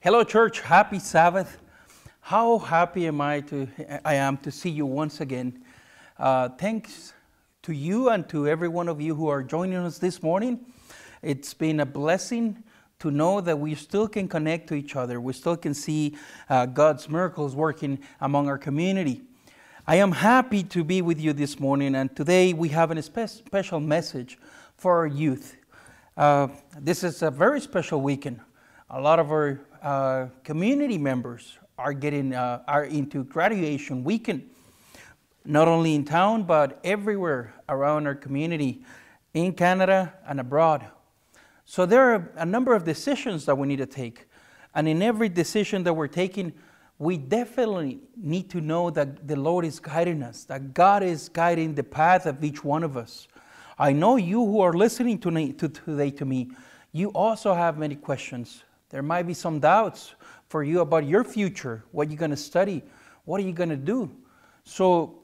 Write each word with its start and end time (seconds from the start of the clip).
Hello, 0.00 0.22
church. 0.22 0.60
Happy 0.60 1.00
Sabbath. 1.00 1.58
How 2.20 2.58
happy 2.58 3.08
am 3.08 3.20
I 3.20 3.40
to 3.40 3.66
I 4.04 4.14
am 4.14 4.36
to 4.38 4.52
see 4.52 4.70
you 4.70 4.86
once 4.86 5.20
again. 5.20 5.64
Uh, 6.16 6.50
thanks 6.50 7.14
to 7.62 7.72
you 7.72 8.08
and 8.08 8.28
to 8.28 8.46
every 8.46 8.68
one 8.68 8.88
of 8.88 9.00
you 9.00 9.16
who 9.16 9.26
are 9.26 9.42
joining 9.42 9.78
us 9.78 9.98
this 9.98 10.22
morning. 10.22 10.60
It's 11.20 11.52
been 11.52 11.80
a 11.80 11.84
blessing 11.84 12.62
to 13.00 13.10
know 13.10 13.40
that 13.40 13.58
we 13.58 13.74
still 13.74 14.06
can 14.06 14.28
connect 14.28 14.68
to 14.68 14.74
each 14.74 14.94
other. 14.94 15.20
We 15.20 15.32
still 15.32 15.56
can 15.56 15.74
see 15.74 16.16
uh, 16.48 16.66
God's 16.66 17.08
miracles 17.08 17.56
working 17.56 17.98
among 18.20 18.46
our 18.46 18.56
community. 18.56 19.22
I 19.84 19.96
am 19.96 20.12
happy 20.12 20.62
to 20.62 20.84
be 20.84 21.02
with 21.02 21.20
you 21.20 21.32
this 21.32 21.58
morning, 21.58 21.96
and 21.96 22.14
today 22.14 22.52
we 22.52 22.68
have 22.68 22.92
a 22.92 23.02
spe- 23.02 23.26
special 23.26 23.80
message 23.80 24.38
for 24.76 24.96
our 24.96 25.08
youth. 25.08 25.56
Uh, 26.16 26.46
this 26.78 27.02
is 27.02 27.20
a 27.22 27.32
very 27.32 27.60
special 27.60 28.00
weekend. 28.00 28.38
A 28.90 29.00
lot 29.00 29.18
of 29.18 29.32
our 29.32 29.60
uh, 29.82 30.28
community 30.44 30.98
members 30.98 31.58
are 31.76 31.92
getting 31.92 32.34
uh, 32.34 32.62
are 32.66 32.84
into 32.84 33.24
graduation 33.24 34.04
weekend, 34.04 34.48
not 35.44 35.68
only 35.68 35.94
in 35.94 36.04
town 36.04 36.42
but 36.42 36.80
everywhere 36.84 37.54
around 37.68 38.06
our 38.06 38.14
community, 38.14 38.82
in 39.34 39.52
Canada 39.52 40.14
and 40.26 40.40
abroad. 40.40 40.86
So 41.64 41.86
there 41.86 42.14
are 42.14 42.32
a 42.36 42.46
number 42.46 42.74
of 42.74 42.84
decisions 42.84 43.44
that 43.46 43.56
we 43.56 43.66
need 43.66 43.76
to 43.76 43.86
take, 43.86 44.26
and 44.74 44.88
in 44.88 45.02
every 45.02 45.28
decision 45.28 45.82
that 45.84 45.94
we're 45.94 46.08
taking, 46.08 46.52
we 46.98 47.16
definitely 47.16 48.00
need 48.16 48.50
to 48.50 48.60
know 48.60 48.90
that 48.90 49.28
the 49.28 49.36
Lord 49.36 49.64
is 49.64 49.78
guiding 49.78 50.22
us, 50.22 50.44
that 50.44 50.74
God 50.74 51.02
is 51.02 51.28
guiding 51.28 51.74
the 51.74 51.84
path 51.84 52.26
of 52.26 52.42
each 52.42 52.64
one 52.64 52.82
of 52.82 52.96
us. 52.96 53.28
I 53.78 53.92
know 53.92 54.16
you 54.16 54.44
who 54.44 54.60
are 54.60 54.72
listening 54.72 55.18
to, 55.20 55.52
to 55.52 55.68
today 55.68 56.10
to 56.10 56.24
me, 56.24 56.50
you 56.90 57.10
also 57.10 57.54
have 57.54 57.78
many 57.78 57.94
questions. 57.94 58.64
There 58.90 59.02
might 59.02 59.24
be 59.24 59.34
some 59.34 59.60
doubts 59.60 60.14
for 60.48 60.62
you 60.64 60.80
about 60.80 61.06
your 61.06 61.24
future, 61.24 61.84
what 61.92 62.08
you're 62.08 62.18
going 62.18 62.30
to 62.30 62.36
study, 62.36 62.82
what 63.24 63.40
are 63.40 63.44
you 63.44 63.52
going 63.52 63.68
to 63.68 63.76
do. 63.76 64.10
So, 64.64 65.14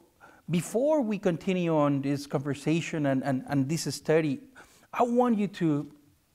before 0.50 1.00
we 1.00 1.18
continue 1.18 1.74
on 1.74 2.02
this 2.02 2.26
conversation 2.26 3.06
and, 3.06 3.24
and, 3.24 3.44
and 3.48 3.66
this 3.66 3.92
study, 3.94 4.40
I 4.92 5.02
want 5.02 5.38
you 5.38 5.48
to 5.48 5.90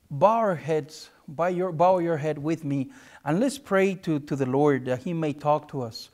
bow 0.10 0.38
our 0.38 0.56
heads, 0.56 1.12
bow 1.28 1.48
your, 1.48 1.72
bow 1.72 2.00
your 2.00 2.18
head 2.18 2.40
with 2.40 2.64
me, 2.64 2.92
and 3.24 3.40
let's 3.40 3.60
pray 3.60 3.94
to, 3.96 4.20
to 4.22 4.36
the 4.36 4.48
Lord 4.48 4.86
that 4.86 5.04
He 5.04 5.14
may 5.14 5.34
talk 5.34 5.68
to 5.70 5.84
us. 5.84 6.10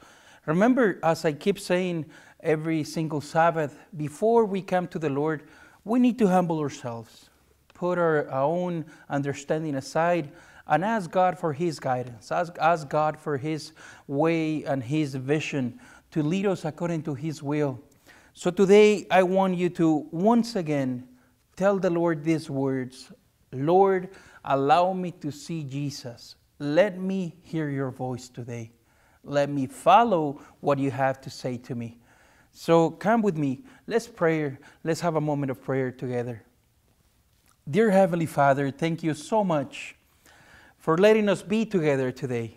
Remember, 0.46 1.00
as 1.04 1.24
I 1.24 1.32
keep 1.32 1.58
saying 1.58 2.06
every 2.42 2.84
single 2.84 3.22
Sabbath, 3.22 3.78
before 3.96 4.46
we 4.46 4.62
come 4.62 4.88
to 4.90 5.00
the 5.00 5.10
Lord, 5.10 5.44
we 5.86 6.00
need 6.00 6.20
to 6.20 6.28
humble 6.28 6.60
ourselves, 6.60 7.30
put 7.74 7.98
our, 7.98 8.30
our 8.30 8.44
own 8.44 8.86
understanding 9.10 9.76
aside, 9.76 10.32
and 10.68 10.84
ask 10.84 11.12
God 11.12 11.38
for 11.38 11.54
His 11.54 11.80
guidance. 11.80 12.32
Ask, 12.32 12.58
ask 12.60 12.90
God 12.90 13.20
for 13.20 13.38
His 13.38 13.74
way 14.08 14.64
and 14.64 14.84
His 14.84 15.16
vision 15.16 15.80
to 16.12 16.24
lead 16.24 16.46
us 16.46 16.66
according 16.66 17.04
to 17.04 17.14
His 17.14 17.44
will. 17.44 17.80
So 18.34 18.52
today, 18.52 19.08
I 19.10 19.24
want 19.24 19.56
you 19.58 19.70
to 19.72 20.08
once 20.12 20.56
again 20.56 21.08
tell 21.56 21.80
the 21.80 21.90
Lord 21.90 22.24
these 22.24 22.50
words 22.50 23.12
Lord, 23.52 24.10
allow 24.44 24.92
me 24.92 25.12
to 25.12 25.32
see 25.32 25.64
Jesus. 25.64 26.36
Let 26.60 27.00
me 27.00 27.36
hear 27.42 27.70
your 27.70 27.92
voice 27.92 28.28
today. 28.28 28.72
Let 29.24 29.50
me 29.50 29.68
follow 29.68 30.42
what 30.60 30.78
you 30.78 30.92
have 30.92 31.22
to 31.22 31.30
say 31.30 31.58
to 31.58 31.76
me. 31.76 32.00
So 32.52 32.90
come 32.90 33.22
with 33.22 33.38
me. 33.38 33.64
Let's 33.88 34.08
pray. 34.08 34.58
Let's 34.84 35.02
have 35.02 35.16
a 35.16 35.22
moment 35.22 35.52
of 35.52 35.62
prayer 35.62 35.92
together. 35.92 36.44
Dear 37.70 37.92
Heavenly 37.92 38.26
Father, 38.26 38.72
thank 38.72 39.04
you 39.04 39.14
so 39.14 39.44
much 39.44 39.96
for 40.86 41.00
letting 41.00 41.28
us 41.28 41.42
be 41.42 41.66
together 41.66 42.12
today. 42.12 42.56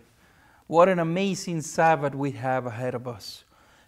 What 0.67 0.91
an 0.91 0.99
amazing 0.99 1.63
Sabbath 1.63 2.15
we 2.15 2.33
have 2.33 2.67
ahead 2.67 2.95
of 2.95 3.09
us. 3.09 3.45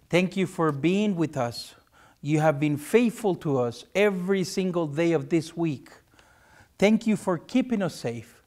Thank 0.09 0.35
you 0.35 0.47
for 0.47 0.73
being 0.73 1.15
with 1.15 1.37
us. 1.37 1.75
You 2.23 2.41
have 2.41 2.59
been 2.59 2.79
faithful 2.79 3.35
to 3.35 3.59
us 3.59 3.85
every 3.95 4.45
single 4.45 4.87
day 4.87 5.13
of 5.13 5.29
this 5.29 5.55
week. 5.55 5.91
Thank 6.79 7.07
you 7.07 7.17
for 7.17 7.37
keeping 7.37 7.83
us 7.83 7.95
safe. 7.95 8.43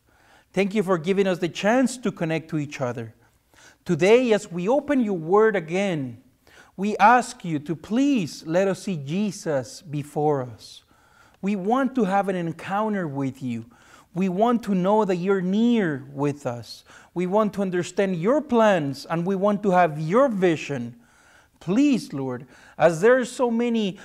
Thank 0.51 0.73
you 0.73 0.81
for 0.81 0.97
giving 0.97 1.27
us 1.27 1.37
the 1.37 1.47
chance 1.47 1.95
to 1.97 2.11
connect 2.11 2.49
to 2.49 2.57
each 2.57 2.81
other. 2.81 3.13
Today, 3.85 4.33
as 4.33 4.51
we 4.51 4.67
open 4.67 4.99
your 4.99 5.13
word 5.13 5.55
again, 5.55 6.23
we 6.75 6.97
ask 6.97 7.45
you 7.45 7.59
to 7.59 7.75
please 7.75 8.43
let 8.47 8.67
us 8.67 8.81
see 8.81 8.97
Jesus 8.97 9.83
before 9.83 10.41
us. 10.41 10.81
We 11.39 11.55
want 11.55 11.93
to 11.93 12.05
have 12.05 12.29
an 12.29 12.35
encounter 12.35 13.07
with 13.07 13.43
you. 13.43 13.67
We 14.13 14.29
want 14.29 14.63
to 14.63 14.75
know 14.75 15.05
that 15.05 15.15
you're 15.15 15.41
near 15.41 16.05
with 16.11 16.45
us. 16.45 16.83
We 17.13 17.25
want 17.25 17.53
to 17.53 17.61
understand 17.61 18.15
your 18.15 18.41
plans 18.41 19.05
and 19.05 19.25
we 19.25 19.35
want 19.35 19.63
to 19.63 19.71
have 19.71 19.99
your 19.99 20.27
vision. 20.27 20.95
Please, 21.59 22.13
Lord, 22.13 22.45
as 22.77 23.01
there 23.01 23.17
are 23.17 23.25
so 23.25 23.49
many 23.49 23.97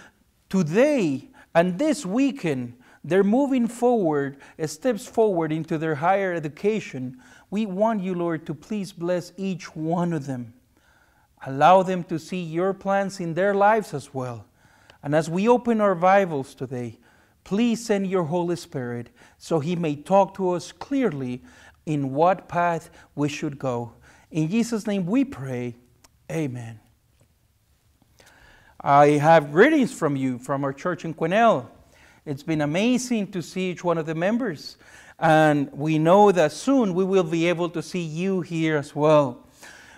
today 0.49 1.29
and 1.55 1.79
this 1.79 2.07
weekend, 2.07 2.75
they're 3.05 3.25
moving 3.25 3.69
forward, 3.69 4.39
uh, 4.59 4.67
steps 4.67 5.07
forward 5.07 5.53
into 5.53 5.79
their 5.79 5.95
higher 5.95 6.33
education. 6.33 7.19
We 7.51 7.67
want 7.67 8.03
you, 8.03 8.15
Lord, 8.15 8.47
to 8.47 8.55
please 8.55 8.93
bless 8.93 9.33
each 9.37 9.75
one 9.75 10.13
of 10.13 10.27
them. 10.27 10.53
Allow 11.47 11.85
them 11.85 12.03
to 12.05 12.19
see 12.19 12.43
your 12.43 12.75
plans 12.75 13.21
in 13.21 13.35
their 13.35 13.55
lives 13.55 13.95
as 13.95 14.13
well. 14.13 14.45
And 15.03 15.15
as 15.15 15.31
we 15.31 15.49
open 15.49 15.81
our 15.81 15.95
Bibles 15.95 16.55
today, 16.55 16.99
Please 17.49 17.83
send 17.83 18.07
your 18.07 18.25
Holy 18.25 18.57
Spirit 18.57 19.09
so 19.39 19.59
He 19.59 19.75
may 19.75 19.97
talk 19.97 20.35
to 20.35 20.51
us 20.51 20.71
clearly 20.71 21.41
in 21.87 22.13
what 22.13 22.47
path 22.47 22.91
we 23.15 23.31
should 23.31 23.59
go. 23.59 23.95
In 24.31 24.51
Jesus' 24.51 24.87
name 24.87 25.07
we 25.07 25.25
pray. 25.25 25.75
Amen. 26.31 26.79
I 28.79 29.13
have 29.13 29.51
greetings 29.51 29.95
from 29.95 30.15
you 30.15 30.37
from 30.37 30.63
our 30.63 30.75
church 30.75 31.07
in 31.07 31.15
Quesnel. 31.15 31.67
It's 32.27 32.43
been 32.43 32.61
amazing 32.61 33.29
to 33.29 33.41
see 33.41 33.71
each 33.71 33.83
one 33.83 33.97
of 33.97 34.05
the 34.05 34.15
members, 34.15 34.77
and 35.19 35.73
we 35.73 35.99
know 35.99 36.31
that 36.31 36.53
soon 36.53 36.93
we 36.93 37.03
will 37.03 37.25
be 37.25 37.49
able 37.49 37.71
to 37.71 37.81
see 37.81 38.03
you 38.03 38.43
here 38.43 38.77
as 38.77 38.95
well. 38.95 39.49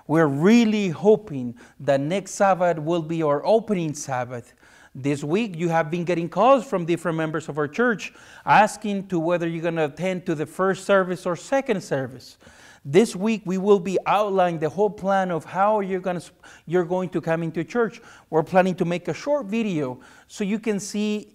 We're 0.06 0.28
really 0.28 0.90
hoping 0.90 1.56
that 1.80 1.98
next 1.98 2.30
Sabbath 2.30 2.78
will 2.78 3.02
be 3.02 3.24
our 3.24 3.44
opening 3.44 3.94
Sabbath 3.94 4.54
this 4.94 5.22
week, 5.22 5.56
you 5.56 5.68
have 5.68 5.90
been 5.90 6.04
getting 6.04 6.28
calls 6.28 6.66
from 6.66 6.84
different 6.84 7.16
members 7.16 7.48
of 7.48 7.58
our 7.58 7.68
church 7.68 8.12
asking 8.44 9.06
to 9.08 9.20
whether 9.20 9.46
you're 9.46 9.62
going 9.62 9.76
to 9.76 9.84
attend 9.84 10.26
to 10.26 10.34
the 10.34 10.46
first 10.46 10.84
service 10.84 11.26
or 11.26 11.36
second 11.36 11.80
service. 11.82 12.38
This 12.84 13.14
week, 13.14 13.42
we 13.44 13.58
will 13.58 13.78
be 13.78 13.98
outlining 14.06 14.58
the 14.58 14.68
whole 14.68 14.90
plan 14.90 15.30
of 15.30 15.44
how 15.44 15.80
you're 15.80 16.00
going 16.00 16.18
to, 16.18 16.30
you're 16.66 16.84
going 16.84 17.10
to 17.10 17.20
come 17.20 17.42
into 17.42 17.62
church. 17.62 18.00
We're 18.30 18.42
planning 18.42 18.74
to 18.76 18.84
make 18.84 19.06
a 19.06 19.14
short 19.14 19.46
video 19.46 20.00
so 20.26 20.44
you 20.44 20.58
can 20.58 20.80
see 20.80 21.34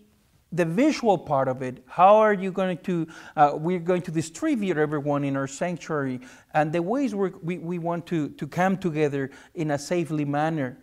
the 0.52 0.66
visual 0.66 1.18
part 1.18 1.48
of 1.48 1.62
it. 1.62 1.84
How 1.88 2.16
are 2.18 2.34
you 2.34 2.52
going 2.52 2.78
to, 2.80 3.08
uh, 3.36 3.52
we're 3.56 3.80
going 3.80 4.02
to 4.04 4.12
distribute 4.12 4.78
everyone 4.78 5.24
in 5.24 5.36
our 5.36 5.48
sanctuary 5.48 6.20
and 6.54 6.74
the 6.74 6.82
ways 6.82 7.14
we 7.16 7.58
we, 7.58 7.78
want 7.78 8.06
to, 8.08 8.30
to 8.30 8.48
come 8.48 8.78
together 8.78 9.32
in 9.54 9.72
a 9.72 9.78
safely 9.78 10.26
manner. 10.26 10.78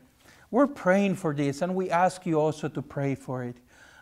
We're 0.52 0.66
praying 0.66 1.14
for 1.14 1.34
this, 1.34 1.62
and 1.62 1.74
we 1.74 1.88
ask 1.88 2.26
you 2.26 2.38
also 2.38 2.68
to 2.68 2.82
pray 2.82 3.14
for 3.14 3.42
it. 3.42 3.56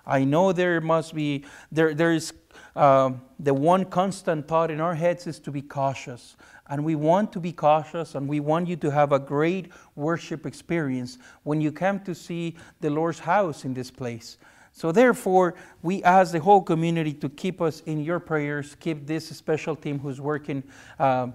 I 0.05 0.25
know 0.25 0.53
there 0.53 0.81
must 0.81 1.15
be, 1.15 1.45
there, 1.71 1.95
there 1.95 2.13
is 2.13 2.33
uh, 2.75 3.13
the 3.39 3.55
one 3.55 3.85
constant 3.85 4.49
thought 4.49 4.69
in 4.69 4.81
our 4.81 4.97
heads 4.97 5.29
is 5.29 5.39
to 5.41 5.53
be 5.53 5.63
cautious. 5.63 6.37
And 6.69 6.85
we 6.85 6.97
want 6.97 7.33
to 7.35 7.41
be 7.41 7.53
cautious, 7.53 8.17
and 8.17 8.29
we 8.29 8.41
want 8.41 8.67
you 8.67 8.75
to 8.79 8.91
have 8.91 9.13
a 9.13 9.21
great 9.21 9.71
worship 9.95 10.45
experience 10.45 11.19
when 11.45 11.61
you 11.61 11.71
come 11.71 12.01
to 12.01 12.17
see 12.17 12.57
the 12.81 12.91
Lord's 12.91 13.21
house 13.21 13.65
in 13.65 13.73
this 13.73 13.93
place. 13.93 14.37
So, 14.73 14.91
therefore, 14.91 15.55
we 15.83 16.03
ask 16.03 16.33
the 16.33 16.41
whole 16.41 16.63
community 16.63 17.13
to 17.15 17.29
keep 17.29 17.63
us 17.63 17.81
in 17.87 18.01
your 18.01 18.19
prayers, 18.19 18.75
keep 18.75 19.07
this 19.07 19.29
special 19.29 19.77
team 19.77 20.01
who's 20.01 20.21
working 20.21 20.65
uh, 20.99 21.29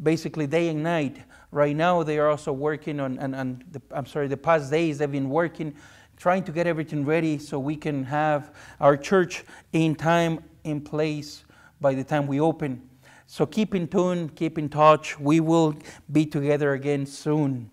basically 0.00 0.46
day 0.46 0.68
and 0.68 0.84
night 0.84 1.16
Right 1.52 1.74
now, 1.74 2.02
they 2.02 2.18
are 2.18 2.28
also 2.28 2.52
working 2.52 3.00
on, 3.00 3.18
and, 3.18 3.34
and 3.34 3.64
the, 3.72 3.82
I'm 3.90 4.06
sorry, 4.06 4.28
the 4.28 4.36
past 4.36 4.70
days 4.70 4.98
they've 4.98 5.10
been 5.10 5.30
working, 5.30 5.74
trying 6.16 6.44
to 6.44 6.52
get 6.52 6.66
everything 6.66 7.04
ready 7.04 7.38
so 7.38 7.58
we 7.58 7.76
can 7.76 8.04
have 8.04 8.54
our 8.78 8.96
church 8.96 9.44
in 9.72 9.94
time, 9.96 10.44
in 10.64 10.80
place 10.80 11.44
by 11.80 11.94
the 11.94 12.04
time 12.04 12.26
we 12.26 12.40
open. 12.40 12.88
So 13.26 13.46
keep 13.46 13.74
in 13.74 13.88
tune, 13.88 14.28
keep 14.28 14.58
in 14.58 14.68
touch. 14.68 15.18
We 15.18 15.40
will 15.40 15.76
be 16.10 16.26
together 16.26 16.72
again 16.72 17.06
soon. 17.06 17.70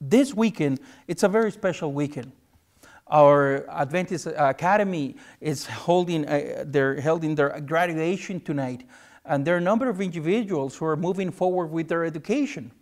This 0.00 0.32
weekend, 0.32 0.80
it's 1.06 1.22
a 1.24 1.28
very 1.28 1.52
special 1.52 1.92
weekend. 1.92 2.32
Our 3.08 3.68
Adventist 3.70 4.26
Academy 4.36 5.16
is 5.40 5.66
holding, 5.66 6.26
uh, 6.26 6.64
they're 6.66 7.00
holding 7.00 7.34
their 7.34 7.60
graduation 7.60 8.40
tonight. 8.40 8.84
And 9.28 9.44
there 9.44 9.54
are 9.54 9.58
a 9.58 9.60
number 9.60 9.88
of 9.88 10.00
individuals 10.00 10.74
who 10.76 10.86
are 10.86 10.96
moving 10.96 11.30
forward 11.30 11.66
with 11.66 11.88
their 11.88 12.04
education. 12.04 12.72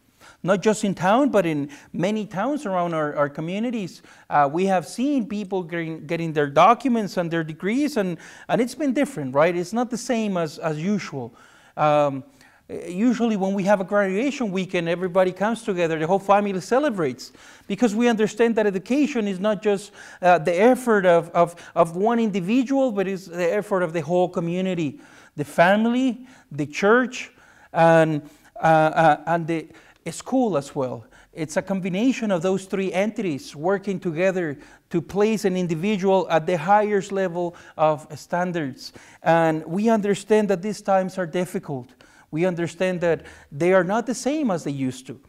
Not 0.42 0.62
just 0.62 0.84
in 0.84 0.94
town, 0.94 1.30
but 1.30 1.44
in 1.44 1.70
many 1.92 2.24
towns 2.24 2.66
around 2.66 2.94
our, 2.94 3.14
our 3.14 3.28
communities. 3.28 4.02
Uh, 4.30 4.48
we 4.50 4.66
have 4.66 4.86
seen 4.86 5.28
people 5.28 5.62
getting, 5.62 6.06
getting 6.06 6.32
their 6.32 6.48
documents 6.48 7.16
and 7.16 7.30
their 7.30 7.44
degrees, 7.44 7.96
and, 7.96 8.16
and 8.48 8.60
it's 8.60 8.74
been 8.74 8.92
different, 8.92 9.34
right? 9.34 9.54
It's 9.54 9.72
not 9.72 9.90
the 9.90 9.98
same 9.98 10.36
as, 10.36 10.58
as 10.58 10.82
usual. 10.82 11.34
Um, 11.76 12.24
Usually, 12.68 13.36
when 13.36 13.54
we 13.54 13.62
have 13.62 13.80
a 13.80 13.84
graduation 13.84 14.50
weekend, 14.50 14.88
everybody 14.88 15.30
comes 15.30 15.62
together, 15.62 16.00
the 16.00 16.06
whole 16.08 16.18
family 16.18 16.60
celebrates 16.60 17.30
because 17.68 17.94
we 17.94 18.08
understand 18.08 18.56
that 18.56 18.66
education 18.66 19.28
is 19.28 19.38
not 19.38 19.62
just 19.62 19.92
uh, 20.20 20.38
the 20.38 20.52
effort 20.60 21.06
of, 21.06 21.30
of, 21.30 21.54
of 21.76 21.94
one 21.94 22.18
individual, 22.18 22.90
but 22.90 23.06
it's 23.06 23.26
the 23.26 23.54
effort 23.54 23.82
of 23.82 23.92
the 23.92 24.00
whole 24.00 24.28
community 24.28 24.98
the 25.36 25.44
family, 25.44 26.26
the 26.50 26.66
church, 26.66 27.30
and, 27.72 28.22
uh, 28.56 28.66
uh, 28.66 29.22
and 29.26 29.46
the 29.46 29.68
school 30.10 30.56
as 30.56 30.74
well. 30.74 31.04
It's 31.32 31.58
a 31.58 31.62
combination 31.62 32.30
of 32.30 32.40
those 32.40 32.64
three 32.64 32.92
entities 32.92 33.54
working 33.54 34.00
together 34.00 34.56
to 34.88 35.02
place 35.02 35.44
an 35.44 35.54
individual 35.54 36.26
at 36.30 36.46
the 36.46 36.56
highest 36.56 37.12
level 37.12 37.54
of 37.76 38.06
standards. 38.18 38.94
And 39.22 39.64
we 39.66 39.90
understand 39.90 40.48
that 40.48 40.62
these 40.62 40.80
times 40.80 41.18
are 41.18 41.26
difficult. 41.26 41.90
We 42.30 42.46
understand 42.46 43.02
that 43.02 43.26
they 43.52 43.74
are 43.74 43.84
not 43.84 44.06
the 44.06 44.14
same 44.14 44.50
as 44.50 44.64
they 44.64 44.70
used 44.70 45.06
to. 45.08 45.20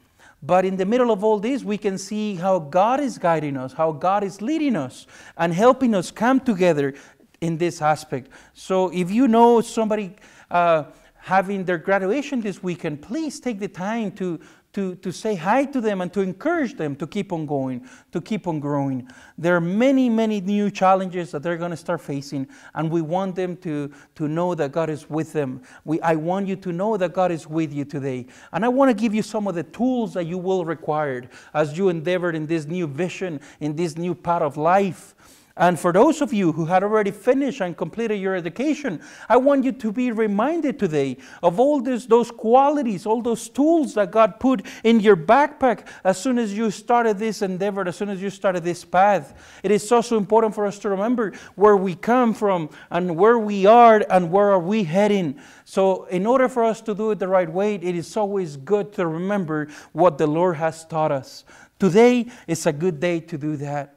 But 0.42 0.66
in 0.66 0.78
the 0.78 0.86
middle 0.86 1.12
of 1.12 1.24
all 1.24 1.40
this, 1.40 1.64
we 1.64 1.78
can 1.78 1.98
see 1.98 2.36
how 2.36 2.60
God 2.60 3.00
is 3.00 3.18
guiding 3.18 3.58
us, 3.58 3.74
how 3.74 3.92
God 3.92 4.24
is 4.24 4.42
leading 4.42 4.76
us, 4.76 5.08
and 5.36 5.52
helping 5.52 5.96
us 5.96 6.12
come 6.12 6.40
together 6.40 6.94
in 7.42 7.58
this 7.58 7.82
aspect. 7.82 8.30
So 8.54 8.90
if 8.94 9.12
you 9.12 9.28
know 9.28 9.62
somebody 9.62 10.16
uh, 10.50 10.86
having 11.16 11.66
their 11.66 11.78
graduation 11.78 12.42
this 12.42 12.64
weekend, 12.64 13.02
please 13.02 13.40
take 13.40 13.60
the 13.60 13.68
time 13.68 14.12
to, 14.14 14.40
to, 14.74 14.96
to 14.96 15.12
say 15.12 15.36
hi 15.36 15.66
to 15.66 15.82
them 15.82 16.02
and 16.02 16.14
to 16.14 16.22
encourage 16.22 16.76
them 16.76 16.96
to 16.96 17.08
keep 17.08 17.34
on 17.34 17.46
going, 17.46 17.88
to 18.12 18.22
keep 18.22 18.48
on 18.48 18.60
growing. 18.60 19.10
There 19.38 19.56
are 19.56 19.62
many, 19.62 20.10
many 20.10 20.40
new 20.40 20.72
challenges 20.72 21.32
that 21.32 21.44
they're 21.44 21.58
going 21.58 21.72
to 21.72 21.78
start 21.78 22.00
facing, 22.00 22.48
and 22.76 22.90
we 22.90 23.02
want 23.02 23.36
them 23.36 23.58
to, 23.58 23.92
to 24.16 24.28
know 24.28 24.56
that 24.56 24.72
God 24.72 24.90
is 24.90 25.10
with 25.10 25.34
them. 25.34 25.62
We, 25.84 26.00
I 26.02 26.16
want 26.16 26.48
you 26.48 26.56
to 26.58 26.72
know 26.72 26.96
that 26.96 27.14
God 27.14 27.32
is 27.32 27.48
with 27.48 27.74
you 27.74 27.86
today. 27.86 28.28
And 28.54 28.64
I 28.64 28.70
want 28.70 28.90
to 28.90 28.94
give 28.94 29.14
you 29.14 29.24
some 29.24 29.48
of 29.48 29.56
the 29.56 29.64
tools 29.64 30.14
that 30.14 30.26
you 30.26 30.38
will 30.38 30.64
require 30.64 31.30
as 31.54 31.78
you 31.78 31.90
endeavor 31.90 32.32
in 32.32 32.46
this 32.46 32.66
new 32.66 32.88
vision, 32.88 33.42
in 33.60 33.76
this 33.76 33.98
new 33.98 34.16
path 34.16 34.44
of 34.44 34.58
life. 34.58 35.16
And 35.58 35.80
for 35.80 35.92
those 35.92 36.22
of 36.22 36.32
you 36.32 36.52
who 36.52 36.66
had 36.66 36.84
already 36.84 37.10
finished 37.10 37.62
and 37.62 37.76
completed 37.76 38.18
your 38.18 38.36
education, 38.36 39.02
I 39.28 39.38
want 39.38 39.64
you 39.64 39.72
to 39.72 39.92
be 39.92 40.12
reminded 40.12 40.78
today 40.78 41.18
of 41.42 41.60
all 41.60 41.82
this, 41.82 42.06
those 42.06 42.30
qualities, 42.30 43.08
all 43.08 43.24
those 43.24 43.50
tools 43.50 43.96
that 43.96 44.12
God 44.12 44.40
put 44.40 44.66
in 44.84 45.00
your 45.00 45.18
backpack 45.18 45.88
as 46.04 46.22
soon 46.22 46.38
as 46.38 46.56
you 46.56 46.70
started 46.70 47.18
this 47.18 47.42
endeavor, 47.42 47.88
as 47.88 47.96
soon 47.96 48.10
as 48.10 48.22
you 48.22 48.30
started 48.30 48.64
this 48.64 48.86
path. 48.86 49.34
It 49.64 49.72
is 49.72 49.92
also 49.92 50.18
important 50.18 50.54
for 50.54 50.68
us 50.68 50.78
to 50.80 50.90
remember 50.90 51.34
where 51.56 51.76
we 51.76 51.96
come 51.96 52.36
from 52.36 52.70
and 52.92 53.18
where 53.18 53.40
we 53.40 53.66
are 53.66 54.06
and 54.12 54.32
where 54.32 54.52
are 54.52 54.60
we 54.60 54.84
heading. 54.84 55.40
So, 55.66 56.06
in 56.06 56.28
order 56.28 56.48
for 56.48 56.64
us 56.64 56.82
to 56.82 56.94
do 56.94 57.12
it 57.12 57.20
the 57.20 57.28
right 57.28 57.52
way, 57.52 57.76
it 57.76 57.96
is 57.96 58.16
always 58.16 58.58
good 58.58 58.94
to 58.94 59.08
remember 59.08 59.70
what 59.92 60.20
the 60.20 60.28
Lord 60.28 60.58
has 60.58 60.86
taught 60.86 61.12
us. 61.12 61.46
Today 61.80 62.28
is 62.48 62.66
a 62.68 62.74
good 62.74 63.00
day 63.00 63.20
to 63.22 63.38
do 63.38 63.56
that. 63.58 63.97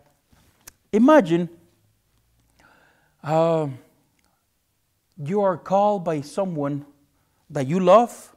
Imagine 0.93 1.49
uh, 3.23 3.69
you 5.25 5.41
are 5.41 5.57
called 5.57 6.05
by 6.05 6.21
someone 6.21 6.85
that 7.49 7.67
you 7.67 7.79
love, 7.79 8.35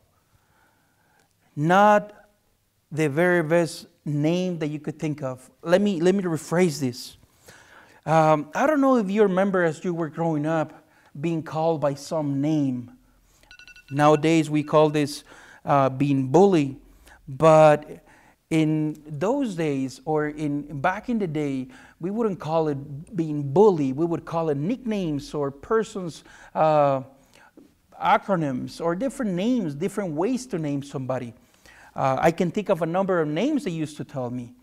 not 1.55 2.13
the 2.91 3.09
very 3.09 3.41
best 3.41 3.88
name 4.05 4.59
that 4.59 4.67
you 4.67 4.79
could 4.79 5.00
think 5.00 5.23
of. 5.23 5.50
Let 5.63 5.81
me, 5.81 6.00
let 6.00 6.13
me 6.13 6.23
rephrase 6.23 6.79
this. 6.79 7.17
Um, 8.05 8.50
I 8.53 8.67
don't 8.67 8.81
know 8.81 8.97
if 8.97 9.09
you 9.09 9.23
remember 9.23 9.63
as 9.63 9.83
you 9.83 9.94
were 9.94 10.09
growing 10.09 10.45
up 10.45 10.85
being 11.19 11.41
called 11.41 11.81
by 11.81 11.95
some 11.95 12.41
name. 12.41 12.91
Nowadays 13.89 14.50
we 14.50 14.61
call 14.63 14.89
this 14.89 15.23
uh, 15.65 15.89
being 15.89 16.27
bullied, 16.27 16.75
but 17.27 18.03
in 18.53 18.95
those 19.07 19.55
days 19.55 20.00
or 20.05 20.27
in 20.27 20.79
back 20.79 21.09
in 21.09 21.17
the 21.17 21.25
day 21.25 21.67
we 22.00 22.11
wouldn't 22.11 22.39
call 22.39 22.67
it 22.67 23.15
being 23.15 23.41
bullied 23.51 23.95
we 23.95 24.05
would 24.05 24.25
call 24.25 24.50
it 24.50 24.57
nicknames 24.57 25.33
or 25.33 25.50
persons 25.50 26.23
uh, 26.53 27.01
acronyms 28.00 28.79
or 28.79 28.95
different 28.95 29.31
names 29.31 29.73
different 29.73 30.13
ways 30.13 30.45
to 30.45 30.59
name 30.59 30.83
somebody. 30.83 31.33
Uh, 31.95 32.17
i 32.19 32.29
can 32.29 32.51
think 32.51 32.69
of 32.69 32.83
a 32.83 32.85
number 32.85 33.19
of 33.19 33.27
names 33.27 33.63
they 33.63 33.71
used 33.71 33.97
to 33.97 34.03
tell 34.03 34.29
me. 34.29 34.53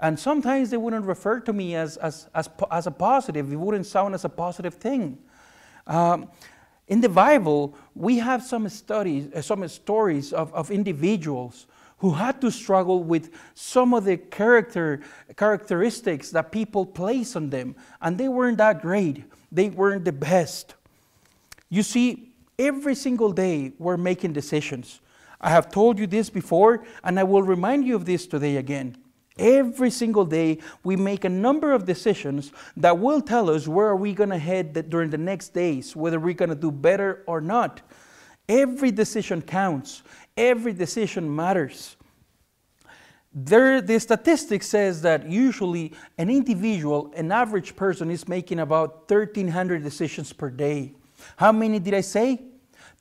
And 0.00 0.18
sometimes 0.18 0.70
they 0.70 0.76
wouldn't 0.76 1.06
refer 1.06 1.38
to 1.40 1.52
me 1.52 1.76
as, 1.76 1.96
as, 1.96 2.28
as, 2.34 2.48
as 2.70 2.86
a 2.86 2.92
positive. 2.92 3.52
It 3.52 3.56
wouldn't 3.56 3.86
sound 3.86 4.14
as 4.14 4.24
a 4.24 4.28
positive 4.28 4.74
thing. 4.74 5.18
Um, 5.86 6.28
in 6.88 7.00
the 7.00 7.08
bible 7.08 7.76
we 7.94 8.18
have 8.18 8.42
some 8.42 8.68
studies 8.68 9.28
uh, 9.32 9.42
some 9.42 9.68
stories 9.68 10.32
of, 10.32 10.52
of 10.54 10.72
individuals 10.72 11.68
who 11.98 12.12
had 12.12 12.40
to 12.40 12.50
struggle 12.50 13.02
with 13.02 13.30
some 13.54 13.92
of 13.92 14.04
the 14.04 14.16
character 14.16 15.00
characteristics 15.36 16.30
that 16.30 16.52
people 16.52 16.86
place 16.86 17.36
on 17.36 17.50
them. 17.50 17.74
And 18.00 18.16
they 18.16 18.28
weren't 18.28 18.58
that 18.58 18.80
great. 18.80 19.24
They 19.50 19.68
weren't 19.68 20.04
the 20.04 20.12
best. 20.12 20.74
You 21.68 21.82
see 21.82 22.32
every 22.58 22.94
single 22.94 23.32
day 23.32 23.72
we're 23.78 23.96
making 23.96 24.32
decisions. 24.32 25.00
I 25.40 25.50
have 25.50 25.70
told 25.70 25.98
you 25.98 26.06
this 26.06 26.30
before 26.30 26.84
and 27.04 27.18
i 27.18 27.22
will 27.22 27.42
remind 27.42 27.86
you 27.86 27.94
of 27.94 28.04
this 28.04 28.26
today 28.26 28.56
again. 28.56 28.96
Every 29.38 29.90
single 29.90 30.24
day 30.24 30.58
we 30.82 30.96
make 30.96 31.24
a 31.24 31.28
number 31.28 31.72
of 31.72 31.84
decisions 31.84 32.52
that 32.76 32.98
will 32.98 33.20
tell 33.20 33.50
us 33.50 33.68
where 33.68 33.86
are 33.86 33.96
we 33.96 34.12
going 34.12 34.30
to 34.30 34.38
head 34.38 34.90
during 34.90 35.10
the 35.10 35.18
next 35.18 35.50
days 35.50 35.94
whether 35.94 36.18
we're 36.18 36.34
going 36.34 36.48
to 36.48 36.56
do 36.56 36.72
better 36.72 37.22
or 37.26 37.40
not. 37.40 37.82
Every 38.48 38.90
decision 38.90 39.42
counts 39.42 40.02
Every 40.38 40.72
decision 40.72 41.34
matters. 41.34 41.96
There, 43.34 43.80
the 43.80 43.98
statistic 43.98 44.62
says 44.62 45.02
that 45.02 45.28
usually 45.28 45.92
an 46.16 46.30
individual, 46.30 47.12
an 47.16 47.32
average 47.32 47.74
person, 47.74 48.08
is 48.08 48.28
making 48.28 48.60
about 48.60 49.10
1,300 49.10 49.82
decisions 49.82 50.32
per 50.32 50.48
day. 50.48 50.94
How 51.36 51.50
many 51.50 51.80
did 51.80 51.92
I 51.92 52.02
say? 52.02 52.36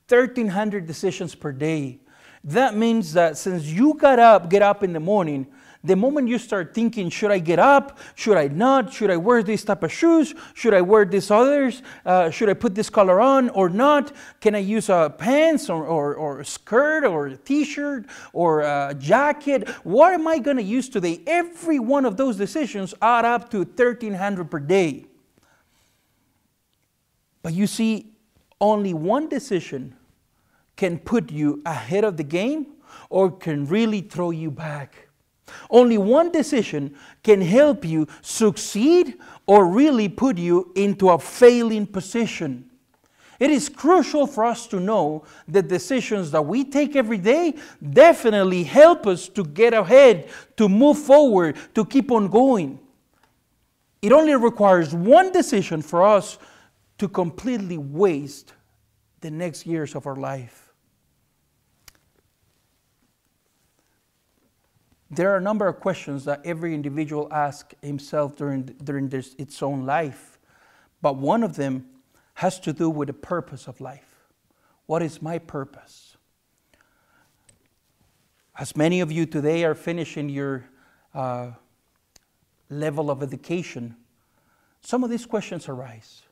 1,300 0.09 0.87
decisions 0.87 1.35
per 1.35 1.51
day. 1.51 1.99
That 2.43 2.75
means 2.75 3.13
that 3.13 3.37
since 3.37 3.65
you 3.65 3.93
got 3.93 4.17
up, 4.17 4.49
get 4.49 4.63
up 4.63 4.81
in 4.81 4.93
the 4.93 4.99
morning, 4.99 5.45
the 5.87 5.95
moment 5.95 6.27
you 6.27 6.37
start 6.37 6.73
thinking, 6.73 7.09
should 7.09 7.31
I 7.31 7.39
get 7.39 7.59
up? 7.59 7.97
Should 8.15 8.37
I 8.37 8.47
not? 8.47 8.93
Should 8.93 9.09
I 9.09 9.17
wear 9.17 9.41
this 9.41 9.63
type 9.63 9.83
of 9.83 9.91
shoes? 9.91 10.35
Should 10.53 10.73
I 10.73 10.81
wear 10.81 11.05
this 11.05 11.31
others? 11.31 11.81
Uh, 12.05 12.29
should 12.29 12.49
I 12.49 12.53
put 12.53 12.75
this 12.75 12.89
color 12.89 13.19
on 13.19 13.49
or 13.49 13.69
not? 13.69 14.11
Can 14.41 14.53
I 14.55 14.59
use 14.59 14.89
a 14.89 15.13
pants 15.17 15.69
or, 15.69 15.85
or, 15.85 16.15
or 16.15 16.41
a 16.41 16.45
skirt 16.45 17.05
or 17.05 17.27
a 17.27 17.37
t-shirt 17.37 18.05
or 18.33 18.61
a 18.61 18.95
jacket? 18.97 19.69
What 19.83 20.13
am 20.13 20.27
I 20.27 20.39
going 20.39 20.57
to 20.57 20.63
use 20.63 20.89
today? 20.89 21.21
Every 21.25 21.79
one 21.79 22.05
of 22.05 22.17
those 22.17 22.37
decisions 22.37 22.93
add 23.01 23.25
up 23.25 23.49
to 23.51 23.59
1300 23.59 24.51
per 24.51 24.59
day. 24.59 25.05
But 27.41 27.53
you 27.53 27.65
see, 27.67 28.11
only 28.59 28.93
one 28.93 29.29
decision 29.29 29.95
can 30.75 30.99
put 30.99 31.31
you 31.31 31.61
ahead 31.65 32.03
of 32.03 32.17
the 32.17 32.23
game 32.23 32.67
or 33.09 33.31
can 33.31 33.65
really 33.67 34.01
throw 34.01 34.31
you 34.31 34.51
back. 34.51 35.06
Only 35.69 35.97
one 35.97 36.31
decision 36.31 36.95
can 37.23 37.41
help 37.41 37.85
you 37.85 38.07
succeed 38.21 39.15
or 39.45 39.65
really 39.67 40.09
put 40.09 40.37
you 40.37 40.71
into 40.75 41.09
a 41.09 41.19
failing 41.19 41.87
position. 41.87 42.69
It 43.39 43.51
is 43.51 43.69
crucial 43.69 44.25
for 44.25 44.45
us 44.45 44.65
to 44.67 44.79
know 44.79 45.23
the 45.47 45.61
decisions 45.61 46.31
that 46.31 46.43
we 46.43 46.63
take 46.63 46.95
every 46.95 47.19
day 47.19 47.53
definitely 47.91 48.63
help 48.63 49.05
us 49.05 49.29
to 49.29 49.43
get 49.43 49.73
ahead, 49.73 50.29
to 50.57 50.67
move 50.67 50.97
forward, 50.97 51.55
to 51.75 51.85
keep 51.85 52.11
on 52.11 52.29
going. 52.29 52.79
It 54.01 54.11
only 54.11 54.35
requires 54.35 54.93
one 54.93 55.31
decision 55.31 55.81
for 55.81 56.03
us 56.03 56.37
to 56.97 57.07
completely 57.07 57.77
waste 57.77 58.53
the 59.21 59.29
next 59.29 59.65
years 59.65 59.95
of 59.95 60.07
our 60.07 60.15
life. 60.15 60.66
There 65.09 65.31
are 65.33 65.37
a 65.37 65.41
number 65.41 65.67
of 65.67 65.79
questions 65.79 66.25
that 66.25 66.45
every 66.45 66.73
individual 66.73 67.27
asks 67.31 67.75
himself 67.81 68.35
during, 68.35 68.63
during 68.63 69.09
this, 69.09 69.35
its 69.37 69.63
own 69.63 69.85
life, 69.85 70.37
but 71.01 71.15
one 71.15 71.43
of 71.43 71.55
them 71.55 71.85
has 72.35 72.59
to 72.61 72.73
do 72.73 72.89
with 72.89 73.07
the 73.07 73.13
purpose 73.13 73.67
of 73.67 73.79
life. 73.79 74.27
What 74.85 75.01
is 75.01 75.21
my 75.21 75.39
purpose? 75.39 76.17
As 78.59 78.75
many 78.75 78.99
of 78.99 79.11
you 79.11 79.25
today 79.25 79.63
are 79.63 79.75
finishing 79.75 80.29
your 80.29 80.65
uh, 81.13 81.51
level 82.69 83.09
of 83.09 83.23
education, 83.23 83.95
some 84.81 85.03
of 85.03 85.09
these 85.09 85.25
questions 85.25 85.69
arise. 85.69 86.23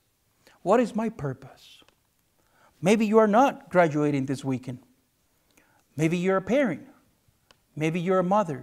What 0.64 0.80
is 0.80 0.96
my 0.96 1.10
purpose? 1.10 1.84
Maybe 2.82 3.06
you 3.06 3.20
are 3.20 3.28
not 3.28 3.70
graduating 3.70 4.26
this 4.26 4.44
weekend. 4.44 4.80
Maybe 5.96 6.18
you're 6.18 6.38
a 6.38 6.42
parent. 6.42 6.88
Maybe 7.76 8.00
you're 8.00 8.20
a 8.20 8.24
mother 8.24 8.62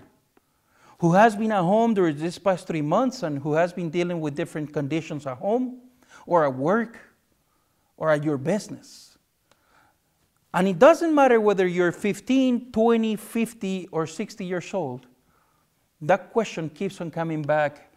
who 0.99 1.13
has 1.15 1.35
been 1.35 1.53
at 1.53 1.63
home 1.63 1.95
during 1.95 2.17
this 2.17 2.39
past 2.39 2.67
three 2.67 2.83
months 2.83 3.23
and 3.23 3.41
who 3.41 3.55
has 3.55 3.73
been 3.73 3.91
dealing 3.91 4.21
with 4.21 4.37
different 4.37 4.73
conditions 4.73 5.27
at 5.27 5.39
home 5.39 5.81
or 6.27 6.45
at 6.45 6.55
work 6.55 6.99
or 7.97 8.11
at 8.11 8.23
your 8.23 8.39
business. 8.39 9.19
And 10.55 10.69
it 10.69 10.79
doesn't 10.79 11.15
matter 11.15 11.41
whether 11.41 11.67
you're 11.67 11.93
15, 11.93 12.73
20, 12.73 13.17
50, 13.17 13.89
or 13.91 14.07
60 14.07 14.45
years 14.45 14.75
old, 14.75 15.07
that 16.03 16.33
question 16.33 16.69
keeps 16.69 17.01
on 17.01 17.11
coming 17.11 17.43
back 17.43 17.93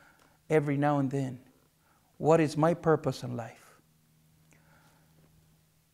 every 0.49 0.77
now 0.77 0.99
and 0.99 1.09
then. 1.09 1.39
What 2.17 2.39
is 2.39 2.55
my 2.55 2.73
purpose 2.73 3.23
in 3.23 3.35
life? 3.35 3.79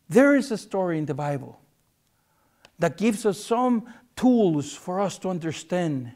There 0.08 0.36
is 0.36 0.50
a 0.50 0.58
story 0.58 0.98
in 0.98 1.06
the 1.06 1.14
Bible 1.14 1.58
that 2.78 2.96
gives 2.96 3.24
us 3.26 3.42
some 3.42 3.86
tools 4.16 4.74
for 4.74 5.00
us 5.00 5.18
to 5.18 5.28
understand 5.28 6.12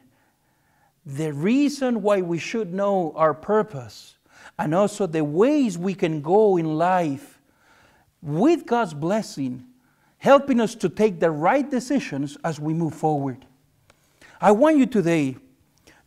the 1.05 1.31
reason 1.31 2.01
why 2.01 2.21
we 2.21 2.37
should 2.37 2.73
know 2.73 3.13
our 3.15 3.33
purpose 3.33 4.15
and 4.59 4.75
also 4.75 5.07
the 5.07 5.23
ways 5.23 5.77
we 5.77 5.93
can 5.93 6.21
go 6.21 6.57
in 6.57 6.77
life 6.77 7.39
with 8.21 8.65
God's 8.65 8.93
blessing, 8.93 9.65
helping 10.17 10.59
us 10.59 10.75
to 10.75 10.89
take 10.89 11.19
the 11.19 11.31
right 11.31 11.69
decisions 11.69 12.37
as 12.43 12.59
we 12.59 12.73
move 12.73 12.93
forward. 12.93 13.45
I 14.41 14.51
want 14.51 14.77
you 14.77 14.85
today 14.85 15.37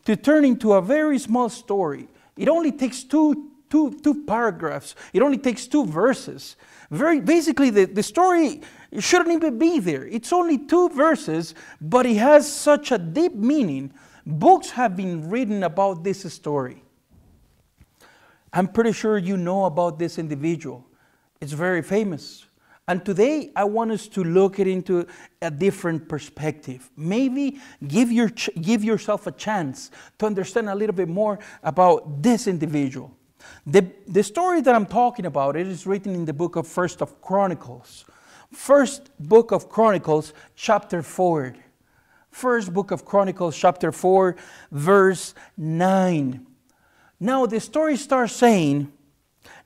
to 0.04 0.16
turn 0.16 0.44
into 0.44 0.72
a 0.74 0.82
very 0.82 1.18
small 1.18 1.48
story. 1.48 2.08
It 2.36 2.48
only 2.48 2.72
takes 2.72 3.02
two, 3.02 3.49
two, 3.70 3.98
two 4.02 4.24
paragraphs, 4.24 4.94
it 5.12 5.22
only 5.22 5.38
takes 5.38 5.66
two 5.66 5.86
verses. 5.86 6.56
Very 6.90 7.20
basically, 7.20 7.70
the, 7.70 7.84
the 7.86 8.02
story 8.02 8.60
shouldn't 8.98 9.30
even 9.30 9.58
be 9.58 9.78
there. 9.78 10.06
It's 10.06 10.32
only 10.32 10.58
two 10.58 10.88
verses, 10.90 11.54
but 11.80 12.04
it 12.04 12.16
has 12.16 12.52
such 12.52 12.90
a 12.92 12.98
deep 12.98 13.34
meaning. 13.34 13.92
Books 14.26 14.70
have 14.70 14.96
been 14.96 15.30
written 15.30 15.62
about 15.62 16.04
this 16.04 16.30
story. 16.32 16.82
I'm 18.52 18.66
pretty 18.66 18.92
sure 18.92 19.16
you 19.16 19.36
know 19.36 19.66
about 19.66 19.98
this 19.98 20.18
individual. 20.18 20.84
It's 21.40 21.52
very 21.52 21.82
famous. 21.82 22.44
And 22.88 23.04
today 23.04 23.52
I 23.54 23.62
want 23.62 23.92
us 23.92 24.08
to 24.08 24.24
look 24.24 24.58
it 24.58 24.66
into 24.66 25.06
a 25.40 25.50
different 25.50 26.08
perspective. 26.08 26.90
Maybe 26.96 27.60
give, 27.86 28.10
your, 28.10 28.30
give 28.60 28.82
yourself 28.82 29.28
a 29.28 29.32
chance 29.32 29.92
to 30.18 30.26
understand 30.26 30.68
a 30.68 30.74
little 30.74 30.96
bit 30.96 31.08
more 31.08 31.38
about 31.62 32.20
this 32.20 32.48
individual. 32.48 33.16
The, 33.66 33.86
the 34.06 34.22
story 34.22 34.60
that 34.60 34.74
I'm 34.74 34.86
talking 34.86 35.26
about, 35.26 35.56
it 35.56 35.66
is 35.66 35.86
written 35.86 36.14
in 36.14 36.24
the 36.24 36.32
book 36.32 36.56
of 36.56 36.66
First 36.66 37.02
of 37.02 37.20
Chronicles. 37.20 38.04
First 38.52 39.10
book 39.18 39.52
of 39.52 39.68
Chronicles, 39.68 40.32
chapter 40.56 41.02
4. 41.02 41.54
First 42.30 42.72
book 42.72 42.90
of 42.90 43.04
Chronicles, 43.04 43.56
chapter 43.56 43.92
4, 43.92 44.36
verse 44.70 45.34
9. 45.56 46.46
Now 47.18 47.46
the 47.46 47.60
story 47.60 47.96
starts 47.96 48.32
saying, 48.32 48.92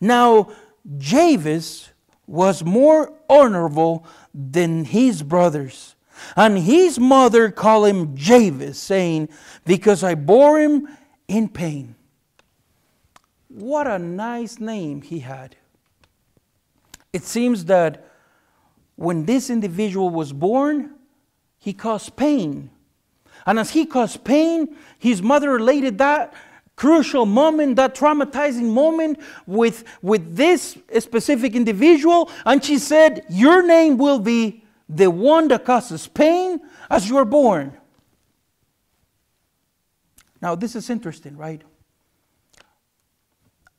Now 0.01 0.51
Jabez 0.99 1.91
was 2.27 2.65
more 2.65 3.13
honorable 3.29 4.07
than 4.35 4.85
his 4.85 5.23
brothers. 5.23 5.95
And 6.37 6.59
his 6.59 6.99
mother 6.99 7.51
called 7.51 7.89
him 7.89 8.17
Jabez, 8.17 8.79
saying, 8.79 9.29
Because 9.65 10.03
I 10.03 10.15
bore 10.15 10.61
him 10.61 10.89
in 11.29 11.49
pain. 11.49 11.97
What 13.55 13.87
a 13.87 14.01
nice 14.01 14.59
name 14.59 15.01
he 15.01 15.21
had. 15.21 15.55
It 17.13 17.23
seems 17.23 17.67
that 17.67 18.05
when 18.97 19.27
this 19.27 19.49
individual 19.49 20.11
was 20.11 20.33
born, 20.33 20.95
he 21.59 21.73
caused 21.73 22.17
pain. 22.17 22.71
And 23.47 23.61
as 23.61 23.71
he 23.71 23.87
caused 23.87 24.25
pain, 24.25 24.77
his 24.99 25.23
mother 25.23 25.51
related 25.51 25.99
that 25.99 26.35
crucial 26.75 27.27
moment, 27.27 27.77
that 27.77 27.95
traumatizing 27.95 28.73
moment 28.73 29.21
with, 29.47 29.85
with 30.03 30.35
this 30.35 30.77
specific 30.99 31.55
individual. 31.55 32.33
And 32.45 32.65
she 32.65 32.79
said, 32.79 33.25
Your 33.31 33.65
name 33.65 33.99
will 33.99 34.19
be 34.19 34.65
the 34.89 35.13
one 35.13 35.47
that 35.49 35.65
causes 35.65 36.09
pain 36.09 36.59
as 36.91 37.09
you 37.09 37.19
are 37.19 37.25
born. 37.25 37.77
Now, 40.43 40.57
this 40.57 40.75
is 40.75 40.91
interesting, 40.91 41.37
right? 41.37 41.63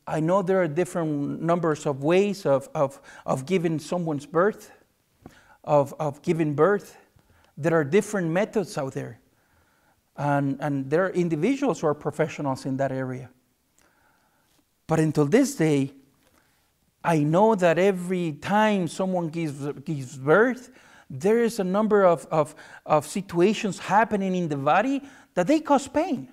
I 0.08 0.20
know 0.20 0.42
there 0.42 0.62
are 0.62 0.68
different 0.68 1.42
numbers 1.42 1.86
of 1.86 2.04
ways 2.04 2.46
of, 2.46 2.70
of, 2.76 3.02
of 3.26 3.46
giving 3.46 3.80
someone's 3.80 4.26
birth, 4.26 4.72
of, 5.64 5.94
of 6.00 6.22
giving 6.22 6.54
birth. 6.54 6.96
There 7.58 7.74
are 7.74 7.84
different 7.84 8.30
methods 8.30 8.78
out 8.78 8.94
there. 8.94 9.20
And, 10.18 10.58
and 10.62 10.90
there 10.90 11.06
are 11.06 11.10
individuals 11.10 11.82
who 11.82 11.88
are 11.88 11.96
professionals 11.96 12.66
in 12.66 12.78
that 12.78 12.92
area. 12.92 13.30
But 14.88 15.00
until 15.00 15.26
this 15.26 15.56
day, 15.56 15.92
I 17.04 17.20
know 17.20 17.56
that 17.56 17.78
every 17.80 18.34
time 18.34 18.88
someone 18.88 19.30
gives, 19.30 19.68
gives 19.84 20.18
birth, 20.18 20.72
there 21.10 21.44
is 21.44 21.60
a 21.60 21.64
number 21.64 22.04
of, 22.04 22.26
of, 22.32 22.56
of 22.86 23.06
situations 23.06 23.80
happening 23.80 24.36
in 24.36 24.50
the 24.50 24.58
body 24.58 25.02
that 25.34 25.48
they 25.48 25.60
cause 25.60 25.88
pain. 25.88 26.30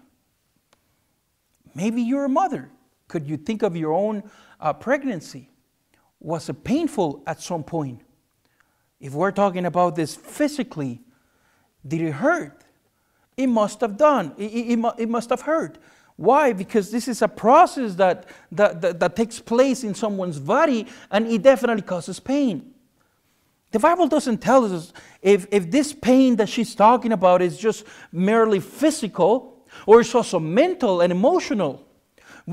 Maybe 1.75 2.03
you're 2.03 2.27
a 2.27 2.29
mother. 2.29 2.71
Could 3.13 3.29
you 3.29 3.37
think 3.37 3.63
of 3.63 3.77
your 3.77 3.93
own 3.93 4.23
uh, 4.59 4.73
pregnancy? 4.73 5.51
Was 6.19 6.49
it 6.49 6.65
painful 6.65 7.23
at 7.27 7.43
some 7.43 7.63
point? 7.63 8.01
If 8.99 9.13
we're 9.13 9.33
talking 9.33 9.67
about 9.67 9.97
this 9.97 10.17
physically, 10.17 11.03
did 11.87 12.01
it 12.01 12.13
hurt? 12.13 12.65
It 13.37 13.49
must 13.49 13.83
have 13.83 13.99
done. 13.99 14.33
It, 14.39 14.45
it, 14.45 14.95
it, 14.97 15.09
must 15.11 15.29
have 15.29 15.43
hurt. 15.43 15.77
Why? 16.17 16.55
Because 16.55 16.91
this 16.91 17.07
is 17.07 17.21
a 17.21 17.29
process 17.29 17.97
that, 17.97 18.25
that, 18.51 18.81
that, 18.81 19.01
that 19.01 19.15
takes 19.15 19.39
place 19.39 19.85
in 19.85 19.95
someone's 19.95 20.39
body 20.39 20.87
and 21.11 21.27
it 21.27 21.43
definitely 21.43 21.83
causes 21.83 22.19
pain. 22.19 22.73
The 23.73 23.79
Bible 23.79 24.09
doesn't 24.09 24.39
tell 24.39 24.65
us 24.75 24.95
if, 25.21 25.47
if 25.51 25.71
this 25.71 25.93
pain 25.93 26.37
that 26.37 26.49
she's 26.49 26.75
talking 26.75 27.13
about 27.13 27.43
is 27.43 27.59
just 27.59 27.85
merely 28.11 28.61
physical 28.61 29.67
or 29.85 30.01
it's 30.01 30.15
also 30.15 30.41
mental 30.41 31.03
and 31.03 31.13
emotional. 31.13 31.87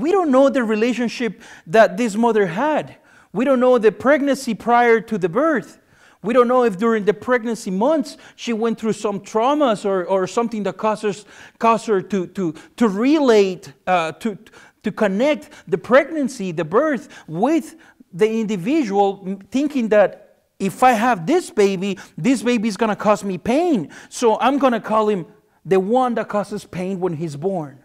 We 0.00 0.12
don't 0.12 0.30
know 0.30 0.48
the 0.48 0.64
relationship 0.64 1.42
that 1.66 1.96
this 1.96 2.16
mother 2.16 2.46
had. 2.46 2.96
We 3.32 3.44
don't 3.44 3.60
know 3.60 3.78
the 3.78 3.92
pregnancy 3.92 4.54
prior 4.54 5.00
to 5.02 5.18
the 5.18 5.28
birth. 5.28 5.78
We 6.22 6.34
don't 6.34 6.48
know 6.48 6.64
if 6.64 6.76
during 6.76 7.04
the 7.04 7.14
pregnancy 7.14 7.70
months 7.70 8.16
she 8.36 8.52
went 8.52 8.78
through 8.78 8.92
some 8.94 9.20
traumas 9.20 9.84
or, 9.84 10.04
or 10.04 10.26
something 10.26 10.62
that 10.64 10.76
caused, 10.76 11.26
caused 11.58 11.86
her 11.86 12.02
to, 12.02 12.26
to, 12.28 12.54
to 12.76 12.88
relate, 12.88 13.72
uh, 13.86 14.12
to, 14.12 14.36
to 14.82 14.92
connect 14.92 15.50
the 15.66 15.78
pregnancy, 15.78 16.52
the 16.52 16.64
birth, 16.64 17.08
with 17.26 17.76
the 18.12 18.28
individual, 18.28 19.38
thinking 19.50 19.88
that 19.90 20.42
if 20.58 20.82
I 20.82 20.92
have 20.92 21.26
this 21.26 21.50
baby, 21.50 21.98
this 22.18 22.42
baby 22.42 22.68
is 22.68 22.76
going 22.76 22.90
to 22.90 22.96
cause 22.96 23.24
me 23.24 23.38
pain. 23.38 23.90
So 24.10 24.38
I'm 24.40 24.58
going 24.58 24.74
to 24.74 24.80
call 24.80 25.08
him 25.08 25.26
the 25.64 25.80
one 25.80 26.14
that 26.16 26.28
causes 26.28 26.64
pain 26.64 27.00
when 27.00 27.14
he's 27.14 27.36
born. 27.36 27.82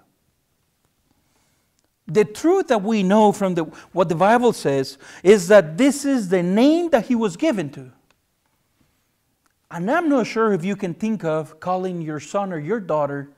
The 2.08 2.26
truth 2.26 2.68
that 2.68 2.84
we 2.84 3.02
know 3.02 3.32
from 3.32 3.56
the, 3.56 3.64
what 3.92 4.10
the 4.10 4.16
Bible 4.16 4.54
says 4.54 4.98
is 5.24 5.48
that 5.48 5.78
this 5.78 6.06
is 6.06 6.30
the 6.30 6.44
name 6.44 6.90
that 6.92 7.08
he 7.08 7.16
was 7.16 7.36
given 7.36 7.70
to. 7.72 7.92
And 9.72 9.90
I'm 9.90 10.08
not 10.08 10.28
sure 10.28 10.54
if 10.54 10.64
you 10.64 10.76
can 10.76 10.94
think 10.94 11.24
of 11.24 11.60
calling 11.60 12.02
your 12.02 12.20
son 12.20 12.54
or 12.54 12.60
your 12.60 12.80
daughter 12.80 13.32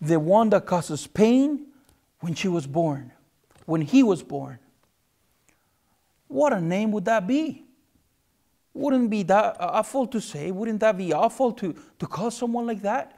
the 0.00 0.20
one 0.20 0.50
that 0.50 0.66
causes 0.66 1.06
pain 1.06 1.66
when 2.20 2.34
she 2.34 2.48
was 2.48 2.66
born, 2.66 3.12
when 3.64 3.80
he 3.80 4.02
was 4.02 4.22
born. 4.22 4.58
What 6.28 6.52
a 6.52 6.60
name 6.60 6.92
would 6.92 7.06
that 7.06 7.26
be? 7.26 7.64
Wouldn't 8.74 9.10
be 9.10 9.22
that 9.24 9.56
awful 9.58 10.06
to 10.08 10.20
say? 10.20 10.50
Wouldn't 10.50 10.80
that 10.80 10.96
be 10.96 11.12
awful 11.12 11.52
to, 11.52 11.74
to 11.98 12.06
call 12.06 12.30
someone 12.30 12.66
like 12.66 12.82
that? 12.82 13.17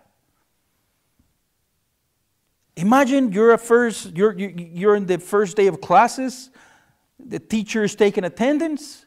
Imagine 2.80 3.30
you're 3.30 3.52
a 3.52 3.58
first, 3.58 4.16
you're, 4.16 4.32
you're 4.38 4.96
in 4.96 5.04
the 5.04 5.18
first 5.18 5.54
day 5.54 5.66
of 5.66 5.82
classes, 5.82 6.48
the 7.18 7.38
teacher 7.38 7.84
is 7.84 7.94
taking 7.94 8.24
attendance, 8.24 9.04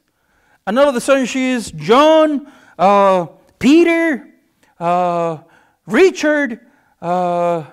and 0.68 0.77
all 0.77 0.88
of 0.88 0.96
a 0.96 1.01
sudden 1.01 1.25
she 1.25 1.50
is, 1.50 1.72
John, 1.72 2.51
uh, 2.77 3.25
Peter, 3.58 4.30
uh, 4.80 5.39
Richard, 5.88 6.60
uh, 7.01 7.65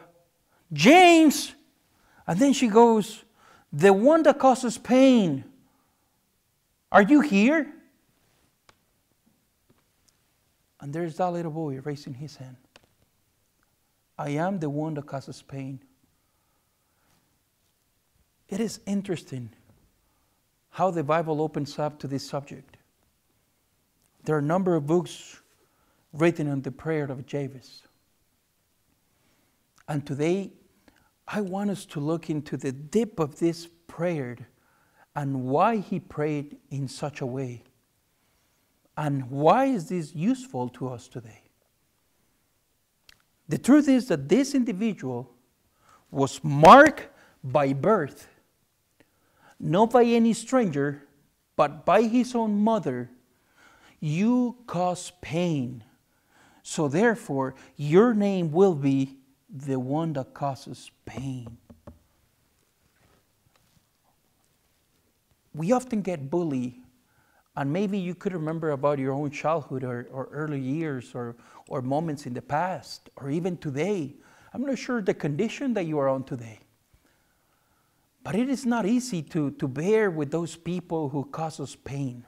James. 0.73 1.53
And 2.27 2.41
then 2.41 2.55
she 2.55 2.69
goes, 2.69 3.23
The 3.71 3.93
one 3.93 4.23
that 4.23 4.39
causes 4.39 4.79
pain. 4.79 5.45
Are 6.91 7.03
you 7.03 7.21
here? 7.21 7.71
And 10.81 10.95
there's 10.95 11.17
that 11.19 11.31
little 11.31 11.53
boy 11.53 11.79
raising 11.81 12.15
his 12.15 12.37
hand. 12.37 12.57
I 14.19 14.31
am 14.31 14.59
the 14.59 14.71
one 14.71 14.95
that 14.95 15.05
causes 15.05 15.43
pain. 15.43 15.81
It 18.51 18.59
is 18.59 18.81
interesting 18.85 19.51
how 20.71 20.91
the 20.91 21.05
Bible 21.05 21.41
opens 21.41 21.79
up 21.79 22.01
to 22.01 22.09
this 22.09 22.29
subject. 22.29 22.77
There 24.25 24.35
are 24.35 24.41
a 24.41 24.43
number 24.43 24.75
of 24.75 24.87
books 24.87 25.41
written 26.13 26.49
on 26.49 26.63
the 26.63 26.73
prayer 26.73 27.05
of 27.05 27.25
Jabez. 27.27 27.83
And 29.89 30.05
today, 30.05 30.53
I 31.29 31.41
want 31.41 31.71
us 31.71 31.85
to 31.87 32.01
look 32.01 32.29
into 32.29 32.57
the 32.57 32.73
depth 32.73 33.21
of 33.21 33.39
this 33.39 33.69
prayer 33.87 34.37
and 35.15 35.45
why 35.45 35.77
he 35.77 36.01
prayed 36.01 36.57
in 36.71 36.89
such 36.89 37.21
a 37.21 37.27
way. 37.27 37.63
And 38.97 39.31
why 39.31 39.67
is 39.67 39.89
this 39.89 40.15
useful 40.15 40.69
to 40.71 40.89
us 40.89 41.07
today? 41.07 41.43
The 43.49 43.59
truth 43.59 43.89
is 43.89 44.09
that 44.09 44.29
this 44.29 44.55
individual 44.55 45.33
was 46.11 46.43
marked 46.43 47.09
by 47.43 47.73
birth, 47.73 48.29
not 49.61 49.91
by 49.91 50.05
any 50.05 50.33
stranger, 50.33 51.03
but 51.55 51.85
by 51.85 52.03
his 52.03 52.35
own 52.35 52.59
mother. 52.59 53.11
You 54.01 54.57
cause 54.67 55.13
pain. 55.21 55.85
So 56.63 56.89
therefore, 56.89 57.55
your 57.77 58.15
name 58.15 58.51
will 58.51 58.75
be 58.75 59.19
the 59.51 59.79
one 59.79 60.15
that 60.15 60.33
causes 60.33 60.91
pain. 61.05 61.59
We 65.53 65.73
often 65.73 66.01
get 66.01 66.31
bullied, 66.31 66.77
and 67.57 67.73
maybe 67.73 67.99
you 67.99 68.15
could 68.15 68.33
remember 68.33 68.71
about 68.71 68.99
your 68.99 69.13
own 69.13 69.31
childhood 69.31 69.85
or, 69.85 70.09
or 70.11 70.29
early 70.31 70.61
years 70.61 71.11
or, 71.15 71.37
or 71.69 71.83
moments 71.83 72.25
in 72.25 72.33
the 72.33 72.43
past 72.43 73.11
or 73.17 73.31
even 73.31 73.57
today. 73.59 74.15
I'm 74.55 74.63
not 74.63 74.79
sure 74.79 75.03
the 75.03 75.13
condition 75.13 75.75
that 75.75 75.85
you 75.85 75.99
are 75.99 76.09
on 76.09 76.25
today. 76.25 76.61
But 78.23 78.35
it 78.35 78.49
is 78.49 78.67
not 78.67 78.87
easy 78.87 79.23
to, 79.23 79.51
to 79.53 79.69
bear 79.69 80.11
with 80.11 80.31
those 80.31 80.57
people 80.57 81.09
who 81.09 81.25
cause 81.25 81.59
us 81.59 81.75
pain. 81.75 82.27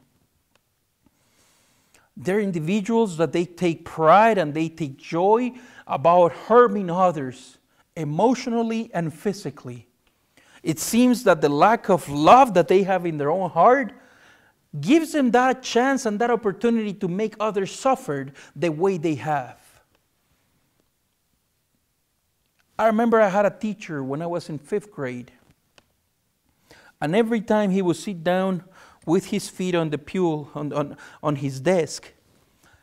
They're 2.16 2.40
individuals 2.40 3.16
that 3.16 3.32
they 3.32 3.44
take 3.44 3.84
pride 3.84 4.38
and 4.38 4.52
they 4.52 4.68
take 4.68 4.96
joy 4.96 5.52
about 5.86 6.32
harming 6.32 6.90
others 6.90 7.58
emotionally 7.96 8.90
and 8.94 9.12
physically. 9.12 9.88
It 10.62 10.78
seems 10.78 11.24
that 11.24 11.40
the 11.40 11.48
lack 11.48 11.88
of 11.88 12.08
love 12.08 12.54
that 12.54 12.68
they 12.68 12.84
have 12.84 13.04
in 13.06 13.18
their 13.18 13.30
own 13.30 13.50
heart 13.50 13.92
gives 14.80 15.12
them 15.12 15.30
that 15.32 15.62
chance 15.62 16.06
and 16.06 16.18
that 16.18 16.30
opportunity 16.30 16.94
to 16.94 17.08
make 17.08 17.34
others 17.40 17.72
suffer 17.72 18.28
the 18.54 18.70
way 18.70 18.96
they 18.96 19.16
have. 19.16 19.58
I 22.78 22.86
remember 22.86 23.20
I 23.20 23.28
had 23.28 23.44
a 23.44 23.50
teacher 23.50 24.02
when 24.02 24.22
I 24.22 24.26
was 24.26 24.48
in 24.48 24.58
fifth 24.58 24.90
grade, 24.90 25.30
and 27.02 27.16
every 27.16 27.40
time 27.40 27.72
he 27.72 27.82
would 27.82 27.96
sit 27.96 28.22
down 28.22 28.62
with 29.04 29.26
his 29.26 29.48
feet 29.48 29.74
on 29.74 29.90
the 29.90 29.98
pew 29.98 30.48
on, 30.54 30.72
on, 30.72 30.96
on 31.20 31.34
his 31.34 31.58
desk, 31.58 32.12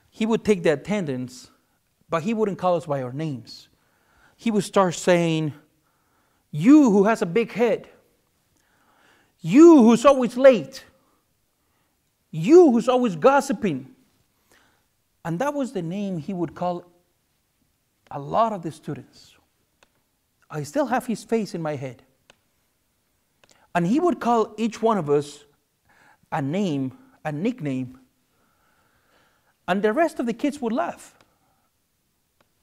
he 0.09 0.25
would 0.25 0.43
take 0.43 0.61
the 0.61 0.73
attendance, 0.73 1.49
but 2.09 2.23
he 2.23 2.33
wouldn't 2.33 2.57
call 2.57 2.75
us 2.75 2.85
by 2.85 3.01
our 3.01 3.13
names. 3.13 3.69
He 4.35 4.51
would 4.51 4.65
start 4.65 4.95
saying, 4.95 5.53
You 6.51 6.91
who 6.91 7.05
has 7.05 7.21
a 7.21 7.25
big 7.25 7.53
head, 7.53 7.87
you 9.39 9.83
who's 9.83 10.05
always 10.05 10.35
late, 10.35 10.83
you 12.29 12.71
who's 12.73 12.89
always 12.89 13.15
gossiping. 13.15 13.95
And 15.23 15.39
that 15.39 15.53
was 15.53 15.71
the 15.71 15.81
name 15.81 16.17
he 16.17 16.33
would 16.33 16.55
call 16.55 16.83
a 18.11 18.19
lot 18.19 18.51
of 18.51 18.63
the 18.63 18.71
students. 18.73 19.37
I 20.51 20.63
still 20.63 20.87
have 20.87 21.05
his 21.05 21.23
face 21.23 21.55
in 21.55 21.61
my 21.61 21.77
head. 21.77 22.03
And 23.75 23.85
he 23.85 23.99
would 23.99 24.19
call 24.19 24.53
each 24.57 24.81
one 24.81 24.97
of 24.97 25.09
us 25.09 25.45
a 26.31 26.41
name, 26.41 26.97
a 27.23 27.31
nickname, 27.31 27.99
and 29.67 29.83
the 29.83 29.93
rest 29.93 30.19
of 30.19 30.25
the 30.25 30.33
kids 30.33 30.59
would 30.61 30.73
laugh. 30.73 31.15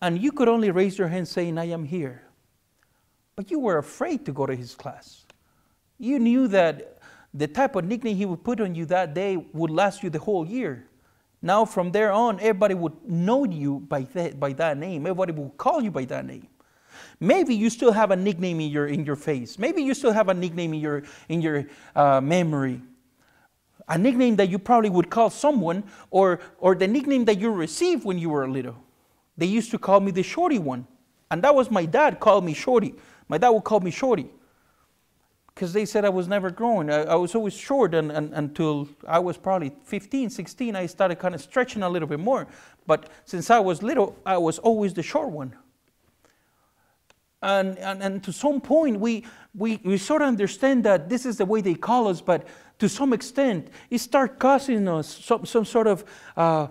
And 0.02 0.20
you 0.20 0.32
could 0.32 0.48
only 0.48 0.70
raise 0.70 0.98
your 0.98 1.08
hand 1.08 1.28
saying, 1.28 1.56
I 1.56 1.66
am 1.66 1.84
here. 1.84 2.22
But 3.36 3.50
you 3.50 3.60
were 3.60 3.78
afraid 3.78 4.26
to 4.26 4.32
go 4.32 4.46
to 4.46 4.54
his 4.54 4.74
class. 4.74 5.24
You 5.98 6.18
knew 6.18 6.48
that 6.48 6.98
the 7.32 7.46
type 7.46 7.76
of 7.76 7.84
nickname 7.84 8.16
he 8.16 8.26
would 8.26 8.42
put 8.42 8.60
on 8.60 8.74
you 8.74 8.86
that 8.86 9.14
day 9.14 9.36
would 9.36 9.70
last 9.70 10.02
you 10.02 10.10
the 10.10 10.18
whole 10.18 10.46
year. 10.46 10.86
Now, 11.42 11.64
from 11.64 11.92
there 11.92 12.10
on, 12.12 12.40
everybody 12.40 12.74
would 12.74 13.08
know 13.08 13.44
you 13.44 13.80
by 13.80 14.02
that, 14.14 14.40
by 14.40 14.52
that 14.54 14.78
name. 14.78 15.06
Everybody 15.06 15.32
would 15.32 15.56
call 15.56 15.82
you 15.82 15.90
by 15.90 16.06
that 16.06 16.26
name. 16.26 16.48
Maybe 17.20 17.54
you 17.54 17.70
still 17.70 17.92
have 17.92 18.10
a 18.10 18.16
nickname 18.16 18.60
in 18.60 18.70
your, 18.70 18.86
in 18.86 19.04
your 19.04 19.16
face. 19.16 19.58
Maybe 19.58 19.82
you 19.82 19.94
still 19.94 20.12
have 20.12 20.28
a 20.28 20.34
nickname 20.34 20.74
in 20.74 20.80
your, 20.80 21.02
in 21.28 21.42
your 21.42 21.66
uh, 21.94 22.20
memory. 22.20 22.82
A 23.88 23.96
nickname 23.96 24.36
that 24.36 24.48
you 24.48 24.58
probably 24.58 24.90
would 24.90 25.10
call 25.10 25.30
someone, 25.30 25.84
or, 26.10 26.40
or 26.58 26.74
the 26.74 26.88
nickname 26.88 27.24
that 27.26 27.38
you 27.38 27.50
received 27.50 28.04
when 28.04 28.18
you 28.18 28.30
were 28.30 28.48
little. 28.48 28.76
They 29.36 29.46
used 29.46 29.70
to 29.70 29.78
call 29.78 30.00
me 30.00 30.10
the 30.10 30.22
shorty 30.22 30.58
one. 30.58 30.86
And 31.30 31.42
that 31.42 31.54
was 31.54 31.70
my 31.70 31.84
dad 31.86 32.20
called 32.20 32.44
me 32.44 32.54
shorty. 32.54 32.94
My 33.28 33.38
dad 33.38 33.50
would 33.50 33.64
call 33.64 33.80
me 33.80 33.90
shorty. 33.90 34.30
Because 35.54 35.72
they 35.72 35.86
said 35.86 36.04
I 36.04 36.10
was 36.10 36.28
never 36.28 36.50
growing. 36.50 36.90
I, 36.90 37.04
I 37.04 37.14
was 37.14 37.34
always 37.34 37.54
short 37.54 37.94
and, 37.94 38.12
and, 38.12 38.32
until 38.34 38.88
I 39.06 39.18
was 39.18 39.38
probably 39.38 39.72
15, 39.84 40.30
16, 40.30 40.76
I 40.76 40.86
started 40.86 41.18
kind 41.18 41.34
of 41.34 41.40
stretching 41.40 41.82
a 41.82 41.88
little 41.88 42.08
bit 42.08 42.20
more. 42.20 42.46
But 42.86 43.08
since 43.24 43.50
I 43.50 43.58
was 43.58 43.82
little, 43.82 44.16
I 44.26 44.36
was 44.36 44.58
always 44.58 44.92
the 44.92 45.02
short 45.02 45.30
one. 45.30 45.54
And, 47.42 47.78
and, 47.78 48.02
and 48.02 48.24
to 48.24 48.32
some 48.32 48.60
point, 48.60 48.98
we, 48.98 49.24
we, 49.54 49.80
we 49.84 49.98
sort 49.98 50.22
of 50.22 50.28
understand 50.28 50.84
that 50.84 51.08
this 51.08 51.26
is 51.26 51.36
the 51.36 51.44
way 51.44 51.60
they 51.60 51.74
call 51.74 52.08
us, 52.08 52.20
but 52.20 52.46
to 52.78 52.88
some 52.88 53.12
extent, 53.12 53.68
it 53.90 53.98
starts 53.98 54.34
causing 54.38 54.88
us 54.88 55.24
some, 55.24 55.46
some 55.46 55.64
sort 55.64 55.86
of 55.86 56.04
uh, 56.36 56.68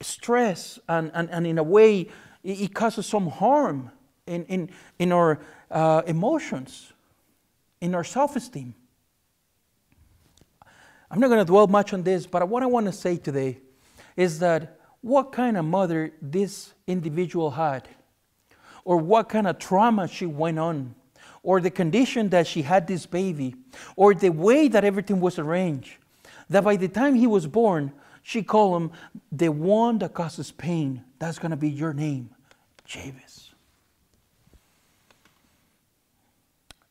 stress, 0.00 0.78
and, 0.88 1.10
and, 1.14 1.30
and 1.30 1.46
in 1.46 1.58
a 1.58 1.62
way, 1.62 2.08
it, 2.42 2.74
causes 2.74 3.06
some 3.06 3.28
harm 3.28 3.90
in, 4.26 4.44
in, 4.46 4.70
in 4.98 5.12
our 5.12 5.40
uh, 5.70 6.02
emotions, 6.06 6.92
in 7.80 7.94
our 7.94 8.04
self 8.04 8.36
esteem. 8.36 8.74
I'm 11.10 11.20
not 11.20 11.28
going 11.28 11.40
to 11.40 11.44
dwell 11.44 11.66
much 11.66 11.92
on 11.92 12.02
this, 12.02 12.26
but 12.26 12.48
what 12.48 12.62
I 12.62 12.66
want 12.66 12.86
to 12.86 12.92
say 12.92 13.16
today 13.16 13.58
is 14.16 14.38
that 14.40 14.80
what 15.00 15.32
kind 15.32 15.56
of 15.56 15.64
mother 15.64 16.12
this 16.20 16.74
individual 16.86 17.52
had 17.52 17.88
or 18.86 18.96
what 18.98 19.28
kind 19.28 19.48
of 19.48 19.58
trauma 19.58 20.06
she 20.06 20.24
went 20.24 20.60
on, 20.60 20.94
or 21.42 21.60
the 21.60 21.70
condition 21.70 22.28
that 22.28 22.46
she 22.46 22.62
had 22.62 22.86
this 22.86 23.04
baby, 23.04 23.56
or 23.96 24.14
the 24.14 24.30
way 24.30 24.68
that 24.68 24.84
everything 24.84 25.18
was 25.18 25.40
arranged, 25.40 25.96
that 26.48 26.62
by 26.62 26.76
the 26.76 26.86
time 26.86 27.16
he 27.16 27.26
was 27.26 27.48
born, 27.48 27.92
she 28.22 28.44
called 28.44 28.80
him 28.80 28.90
the 29.32 29.48
one 29.48 29.98
that 29.98 30.14
causes 30.14 30.52
pain. 30.52 31.02
That's 31.18 31.40
going 31.40 31.50
to 31.50 31.56
be 31.56 31.68
your 31.68 31.92
name, 31.92 32.30
Jabez. 32.84 33.50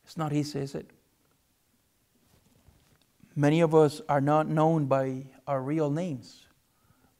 It's 0.03 0.17
not 0.17 0.33
easy, 0.33 0.59
is 0.59 0.75
it? 0.75 0.89
Many 3.37 3.61
of 3.61 3.73
us 3.73 4.01
are 4.09 4.21
not 4.21 4.49
known 4.49 4.85
by 4.85 5.27
our 5.47 5.61
real 5.61 5.89
names. 5.89 6.45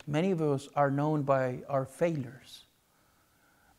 Many 0.06 0.32
of 0.32 0.42
us 0.42 0.68
are 0.76 0.92
known 0.92 1.24
by 1.24 1.64
our 1.70 1.86
failures. 1.86 2.65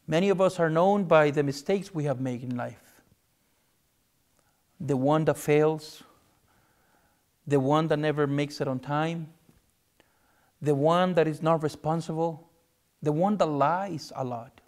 Many 0.06 0.28
of 0.28 0.40
us 0.40 0.60
are 0.60 0.70
known 0.70 1.04
by 1.04 1.30
the 1.30 1.42
mistakes 1.42 1.92
we 1.92 2.04
have 2.04 2.20
made 2.20 2.42
in 2.42 2.56
life. 2.56 3.02
The 4.80 4.96
one 4.96 5.24
that 5.24 5.36
fails, 5.36 6.02
the 7.46 7.58
one 7.58 7.88
that 7.88 7.98
never 7.98 8.26
makes 8.26 8.60
it 8.60 8.68
on 8.68 8.78
time, 8.78 9.28
the 10.62 10.74
one 10.74 11.14
that 11.14 11.26
is 11.26 11.42
not 11.42 11.62
responsible, 11.62 12.48
the 13.02 13.12
one 13.12 13.36
that 13.38 13.46
lies 13.46 14.12
a 14.14 14.24
lot, 14.24 14.60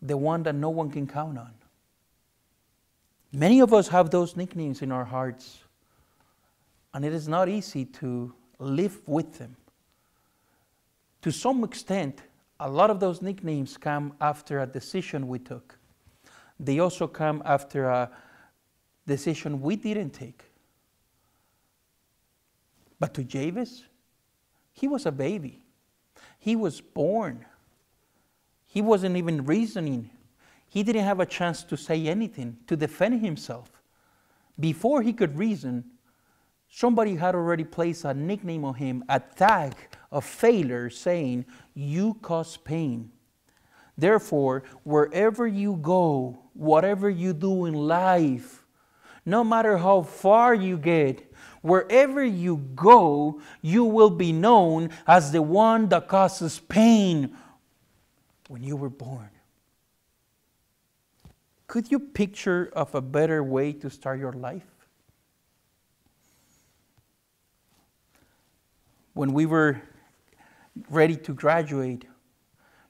the 0.00 0.16
one 0.16 0.42
that 0.44 0.54
no 0.54 0.70
one 0.70 0.90
can 0.90 1.06
count 1.06 1.38
on. 1.38 1.52
Many 3.32 3.60
of 3.60 3.74
us 3.74 3.88
have 3.88 4.10
those 4.10 4.36
nicknames 4.36 4.82
in 4.82 4.92
our 4.92 5.04
hearts, 5.04 5.58
and 6.92 7.04
it 7.04 7.12
is 7.12 7.26
not 7.26 7.48
easy 7.48 7.84
to 7.86 8.32
live 8.60 9.00
with 9.08 9.38
them 9.38 9.56
to 11.24 11.32
some 11.32 11.64
extent, 11.64 12.20
a 12.60 12.68
lot 12.68 12.90
of 12.90 13.00
those 13.00 13.22
nicknames 13.22 13.78
come 13.78 14.12
after 14.20 14.60
a 14.60 14.66
decision 14.66 15.26
we 15.26 15.38
took. 15.38 15.78
They 16.60 16.80
also 16.80 17.06
come 17.06 17.42
after 17.46 17.86
a 17.86 18.10
decision 19.06 19.62
we 19.62 19.76
didn't 19.76 20.10
take. 20.10 20.44
But 23.00 23.14
to 23.14 23.24
Jabez, 23.24 23.84
he 24.74 24.86
was 24.86 25.06
a 25.06 25.12
baby. 25.12 25.64
He 26.38 26.56
was 26.56 26.82
born. 26.82 27.46
He 28.66 28.82
wasn't 28.82 29.16
even 29.16 29.46
reasoning. 29.46 30.10
He 30.68 30.82
didn't 30.82 31.04
have 31.04 31.20
a 31.20 31.26
chance 31.26 31.62
to 31.64 31.76
say 31.78 32.06
anything, 32.06 32.58
to 32.66 32.76
defend 32.76 33.22
himself. 33.22 33.70
Before 34.60 35.00
he 35.00 35.14
could 35.14 35.38
reason, 35.38 35.84
somebody 36.74 37.14
had 37.14 37.36
already 37.36 37.62
placed 37.62 38.04
a 38.04 38.12
nickname 38.12 38.64
on 38.64 38.74
him, 38.74 39.04
a 39.08 39.20
tag 39.20 39.74
of 40.10 40.24
failure, 40.24 40.90
saying, 40.90 41.44
You 41.72 42.14
cause 42.20 42.56
pain. 42.56 43.12
Therefore, 43.96 44.64
wherever 44.82 45.46
you 45.46 45.76
go, 45.76 46.36
whatever 46.52 47.08
you 47.08 47.32
do 47.32 47.66
in 47.66 47.74
life, 47.74 48.64
no 49.24 49.44
matter 49.44 49.76
how 49.78 50.02
far 50.02 50.52
you 50.52 50.76
get, 50.76 51.32
wherever 51.62 52.24
you 52.24 52.56
go, 52.74 53.40
you 53.62 53.84
will 53.84 54.10
be 54.10 54.32
known 54.32 54.90
as 55.06 55.30
the 55.30 55.42
one 55.42 55.88
that 55.90 56.08
causes 56.08 56.58
pain 56.58 57.36
when 58.48 58.64
you 58.64 58.74
were 58.74 58.90
born. 58.90 59.30
Could 61.68 61.90
you 61.90 62.00
picture 62.00 62.68
of 62.72 62.96
a 62.96 63.00
better 63.00 63.44
way 63.44 63.72
to 63.74 63.88
start 63.88 64.18
your 64.18 64.32
life? 64.32 64.73
When 69.14 69.32
we 69.32 69.46
were 69.46 69.80
ready 70.90 71.16
to 71.16 71.32
graduate, 71.32 72.04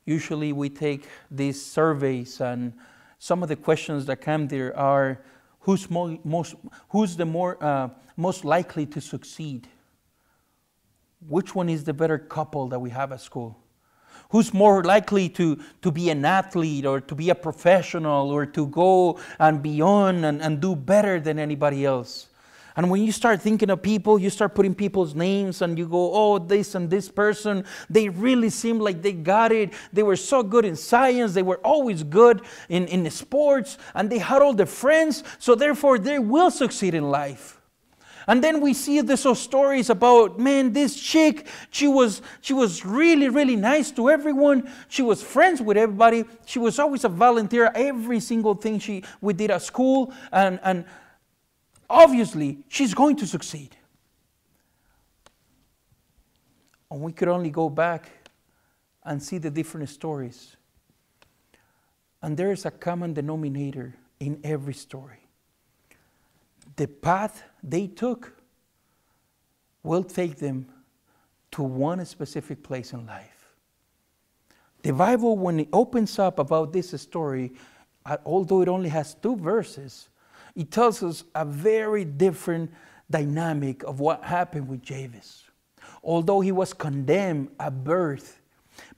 usually 0.06 0.52
we 0.52 0.70
take 0.70 1.06
these 1.30 1.64
surveys, 1.64 2.40
and 2.40 2.72
some 3.18 3.42
of 3.42 3.48
the 3.48 3.56
questions 3.56 4.06
that 4.06 4.20
come 4.20 4.48
there 4.48 4.76
are 4.76 5.20
who's, 5.60 5.90
mo- 5.90 6.18
most, 6.24 6.54
who's 6.88 7.16
the 7.16 7.26
more, 7.26 7.62
uh, 7.62 7.88
most 8.16 8.44
likely 8.44 8.86
to 8.86 9.00
succeed? 9.00 9.68
Which 11.28 11.54
one 11.54 11.68
is 11.68 11.84
the 11.84 11.94
better 11.94 12.18
couple 12.18 12.68
that 12.68 12.78
we 12.78 12.90
have 12.90 13.12
at 13.12 13.20
school? 13.20 13.58
Who's 14.30 14.52
more 14.52 14.82
likely 14.82 15.28
to, 15.30 15.60
to 15.82 15.90
be 15.90 16.10
an 16.10 16.24
athlete 16.24 16.86
or 16.86 17.00
to 17.00 17.14
be 17.14 17.30
a 17.30 17.34
professional 17.34 18.30
or 18.30 18.46
to 18.46 18.66
go 18.66 19.18
and 19.38 19.62
beyond 19.62 20.24
and, 20.24 20.42
and 20.42 20.60
do 20.60 20.74
better 20.74 21.20
than 21.20 21.38
anybody 21.38 21.84
else? 21.84 22.28
And 22.76 22.90
when 22.90 23.04
you 23.04 23.12
start 23.12 23.40
thinking 23.40 23.70
of 23.70 23.82
people, 23.82 24.18
you 24.18 24.30
start 24.30 24.54
putting 24.54 24.74
people's 24.74 25.14
names 25.14 25.62
and 25.62 25.78
you 25.78 25.86
go, 25.86 26.10
oh, 26.12 26.38
this 26.38 26.74
and 26.74 26.90
this 26.90 27.08
person, 27.08 27.64
they 27.88 28.08
really 28.08 28.50
seem 28.50 28.80
like 28.80 29.00
they 29.00 29.12
got 29.12 29.52
it. 29.52 29.72
They 29.92 30.02
were 30.02 30.16
so 30.16 30.42
good 30.42 30.64
in 30.64 30.74
science. 30.74 31.34
They 31.34 31.42
were 31.42 31.58
always 31.58 32.02
good 32.02 32.42
in, 32.68 32.86
in 32.88 33.08
sports 33.10 33.78
and 33.94 34.10
they 34.10 34.18
had 34.18 34.42
all 34.42 34.54
the 34.54 34.66
friends. 34.66 35.22
So 35.38 35.54
therefore, 35.54 35.98
they 35.98 36.18
will 36.18 36.50
succeed 36.50 36.94
in 36.94 37.10
life. 37.10 37.60
And 38.26 38.42
then 38.42 38.60
we 38.60 38.72
see 38.72 39.00
this 39.02 39.24
these 39.24 39.38
stories 39.38 39.90
about, 39.90 40.38
man, 40.38 40.72
this 40.72 40.98
chick, 41.00 41.46
she 41.70 41.86
was, 41.86 42.22
she 42.40 42.54
was 42.54 42.84
really, 42.84 43.28
really 43.28 43.56
nice 43.56 43.90
to 43.92 44.10
everyone. 44.10 44.70
She 44.88 45.02
was 45.02 45.22
friends 45.22 45.60
with 45.60 45.76
everybody. 45.76 46.24
She 46.46 46.58
was 46.58 46.78
always 46.78 47.04
a 47.04 47.08
volunteer, 47.08 47.70
every 47.74 48.20
single 48.20 48.54
thing 48.54 48.78
she, 48.78 49.04
we 49.20 49.34
did 49.34 49.50
at 49.50 49.62
school. 49.62 50.12
And, 50.32 50.58
and 50.62 50.84
obviously 51.88 52.58
she's 52.68 52.94
going 52.94 53.16
to 53.16 53.26
succeed. 53.26 53.76
And 56.90 57.00
we 57.00 57.12
could 57.12 57.28
only 57.28 57.50
go 57.50 57.68
back 57.68 58.10
and 59.04 59.22
see 59.22 59.38
the 59.38 59.50
different 59.50 59.88
stories. 59.88 60.56
And 62.22 62.36
there 62.36 62.52
is 62.52 62.64
a 62.64 62.70
common 62.70 63.12
denominator 63.12 63.94
in 64.20 64.40
every 64.44 64.74
story. 64.74 65.26
The 66.76 66.88
path 66.88 67.42
they 67.62 67.86
took 67.86 68.32
will 69.82 70.02
take 70.02 70.38
them 70.38 70.66
to 71.52 71.62
one 71.62 72.04
specific 72.04 72.62
place 72.62 72.92
in 72.92 73.06
life. 73.06 73.54
The 74.82 74.92
Bible, 74.92 75.36
when 75.36 75.60
it 75.60 75.68
opens 75.72 76.18
up 76.18 76.38
about 76.38 76.72
this 76.72 77.00
story, 77.00 77.52
uh, 78.04 78.16
although 78.24 78.60
it 78.60 78.68
only 78.68 78.88
has 78.88 79.14
two 79.14 79.36
verses, 79.36 80.08
it 80.54 80.70
tells 80.70 81.02
us 81.02 81.24
a 81.34 81.44
very 81.44 82.04
different 82.04 82.70
dynamic 83.10 83.82
of 83.82 84.00
what 84.00 84.24
happened 84.24 84.68
with 84.68 84.82
Jabez. 84.82 85.44
Although 86.02 86.40
he 86.40 86.52
was 86.52 86.72
condemned 86.72 87.48
at 87.58 87.82
birth 87.84 88.40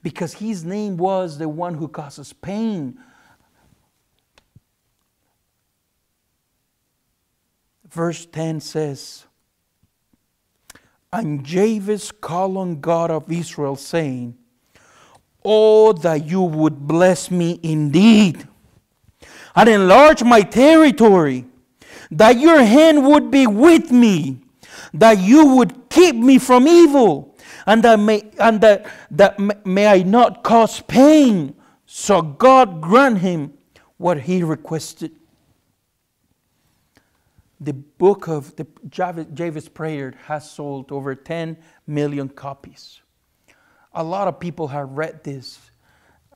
because 0.03 0.33
his 0.33 0.63
name 0.63 0.97
was 0.97 1.37
the 1.37 1.49
one 1.49 1.75
who 1.75 1.87
causes 1.87 2.33
pain. 2.33 2.99
Verse 7.89 8.25
10 8.25 8.59
says, 8.59 9.25
And 11.11 11.45
Jabez 11.45 12.11
called 12.11 12.57
on 12.57 12.79
God 12.81 13.09
of 13.09 13.31
Israel, 13.31 13.75
saying, 13.75 14.37
Oh, 15.43 15.93
that 15.93 16.25
you 16.25 16.41
would 16.41 16.79
bless 16.87 17.31
me 17.31 17.59
indeed 17.63 18.47
and 19.57 19.67
enlarge 19.67 20.23
my 20.23 20.41
territory, 20.41 21.43
that 22.11 22.39
your 22.39 22.63
hand 22.63 23.03
would 23.07 23.31
be 23.31 23.47
with 23.47 23.91
me, 23.91 24.39
that 24.93 25.17
you 25.17 25.55
would 25.55 25.89
keep 25.89 26.15
me 26.15 26.37
from 26.37 26.67
evil, 26.67 27.35
and 27.65 27.83
that 27.83 27.99
may, 27.99 28.21
and 28.39 28.61
that, 28.61 28.85
that 29.09 29.39
may 29.65 29.87
I 29.87 30.03
not 30.03 30.43
cause 30.43 30.79
pain. 30.81 31.55
So 31.87 32.21
God 32.21 32.81
grant 32.81 33.17
him 33.17 33.57
what 33.97 34.21
he 34.21 34.43
requested. 34.43 35.11
The 37.59 37.73
book 37.73 38.27
of 38.27 38.55
the 38.57 38.67
Jabez 38.87 39.67
Prayer 39.69 40.13
has 40.25 40.49
sold 40.51 40.91
over 40.91 41.15
10 41.15 41.57
million 41.87 42.29
copies. 42.29 43.01
A 43.91 44.03
lot 44.03 44.27
of 44.27 44.39
people 44.39 44.67
have 44.67 44.91
read 44.91 45.23
this 45.23 45.59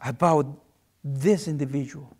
about 0.01 0.47
this 1.03 1.47
individual 1.47 2.17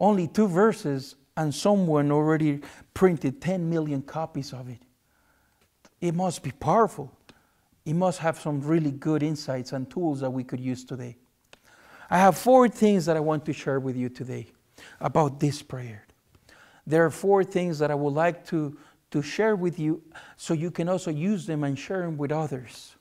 only 0.00 0.26
two 0.26 0.48
verses, 0.48 1.14
and 1.36 1.54
someone 1.54 2.10
already 2.10 2.60
printed 2.94 3.40
10 3.40 3.68
million 3.68 4.02
copies 4.02 4.52
of 4.52 4.68
it. 4.68 4.80
It 6.00 6.14
must 6.14 6.42
be 6.42 6.50
powerful. 6.50 7.12
It 7.84 7.94
must 7.94 8.18
have 8.18 8.38
some 8.38 8.60
really 8.62 8.90
good 8.90 9.22
insights 9.22 9.72
and 9.72 9.88
tools 9.90 10.20
that 10.20 10.30
we 10.30 10.42
could 10.42 10.60
use 10.60 10.84
today. 10.84 11.16
I 12.10 12.18
have 12.18 12.36
four 12.36 12.68
things 12.68 13.06
that 13.06 13.16
I 13.16 13.20
want 13.20 13.44
to 13.46 13.52
share 13.52 13.78
with 13.78 13.96
you 13.96 14.08
today 14.08 14.48
about 15.00 15.38
this 15.38 15.62
prayer. 15.62 16.06
There 16.86 17.04
are 17.04 17.10
four 17.10 17.44
things 17.44 17.78
that 17.78 17.90
I 17.90 17.94
would 17.94 18.14
like 18.14 18.44
to, 18.46 18.76
to 19.12 19.22
share 19.22 19.54
with 19.54 19.78
you 19.78 20.02
so 20.36 20.54
you 20.54 20.70
can 20.70 20.88
also 20.88 21.10
use 21.10 21.46
them 21.46 21.62
and 21.62 21.78
share 21.78 22.02
them 22.02 22.16
with 22.16 22.32
others. 22.32 22.96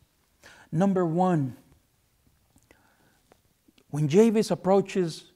Number 0.71 1.05
one, 1.05 1.55
when 3.89 4.07
Jabez 4.07 4.51
approaches 4.51 5.28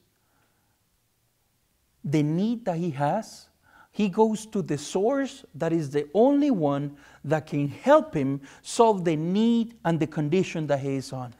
the 2.04 2.22
need 2.22 2.64
that 2.64 2.76
he 2.76 2.90
has, 2.90 3.48
he 3.90 4.08
goes 4.08 4.44
to 4.46 4.60
the 4.60 4.76
source 4.76 5.44
that 5.54 5.72
is 5.72 5.90
the 5.90 6.08
only 6.14 6.50
one 6.50 6.96
that 7.24 7.46
can 7.46 7.68
help 7.68 8.14
him 8.14 8.40
solve 8.60 9.04
the 9.04 9.16
need 9.16 9.76
and 9.84 10.00
the 10.00 10.06
condition 10.06 10.66
that 10.66 10.80
he 10.80 10.96
is 10.96 11.12
on. 11.12 11.32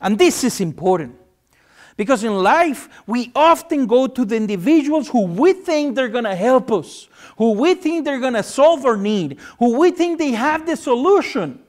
And 0.00 0.18
this 0.18 0.44
is 0.44 0.60
important 0.60 1.16
because 1.96 2.22
in 2.24 2.34
life, 2.42 2.88
we 3.06 3.32
often 3.34 3.86
go 3.86 4.06
to 4.06 4.24
the 4.24 4.36
individuals 4.36 5.08
who 5.08 5.26
we 5.26 5.52
think 5.52 5.96
they're 5.96 6.08
going 6.08 6.24
to 6.24 6.34
help 6.34 6.72
us, 6.72 7.08
who 7.36 7.52
we 7.52 7.74
think 7.74 8.04
they're 8.04 8.20
going 8.20 8.34
to 8.34 8.42
solve 8.42 8.84
our 8.84 8.96
need, 8.96 9.38
who 9.58 9.78
we 9.78 9.90
think 9.90 10.18
they 10.18 10.32
have 10.32 10.66
the 10.66 10.76
solution. 10.76 11.60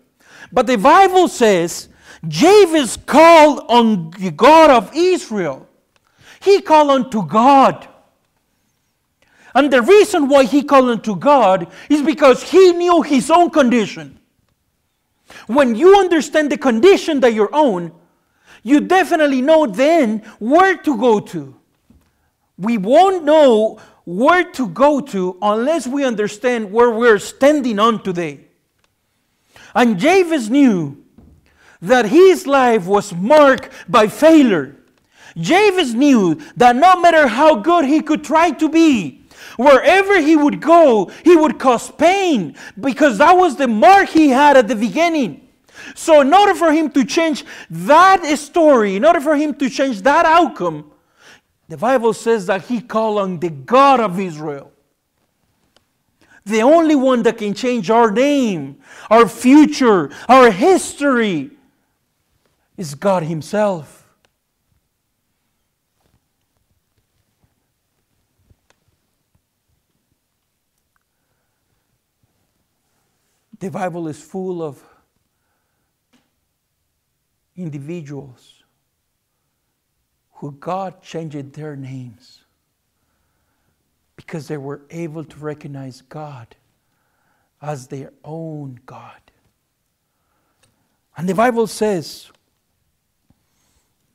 But 0.52 0.68
the 0.68 0.78
Bible 0.78 1.28
says, 1.28 1.90
Jabez 2.28 2.98
called 2.98 3.66
on 3.70 4.12
the 4.12 4.32
God 4.32 4.72
of 4.72 4.92
Israel. 4.96 5.69
He 6.42 6.62
called 6.62 6.92
unto 6.92 7.26
God. 7.26 7.88
And 9.56 9.72
the 9.72 9.82
reason 9.82 10.28
why 10.28 10.46
he 10.46 10.64
called 10.64 10.90
unto 10.90 11.16
God 11.16 11.72
is 11.90 12.02
because 12.02 12.44
he 12.44 12.72
knew 12.74 13.02
his 13.02 13.32
own 13.32 13.50
condition. 13.50 14.20
When 15.48 15.76
you 15.76 15.98
understand 15.98 16.52
the 16.52 16.58
condition 16.58 17.20
that 17.22 17.34
you're 17.34 17.54
on, 17.54 17.92
you 18.64 18.82
definitely 18.82 19.42
know 19.42 19.66
then 19.66 20.20
where 20.40 20.78
to 20.78 20.98
go 20.98 21.20
to. 21.20 21.56
We 22.58 22.78
won't 22.78 23.24
know 23.24 23.80
where 24.06 24.44
to 24.52 24.68
go 24.68 25.00
to 25.02 25.38
unless 25.42 25.88
we 25.88 26.04
understand 26.04 26.72
where 26.72 26.92
we're 26.92 27.20
standing 27.20 27.80
on 27.80 28.04
today. 28.04 28.46
And 29.74 30.00
Jabez 30.00 30.50
knew 30.50 31.04
that 31.82 32.06
his 32.06 32.46
life 32.48 32.86
was 32.86 33.14
marked 33.14 33.72
by 33.88 34.08
failure. 34.08 34.76
Jabez 35.38 35.94
knew 35.94 36.40
that 36.58 36.76
no 36.76 37.00
matter 37.02 37.28
how 37.28 37.56
good 37.56 37.86
he 37.86 38.02
could 38.02 38.24
try 38.24 38.52
to 38.52 38.70
be, 38.70 39.26
wherever 39.58 40.20
he 40.20 40.36
would 40.36 40.62
go, 40.62 41.12
he 41.24 41.36
would 41.36 41.60
cause 41.60 41.92
pain 41.92 42.56
because 42.80 43.18
that 43.18 43.34
was 43.34 43.56
the 43.56 43.68
mark 43.68 44.10
he 44.10 44.30
had 44.30 44.58
at 44.58 44.68
the 44.68 44.76
beginning. 44.76 45.48
So, 45.96 46.22
in 46.22 46.34
order 46.34 46.56
for 46.56 46.72
him 46.72 46.92
to 46.92 47.06
change 47.06 47.46
that 47.70 48.26
story, 48.38 48.96
in 48.96 49.06
order 49.06 49.22
for 49.22 49.36
him 49.36 49.54
to 49.56 49.70
change 49.70 50.02
that 50.02 50.26
outcome, 50.26 50.92
the 51.68 51.78
Bible 51.78 52.14
says 52.14 52.48
that 52.48 52.64
he 52.64 52.82
called 52.82 53.20
on 53.20 53.40
the 53.40 53.50
God 53.50 54.00
of 54.00 54.20
Israel. 54.20 54.72
The 56.46 56.64
only 56.64 56.96
one 56.96 57.24
that 57.24 57.38
can 57.38 57.54
change 57.54 57.90
our 57.90 58.12
name, 58.12 58.80
our 59.10 59.28
future, 59.28 60.10
our 60.28 60.52
history 60.52 61.52
is 62.76 62.96
God 62.96 63.24
Himself. 63.24 63.99
The 73.60 73.70
Bible 73.70 74.08
is 74.08 74.22
full 74.22 74.64
of 74.64 74.82
individuals 77.58 78.64
who 80.36 80.54
God 80.54 81.02
changed 81.02 81.54
their 81.54 81.76
names 81.76 82.46
because 84.16 84.48
they 84.48 84.56
were 84.56 84.82
able 84.90 85.26
to 85.26 85.40
recognize 85.40 86.02
God 86.02 86.56
as 87.62 87.88
their 87.88 88.14
own 88.24 88.80
God. 88.86 89.20
And 91.18 91.28
the 91.28 91.36
Bible 91.36 91.68
says 91.68 92.32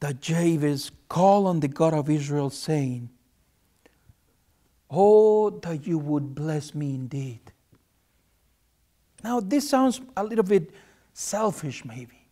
that 0.00 0.22
Jabez 0.22 0.90
called 1.10 1.46
on 1.46 1.60
the 1.60 1.68
God 1.68 1.92
of 1.92 2.08
Israel, 2.08 2.48
saying, 2.48 3.10
Oh, 4.90 5.50
that 5.50 5.86
you 5.86 5.98
would 5.98 6.34
bless 6.34 6.74
me 6.74 6.94
indeed 6.94 7.53
now, 9.24 9.40
this 9.40 9.68
sounds 9.68 10.02
a 10.18 10.22
little 10.22 10.44
bit 10.44 10.70
selfish, 11.14 11.82
maybe. 11.82 12.28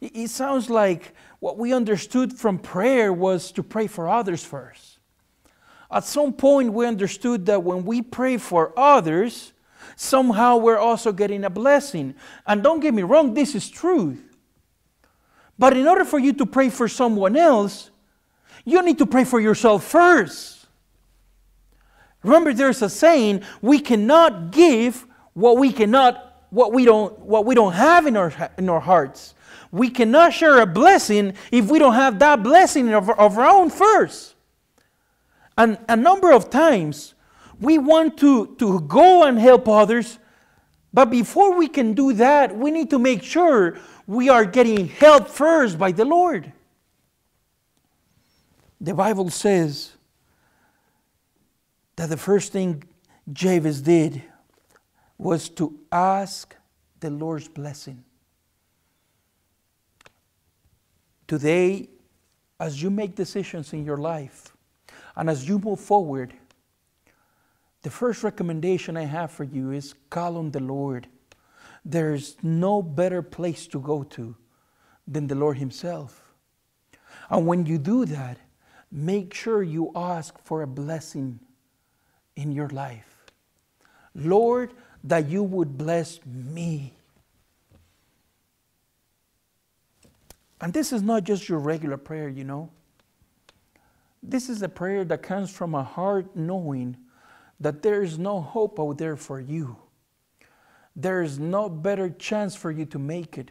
It 0.00 0.30
sounds 0.30 0.68
like 0.68 1.14
what 1.38 1.56
we 1.56 1.72
understood 1.72 2.32
from 2.32 2.58
prayer 2.58 3.12
was 3.12 3.52
to 3.52 3.62
pray 3.62 3.86
for 3.86 4.08
others 4.08 4.44
first. 4.44 4.98
At 5.92 6.02
some 6.02 6.32
point, 6.32 6.72
we 6.72 6.86
understood 6.86 7.46
that 7.46 7.62
when 7.62 7.84
we 7.84 8.02
pray 8.02 8.36
for 8.36 8.72
others, 8.76 9.52
somehow 9.94 10.56
we're 10.56 10.78
also 10.78 11.12
getting 11.12 11.44
a 11.44 11.50
blessing. 11.50 12.16
And 12.48 12.64
don't 12.64 12.80
get 12.80 12.94
me 12.94 13.04
wrong, 13.04 13.32
this 13.32 13.54
is 13.54 13.70
truth. 13.70 14.20
But 15.56 15.76
in 15.76 15.86
order 15.86 16.04
for 16.04 16.18
you 16.18 16.32
to 16.32 16.46
pray 16.46 16.68
for 16.68 16.88
someone 16.88 17.36
else, 17.36 17.90
you 18.64 18.82
need 18.82 18.98
to 18.98 19.06
pray 19.06 19.22
for 19.22 19.38
yourself 19.38 19.84
first. 19.84 20.66
Remember, 22.24 22.52
there's 22.52 22.82
a 22.82 22.88
saying: 22.88 23.42
we 23.60 23.78
cannot 23.78 24.50
give 24.50 25.06
what 25.34 25.58
we 25.58 25.72
cannot 25.72 26.28
what 26.50 26.72
we 26.72 26.84
don't 26.84 27.18
what 27.20 27.46
we 27.46 27.54
don't 27.54 27.72
have 27.72 28.06
in 28.06 28.16
our 28.16 28.32
in 28.58 28.68
our 28.68 28.80
hearts. 28.80 29.34
We 29.70 29.88
cannot 29.88 30.34
share 30.34 30.60
a 30.60 30.66
blessing 30.66 31.34
if 31.50 31.70
we 31.70 31.78
don't 31.78 31.94
have 31.94 32.18
that 32.18 32.42
blessing 32.42 32.92
of, 32.92 33.08
of 33.08 33.38
our 33.38 33.46
own 33.46 33.70
first. 33.70 34.34
And 35.56 35.78
a 35.88 35.96
number 35.96 36.30
of 36.30 36.50
times 36.50 37.14
we 37.60 37.78
want 37.78 38.18
to, 38.18 38.54
to 38.58 38.80
go 38.80 39.24
and 39.24 39.38
help 39.38 39.68
others, 39.68 40.18
but 40.92 41.06
before 41.06 41.56
we 41.56 41.68
can 41.68 41.94
do 41.94 42.12
that, 42.14 42.56
we 42.56 42.70
need 42.70 42.90
to 42.90 42.98
make 42.98 43.22
sure 43.22 43.78
we 44.06 44.28
are 44.28 44.44
getting 44.44 44.88
help 44.88 45.28
first 45.28 45.78
by 45.78 45.92
the 45.92 46.04
Lord. 46.04 46.52
The 48.80 48.94
Bible 48.94 49.30
says 49.30 49.92
that 51.96 52.08
the 52.08 52.16
first 52.16 52.52
thing 52.52 52.82
Jabez 53.32 53.80
did 53.80 54.22
was 55.22 55.48
to 55.48 55.78
ask 55.92 56.56
the 56.98 57.10
Lord's 57.10 57.48
blessing. 57.48 58.02
Today, 61.28 61.88
as 62.58 62.82
you 62.82 62.90
make 62.90 63.14
decisions 63.14 63.72
in 63.72 63.84
your 63.84 63.96
life 63.96 64.54
and 65.16 65.30
as 65.30 65.48
you 65.48 65.58
move 65.58 65.80
forward, 65.80 66.34
the 67.82 67.90
first 67.90 68.22
recommendation 68.22 68.96
I 68.96 69.04
have 69.04 69.30
for 69.30 69.44
you 69.44 69.70
is 69.70 69.94
call 70.10 70.36
on 70.36 70.50
the 70.50 70.60
Lord. 70.60 71.06
There's 71.84 72.36
no 72.42 72.82
better 72.82 73.22
place 73.22 73.66
to 73.68 73.80
go 73.80 74.02
to 74.04 74.36
than 75.06 75.28
the 75.28 75.34
Lord 75.34 75.58
Himself. 75.58 76.34
And 77.30 77.46
when 77.46 77.66
you 77.66 77.78
do 77.78 78.04
that, 78.06 78.38
make 78.90 79.34
sure 79.34 79.62
you 79.62 79.92
ask 79.94 80.36
for 80.42 80.62
a 80.62 80.66
blessing 80.66 81.40
in 82.36 82.52
your 82.52 82.68
life. 82.68 83.12
Lord, 84.14 84.74
that 85.04 85.28
you 85.28 85.42
would 85.42 85.76
bless 85.76 86.20
me. 86.24 86.94
And 90.60 90.72
this 90.72 90.92
is 90.92 91.02
not 91.02 91.24
just 91.24 91.48
your 91.48 91.58
regular 91.58 91.96
prayer, 91.96 92.28
you 92.28 92.44
know. 92.44 92.70
This 94.22 94.48
is 94.48 94.62
a 94.62 94.68
prayer 94.68 95.04
that 95.06 95.22
comes 95.22 95.50
from 95.50 95.74
a 95.74 95.82
heart 95.82 96.36
knowing 96.36 96.96
that 97.58 97.82
there 97.82 98.02
is 98.02 98.18
no 98.18 98.40
hope 98.40 98.78
out 98.78 98.98
there 98.98 99.16
for 99.16 99.40
you. 99.40 99.76
There 100.94 101.22
is 101.22 101.38
no 101.38 101.68
better 101.68 102.10
chance 102.10 102.54
for 102.54 102.70
you 102.70 102.84
to 102.86 102.98
make 102.98 103.38
it. 103.38 103.50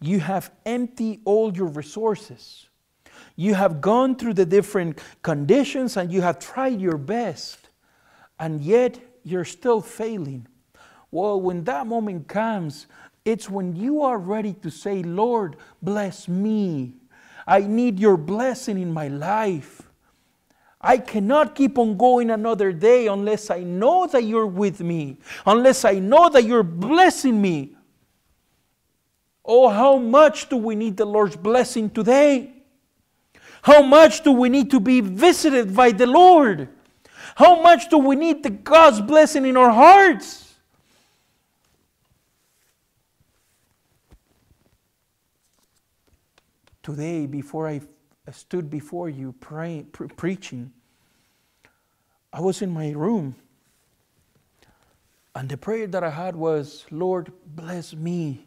You 0.00 0.20
have 0.20 0.50
emptied 0.64 1.20
all 1.24 1.52
your 1.54 1.66
resources. 1.66 2.68
You 3.34 3.54
have 3.54 3.82
gone 3.82 4.16
through 4.16 4.34
the 4.34 4.46
different 4.46 4.98
conditions 5.22 5.96
and 5.98 6.10
you 6.10 6.22
have 6.22 6.38
tried 6.38 6.80
your 6.80 6.96
best, 6.96 7.68
and 8.38 8.62
yet 8.62 8.98
you're 9.24 9.44
still 9.44 9.82
failing. 9.82 10.46
Well, 11.16 11.40
when 11.40 11.64
that 11.64 11.86
moment 11.86 12.28
comes, 12.28 12.88
it's 13.24 13.48
when 13.48 13.74
you 13.74 14.02
are 14.02 14.18
ready 14.18 14.52
to 14.60 14.70
say, 14.70 15.02
Lord, 15.02 15.56
bless 15.80 16.28
me. 16.28 16.92
I 17.46 17.60
need 17.60 17.98
your 17.98 18.18
blessing 18.18 18.78
in 18.78 18.92
my 18.92 19.08
life. 19.08 19.80
I 20.78 20.98
cannot 20.98 21.54
keep 21.54 21.78
on 21.78 21.96
going 21.96 22.28
another 22.28 22.70
day 22.70 23.06
unless 23.06 23.48
I 23.48 23.60
know 23.60 24.06
that 24.08 24.24
you're 24.24 24.46
with 24.46 24.82
me, 24.82 25.16
unless 25.46 25.86
I 25.86 26.00
know 26.00 26.28
that 26.28 26.44
you're 26.44 26.62
blessing 26.62 27.40
me. 27.40 27.76
Oh, 29.42 29.70
how 29.70 29.96
much 29.96 30.50
do 30.50 30.58
we 30.58 30.74
need 30.74 30.98
the 30.98 31.06
Lord's 31.06 31.36
blessing 31.36 31.88
today? 31.88 32.52
How 33.62 33.80
much 33.80 34.22
do 34.22 34.32
we 34.32 34.50
need 34.50 34.70
to 34.70 34.80
be 34.80 35.00
visited 35.00 35.74
by 35.74 35.92
the 35.92 36.06
Lord? 36.06 36.68
How 37.36 37.62
much 37.62 37.88
do 37.88 37.96
we 37.96 38.16
need 38.16 38.42
the 38.42 38.50
God's 38.50 39.00
blessing 39.00 39.46
in 39.46 39.56
our 39.56 39.70
hearts? 39.70 40.45
Today 46.86 47.26
before 47.26 47.66
I 47.66 47.80
stood 48.30 48.70
before 48.70 49.08
you 49.08 49.32
praying, 49.40 49.86
pre- 49.86 50.06
preaching, 50.06 50.72
I 52.32 52.40
was 52.40 52.62
in 52.62 52.70
my 52.70 52.92
room. 52.92 53.34
And 55.34 55.48
the 55.48 55.56
prayer 55.56 55.88
that 55.88 56.04
I 56.04 56.10
had 56.10 56.36
was, 56.36 56.86
Lord, 56.92 57.32
bless 57.44 57.92
me 57.92 58.46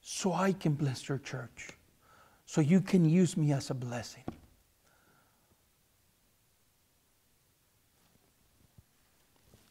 so 0.00 0.32
I 0.32 0.52
can 0.52 0.72
bless 0.72 1.08
your 1.08 1.18
church, 1.18 1.68
so 2.44 2.60
you 2.60 2.80
can 2.80 3.08
use 3.08 3.36
me 3.36 3.52
as 3.52 3.70
a 3.70 3.74
blessing. 3.74 4.24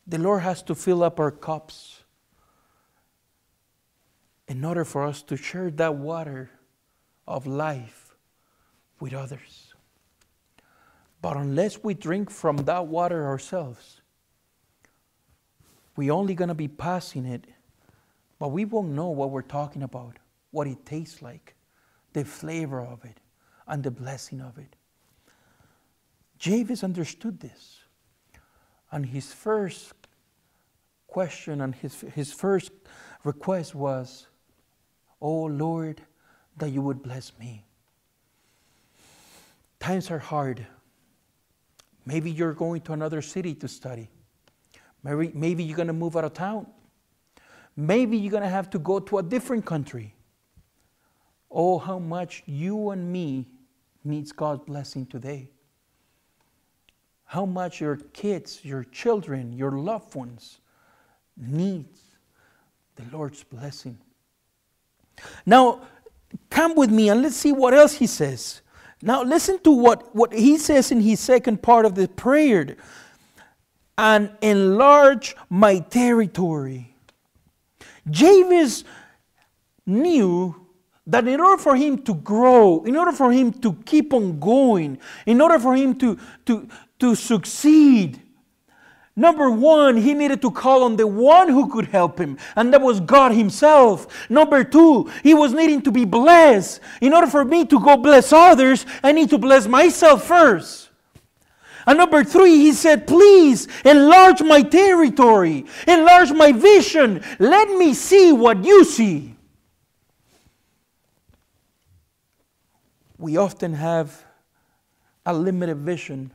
The 0.08 0.20
Lord 0.20 0.42
has 0.44 0.64
to 0.64 0.74
fill 0.74 1.04
up 1.04 1.20
our 1.20 1.32
cups 1.32 2.02
in 4.48 4.64
order 4.64 4.86
for 4.86 5.04
us 5.04 5.22
to 5.24 5.36
share 5.36 5.70
that 5.72 5.96
water 5.96 6.50
of 7.30 7.46
life 7.48 8.16
with 9.00 9.14
others. 9.14 9.74
But 11.22 11.38
unless 11.38 11.82
we 11.84 11.94
drink 11.94 12.30
from 12.30 12.58
that 12.58 12.88
water 12.88 13.26
ourselves, 13.26 14.02
we're 15.96 16.12
only 16.12 16.34
going 16.34 16.48
to 16.48 16.56
be 16.56 16.68
passing 16.68 17.26
it, 17.26 17.46
but 18.40 18.50
we 18.50 18.66
won't 18.66 18.90
know 18.90 19.10
what 19.10 19.30
we're 19.30 19.42
talking 19.42 19.84
about, 19.84 20.18
what 20.52 20.68
it 20.68 20.86
tastes 20.86 21.22
like, 21.22 21.56
the 22.14 22.26
flavor 22.26 22.82
of 22.82 23.06
it, 23.06 23.20
and 23.68 23.84
the 23.84 23.92
blessing 23.92 24.42
of 24.42 24.58
it. 24.58 24.76
Jabez 26.40 26.84
understood 26.84 27.42
this. 27.42 27.82
And 28.92 29.06
his 29.06 29.32
first 29.32 29.94
question 31.06 31.62
and 31.62 31.76
his, 31.76 32.02
his 32.16 32.34
first 32.34 32.72
request 33.24 33.76
was, 33.76 34.26
Oh 35.22 35.44
Lord, 35.44 36.02
that 36.60 36.70
you 36.70 36.82
would 36.82 37.02
bless 37.02 37.32
me. 37.40 37.66
Times 39.80 40.12
are 40.12 40.20
hard. 40.20 40.66
Maybe 42.06 42.32
you're 42.32 42.54
going 42.54 42.82
to 42.82 42.94
another 42.94 43.22
city 43.22 43.54
to 43.56 43.68
study. 43.68 44.10
Maybe, 45.04 45.32
maybe 45.34 45.64
you're 45.64 45.78
going 45.78 45.88
to 45.88 45.94
move 45.94 46.18
out 46.18 46.26
of 46.26 46.34
town. 46.34 46.68
Maybe 47.76 48.18
you're 48.18 48.32
going 48.32 48.44
to 48.44 48.50
have 48.50 48.70
to 48.72 48.80
go 48.80 49.00
to 49.00 49.20
a 49.20 49.24
different 49.24 49.66
country. 49.66 50.16
Oh, 51.50 51.78
how 51.80 51.98
much 52.00 52.44
you 52.46 52.90
and 52.90 53.12
me 53.12 53.48
needs 54.04 54.32
God's 54.32 54.66
blessing 54.66 55.06
today. 55.06 55.50
How 57.26 57.46
much 57.46 57.80
your 57.80 57.98
kids, 57.98 58.60
your 58.64 58.84
children, 58.84 59.54
your 59.54 59.72
loved 59.72 60.16
ones 60.16 60.60
needs 61.38 62.02
the 62.96 63.04
Lord's 63.16 63.44
blessing. 63.44 63.98
Now, 65.46 65.82
Come 66.50 66.76
with 66.76 66.92
me 66.92 67.10
and 67.10 67.22
let's 67.22 67.36
see 67.36 67.52
what 67.52 67.74
else 67.74 67.94
he 67.94 68.08
says. 68.08 68.62
Now, 69.02 69.24
listen 69.24 69.60
to 69.60 69.72
what, 69.72 70.14
what 70.16 70.34
he 70.34 70.58
says 70.58 70.92
in 70.92 71.02
his 71.02 71.20
second 71.20 71.62
part 71.62 71.86
of 71.86 71.96
the 71.96 72.08
prayer 72.08 72.76
and 73.98 74.32
enlarge 74.42 75.36
my 75.50 75.80
territory. 75.80 76.96
Jabez 78.10 78.84
knew 79.86 80.56
that 81.08 81.28
in 81.28 81.40
order 81.40 81.62
for 81.62 81.76
him 81.76 81.98
to 82.04 82.14
grow, 82.14 82.84
in 82.84 82.96
order 82.96 83.12
for 83.12 83.32
him 83.32 83.52
to 83.52 83.74
keep 83.86 84.14
on 84.14 84.40
going, 84.40 85.00
in 85.26 85.42
order 85.42 85.60
for 85.60 85.76
him 85.76 85.96
to, 85.96 86.18
to, 86.46 86.68
to 87.00 87.16
succeed, 87.16 88.22
Number 89.20 89.52
one, 89.52 89.98
he 89.98 90.14
needed 90.14 90.42
to 90.44 90.50
call 90.50 90.84
on 90.84 90.96
the 90.96 91.06
one 91.06 91.50
who 91.50 91.68
could 91.68 91.88
help 91.88 92.18
him, 92.18 92.38
and 92.56 92.72
that 92.72 92.82
was 92.82 93.02
God 93.02 93.34
Himself. 93.34 94.08
Number 94.30 94.64
two, 94.64 95.12
he 95.24 95.34
was 95.34 95.52
needing 95.52 95.82
to 95.82 95.92
be 95.92 96.06
blessed. 96.06 96.80
In 97.02 97.12
order 97.12 97.28
for 97.28 97.44
me 97.44 97.66
to 97.66 97.82
go 97.82 97.98
bless 97.98 98.32
others, 98.32 98.86
I 99.04 99.12
need 99.12 99.30
to 99.32 99.38
bless 99.38 99.68
myself 99.68 100.24
first. 100.24 100.92
And 101.86 101.98
number 101.98 102.24
three, 102.24 102.60
he 102.60 102.72
said, 102.72 103.08
Please 103.08 103.68
enlarge 103.84 104.42
my 104.42 104.62
territory, 104.62 105.66
enlarge 105.86 106.32
my 106.32 106.54
vision. 106.54 107.22
Let 107.40 107.72
me 107.72 107.94
see 107.94 108.32
what 108.32 108.64
you 108.64 108.86
see. 108.86 109.36
We 113.18 113.36
often 113.36 113.74
have 113.74 114.24
a 115.26 115.34
limited 115.34 115.80
vision 115.80 116.32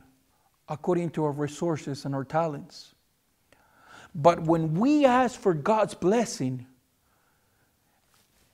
according 0.67 1.11
to 1.11 1.25
our 1.25 1.31
resources 1.31 2.05
and 2.05 2.15
our 2.15 2.23
talents. 2.23 2.93
But 4.13 4.41
when 4.41 4.75
we 4.75 5.05
ask 5.05 5.39
for 5.39 5.53
God's 5.53 5.93
blessing, 5.93 6.65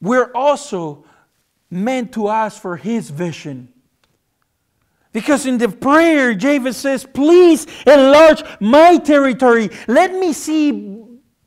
we're 0.01 0.31
also 0.33 1.05
meant 1.69 2.13
to 2.13 2.29
ask 2.29 2.61
for 2.61 2.75
his 2.75 3.09
vision. 3.09 3.71
Because 5.13 5.45
in 5.45 5.57
the 5.57 5.69
prayer, 5.69 6.33
Jabez 6.33 6.77
says, 6.77 7.05
Please 7.05 7.67
enlarge 7.85 8.43
my 8.59 8.97
territory. 8.97 9.69
Let 9.87 10.13
me 10.13 10.33
see 10.33 11.03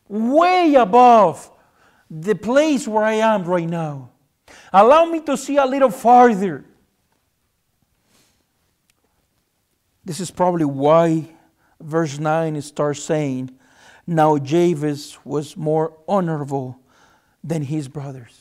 way 0.09 0.75
above 0.75 1.51
the 2.11 2.35
place 2.35 2.87
where 2.87 3.05
I 3.05 3.15
am 3.15 3.45
right 3.45 3.69
now. 3.69 4.11
Allow 4.73 5.07
me 5.07 5.21
to 5.23 5.37
see 5.37 5.57
a 5.57 5.65
little 5.65 5.91
farther. 5.91 6.65
This 10.05 10.21
is 10.21 10.31
probably 10.31 10.65
why 10.65 11.29
verse 11.81 12.19
9 12.19 12.61
starts 12.63 13.03
saying, 13.03 13.51
Now 14.07 14.37
Jabez 14.39 15.19
was 15.25 15.57
more 15.57 15.97
honorable 16.07 16.79
than 17.43 17.63
his 17.63 17.89
brothers. 17.89 18.39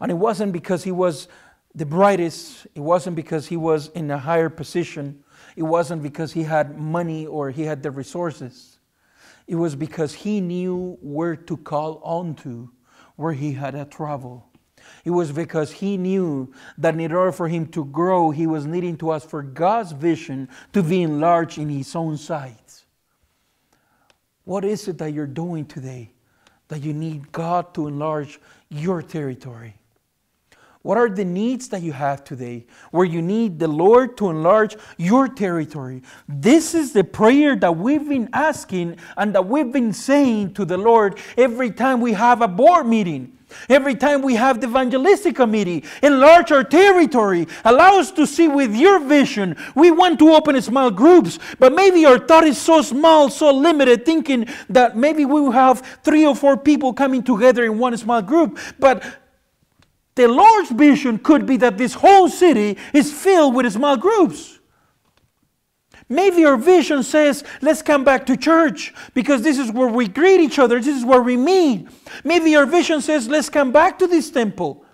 And 0.00 0.10
it 0.10 0.14
wasn't 0.14 0.52
because 0.52 0.84
he 0.84 0.90
was 0.90 1.28
the 1.74 1.86
brightest, 1.86 2.66
it 2.74 2.80
wasn't 2.80 3.14
because 3.14 3.46
he 3.46 3.56
was 3.56 3.88
in 3.88 4.10
a 4.10 4.18
higher 4.18 4.48
position, 4.48 5.22
it 5.56 5.62
wasn't 5.62 6.02
because 6.02 6.32
he 6.32 6.42
had 6.42 6.76
money 6.76 7.26
or 7.26 7.50
he 7.50 7.62
had 7.62 7.82
the 7.82 7.90
resources. 7.90 8.78
It 9.46 9.54
was 9.54 9.76
because 9.76 10.14
he 10.14 10.40
knew 10.40 10.98
where 11.00 11.36
to 11.36 11.56
call 11.56 12.00
on 12.02 12.34
to, 12.36 12.70
where 13.16 13.32
he 13.32 13.52
had 13.52 13.72
to 13.72 13.84
travel. 13.84 14.49
It 15.04 15.10
was 15.10 15.32
because 15.32 15.72
he 15.72 15.96
knew 15.96 16.52
that 16.78 16.98
in 16.98 17.12
order 17.12 17.32
for 17.32 17.48
him 17.48 17.66
to 17.68 17.84
grow, 17.86 18.30
he 18.30 18.46
was 18.46 18.66
needing 18.66 18.96
to 18.98 19.12
ask 19.12 19.28
for 19.28 19.42
God's 19.42 19.92
vision 19.92 20.48
to 20.72 20.82
be 20.82 21.02
enlarged 21.02 21.58
in 21.58 21.68
his 21.68 21.94
own 21.96 22.16
sight. 22.16 22.84
What 24.44 24.64
is 24.64 24.88
it 24.88 24.98
that 24.98 25.12
you're 25.12 25.26
doing 25.26 25.64
today 25.64 26.10
that 26.68 26.82
you 26.82 26.92
need 26.92 27.32
God 27.32 27.72
to 27.74 27.86
enlarge 27.88 28.40
your 28.68 29.02
territory? 29.02 29.74
What 30.82 30.96
are 30.96 31.10
the 31.10 31.26
needs 31.26 31.68
that 31.68 31.82
you 31.82 31.92
have 31.92 32.24
today 32.24 32.64
where 32.90 33.04
you 33.04 33.20
need 33.20 33.58
the 33.58 33.68
Lord 33.68 34.16
to 34.16 34.30
enlarge 34.30 34.76
your 34.96 35.28
territory? 35.28 36.02
This 36.26 36.74
is 36.74 36.92
the 36.92 37.04
prayer 37.04 37.54
that 37.56 37.76
we've 37.76 38.08
been 38.08 38.30
asking 38.32 38.96
and 39.16 39.34
that 39.34 39.46
we've 39.46 39.70
been 39.70 39.92
saying 39.92 40.54
to 40.54 40.64
the 40.64 40.78
Lord 40.78 41.18
every 41.36 41.70
time 41.70 42.00
we 42.00 42.14
have 42.14 42.40
a 42.40 42.48
board 42.48 42.86
meeting. 42.86 43.36
Every 43.68 43.94
time 43.94 44.22
we 44.22 44.34
have 44.34 44.60
the 44.60 44.68
evangelistic 44.68 45.36
committee, 45.36 45.84
enlarge 46.02 46.52
our 46.52 46.64
territory, 46.64 47.48
allow 47.64 47.98
us 47.98 48.10
to 48.12 48.26
see 48.26 48.48
with 48.48 48.74
your 48.74 49.00
vision. 49.00 49.56
We 49.74 49.90
want 49.90 50.18
to 50.20 50.30
open 50.30 50.60
small 50.62 50.90
groups, 50.90 51.38
but 51.58 51.72
maybe 51.72 52.04
our 52.06 52.18
thought 52.18 52.44
is 52.44 52.58
so 52.58 52.82
small, 52.82 53.30
so 53.30 53.52
limited, 53.52 54.04
thinking 54.04 54.46
that 54.68 54.96
maybe 54.96 55.24
we 55.24 55.40
will 55.40 55.50
have 55.50 56.00
three 56.02 56.26
or 56.26 56.36
four 56.36 56.56
people 56.56 56.92
coming 56.92 57.22
together 57.22 57.64
in 57.64 57.78
one 57.78 57.96
small 57.96 58.22
group. 58.22 58.58
But 58.78 59.04
the 60.14 60.28
Lord's 60.28 60.70
vision 60.70 61.18
could 61.18 61.46
be 61.46 61.56
that 61.56 61.78
this 61.78 61.94
whole 61.94 62.28
city 62.28 62.76
is 62.92 63.12
filled 63.12 63.54
with 63.54 63.72
small 63.72 63.96
groups. 63.96 64.59
Maybe 66.12 66.44
our 66.44 66.56
vision 66.56 67.04
says, 67.04 67.44
let's 67.62 67.82
come 67.82 68.02
back 68.02 68.26
to 68.26 68.36
church 68.36 68.92
because 69.14 69.42
this 69.42 69.58
is 69.58 69.70
where 69.70 69.86
we 69.86 70.08
greet 70.08 70.40
each 70.40 70.58
other, 70.58 70.80
this 70.80 70.96
is 70.96 71.04
where 71.04 71.22
we 71.22 71.36
meet. 71.36 71.86
Maybe 72.24 72.56
our 72.56 72.66
vision 72.66 73.00
says, 73.00 73.28
let's 73.28 73.48
come 73.48 73.70
back 73.70 73.96
to 74.00 74.08
this 74.08 74.28
temple. 74.28 74.84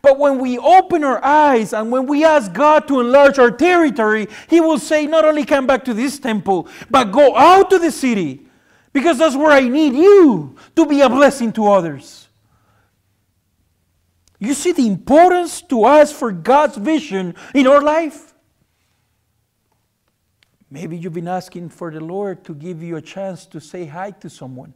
But 0.00 0.18
when 0.18 0.38
we 0.38 0.56
open 0.56 1.04
our 1.04 1.22
eyes 1.22 1.74
and 1.74 1.92
when 1.92 2.06
we 2.06 2.24
ask 2.24 2.50
God 2.50 2.88
to 2.88 3.00
enlarge 3.00 3.38
our 3.38 3.50
territory, 3.50 4.26
He 4.48 4.58
will 4.58 4.78
say, 4.78 5.06
not 5.06 5.26
only 5.26 5.44
come 5.44 5.66
back 5.66 5.84
to 5.84 5.92
this 5.92 6.18
temple, 6.18 6.66
but 6.90 7.12
go 7.12 7.36
out 7.36 7.68
to 7.68 7.78
the 7.78 7.90
city 7.90 8.46
because 8.94 9.18
that's 9.18 9.36
where 9.36 9.50
I 9.50 9.68
need 9.68 9.92
you 9.92 10.56
to 10.76 10.86
be 10.86 11.02
a 11.02 11.10
blessing 11.10 11.52
to 11.52 11.68
others. 11.68 12.28
You 14.38 14.54
see 14.54 14.72
the 14.72 14.86
importance 14.86 15.60
to 15.62 15.84
us 15.84 16.10
for 16.10 16.32
God's 16.32 16.78
vision 16.78 17.34
in 17.54 17.66
our 17.66 17.82
life? 17.82 18.31
Maybe 20.72 20.96
you've 20.96 21.12
been 21.12 21.28
asking 21.28 21.68
for 21.68 21.90
the 21.90 22.00
Lord 22.00 22.44
to 22.44 22.54
give 22.54 22.82
you 22.82 22.96
a 22.96 23.02
chance 23.02 23.44
to 23.44 23.60
say 23.60 23.84
hi 23.84 24.10
to 24.10 24.30
someone 24.30 24.72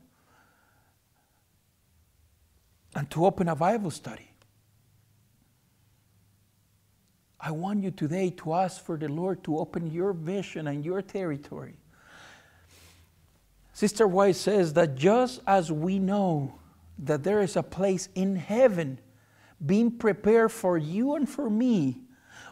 and 2.95 3.11
to 3.13 3.25
open 3.25 3.49
a 3.49 3.57
Bible 3.57 3.91
study. 3.91 4.31
I 7.41 7.51
want 7.51 7.83
you 7.83 7.93
today 7.93 8.29
to 8.29 8.53
ask 8.53 8.85
for 8.85 8.99
the 8.99 9.09
Lord 9.09 9.43
to 9.45 9.57
open 9.57 9.91
your 9.91 10.13
vision 10.13 10.67
and 10.67 10.85
your 10.85 11.01
territory. 11.01 11.79
Sister 13.73 14.07
White 14.07 14.37
says 14.37 14.75
that 14.75 14.97
just 14.97 15.41
as 15.47 15.73
we 15.73 15.99
know 15.99 16.59
that 16.99 17.25
there 17.25 17.41
is 17.41 17.57
a 17.57 17.63
place 17.63 18.11
in 18.15 18.37
heaven 18.37 18.99
being 19.65 19.91
prepared 19.91 20.53
for 20.53 20.77
you 20.77 21.15
and 21.15 21.27
for 21.27 21.49
me 21.49 22.03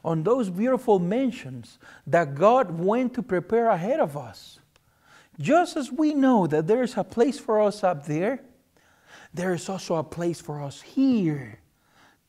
on 0.04 0.22
those 0.22 0.50
beautiful 0.50 0.98
mansions 0.98 1.78
that 2.06 2.34
God 2.34 2.70
went 2.70 3.14
to 3.14 3.22
prepare 3.22 3.68
ahead 3.68 4.00
of 4.00 4.16
us. 4.16 4.58
Just 5.40 5.76
as 5.76 5.90
we 5.90 6.14
know 6.14 6.46
that 6.46 6.66
there 6.66 6.82
is 6.82 6.96
a 6.96 7.04
place 7.04 7.38
for 7.38 7.60
us 7.60 7.82
up 7.82 8.06
there, 8.06 8.40
there 9.32 9.54
is 9.54 9.68
also 9.68 9.96
a 9.96 10.04
place 10.04 10.40
for 10.40 10.62
us 10.62 10.80
here 10.80 11.58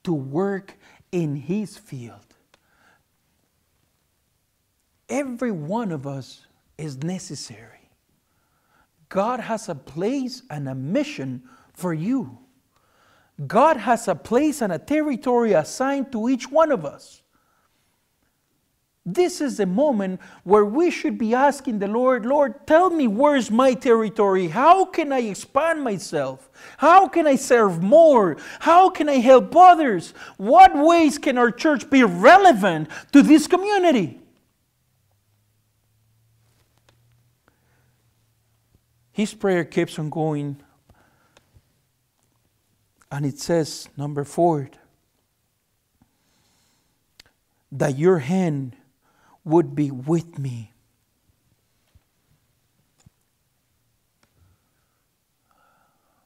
to 0.04 0.14
work 0.14 0.76
in 1.12 1.36
His 1.36 1.78
field. 1.78 2.20
Every 5.08 5.52
one 5.52 5.92
of 5.92 6.08
us 6.08 6.48
is 6.78 7.04
necessary. 7.04 7.92
God 9.10 9.40
has 9.40 9.70
a 9.70 9.76
place 9.76 10.42
and 10.50 10.68
a 10.68 10.74
mission 10.74 11.44
for 11.74 11.94
you. 11.94 12.40
God 13.46 13.78
has 13.78 14.08
a 14.08 14.16
place 14.16 14.62
and 14.62 14.74
a 14.74 14.80
territory 14.80 15.54
assigned 15.54 16.12
to 16.12 16.30
each 16.30 16.50
one 16.50 16.72
of 16.72 16.86
us. 16.86 17.22
This 19.06 19.40
is 19.40 19.58
the 19.58 19.68
moment 19.68 20.20
where 20.44 20.66
we 20.66 20.90
should 20.90 21.20
be 21.20 21.36
asking 21.36 21.78
the 21.78 21.88
Lord, 21.88 22.26
Lord, 22.26 22.66
tell 22.66 22.90
me 22.90 23.08
where's 23.08 23.52
my 23.52 23.76
territory? 23.76 24.48
How 24.48 24.86
can 24.86 25.14
I 25.14 25.20
expand 25.20 25.84
myself? 25.84 26.50
How 26.78 27.08
can 27.08 27.28
I 27.28 27.36
serve 27.36 27.84
more? 27.84 28.38
How 28.62 28.90
can 28.90 29.08
I 29.08 29.18
help 29.18 29.56
others? 29.56 30.16
What 30.38 30.76
ways 30.76 31.20
can 31.20 31.38
our 31.38 31.52
church 31.52 31.88
be 31.92 32.04
relevant 32.04 32.90
to 33.12 33.22
this 33.22 33.46
community? 33.46 34.20
His 39.12 39.36
prayer 39.36 39.64
keeps 39.66 40.00
on 40.00 40.10
going 40.10 40.58
and 43.12 43.24
it 43.24 43.40
says, 43.40 43.88
number 43.96 44.24
four, 44.24 44.72
that 47.72 47.98
your 48.00 48.18
hand 48.18 48.76
would 49.46 49.76
be 49.76 49.92
with 49.92 50.38
me. 50.40 50.74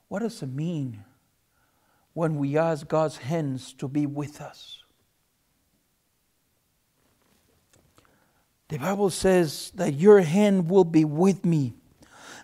What 0.08 0.20
does 0.20 0.42
it 0.42 0.50
mean 0.50 1.04
when 2.14 2.38
we 2.38 2.58
ask 2.58 2.88
God's 2.88 3.18
hands 3.18 3.74
to 3.74 3.88
be 3.88 4.08
with 4.08 4.42
us? 4.42 4.84
The 8.70 8.78
Bible 8.78 9.10
says 9.10 9.72
that 9.76 9.94
your 9.96 10.22
hand 10.22 10.70
will 10.70 10.84
be 10.84 11.04
with 11.04 11.46
me, 11.46 11.74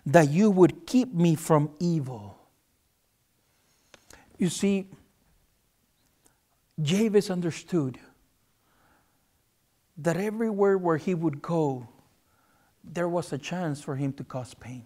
that 0.04 0.28
you 0.28 0.50
would 0.50 0.86
keep 0.86 1.12
me 1.12 1.34
from 1.34 1.70
evil. 1.80 2.36
You 4.36 4.48
see, 4.48 4.88
Jabez 6.80 7.30
understood 7.30 7.98
that 9.98 10.16
everywhere 10.16 10.76
where 10.76 10.96
he 10.96 11.14
would 11.14 11.40
go, 11.40 11.88
there 12.84 13.08
was 13.08 13.32
a 13.32 13.38
chance 13.38 13.80
for 13.80 13.96
him 13.96 14.12
to 14.14 14.24
cause 14.24 14.54
pain. 14.54 14.84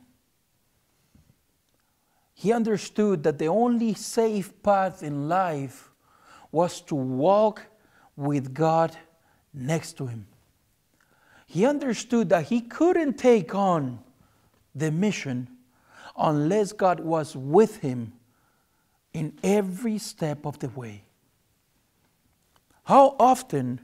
He 2.35 2.53
understood 2.53 3.23
that 3.25 3.39
the 3.39 3.49
only 3.49 3.95
safe 3.95 4.63
path 4.63 5.03
in 5.03 5.29
life 5.29 5.91
was 6.51 6.81
to 6.83 6.95
walk 6.95 7.67
with 8.17 8.55
God 8.55 8.97
next 9.53 9.99
to 9.99 10.07
him. 10.07 10.27
He 11.47 11.67
understood 11.67 12.29
that 12.31 12.45
he 12.45 12.61
couldn't 12.61 13.19
take 13.19 13.55
on 13.55 13.99
the 14.75 14.91
mission 14.91 15.49
unless 16.17 16.73
God 16.73 17.01
was 17.01 17.35
with 17.37 17.79
him 17.79 18.13
in 19.13 19.37
every 19.43 19.99
step 19.99 20.47
of 20.47 20.59
the 20.61 20.69
way. 20.69 21.03
How 22.85 23.17
often 23.19 23.81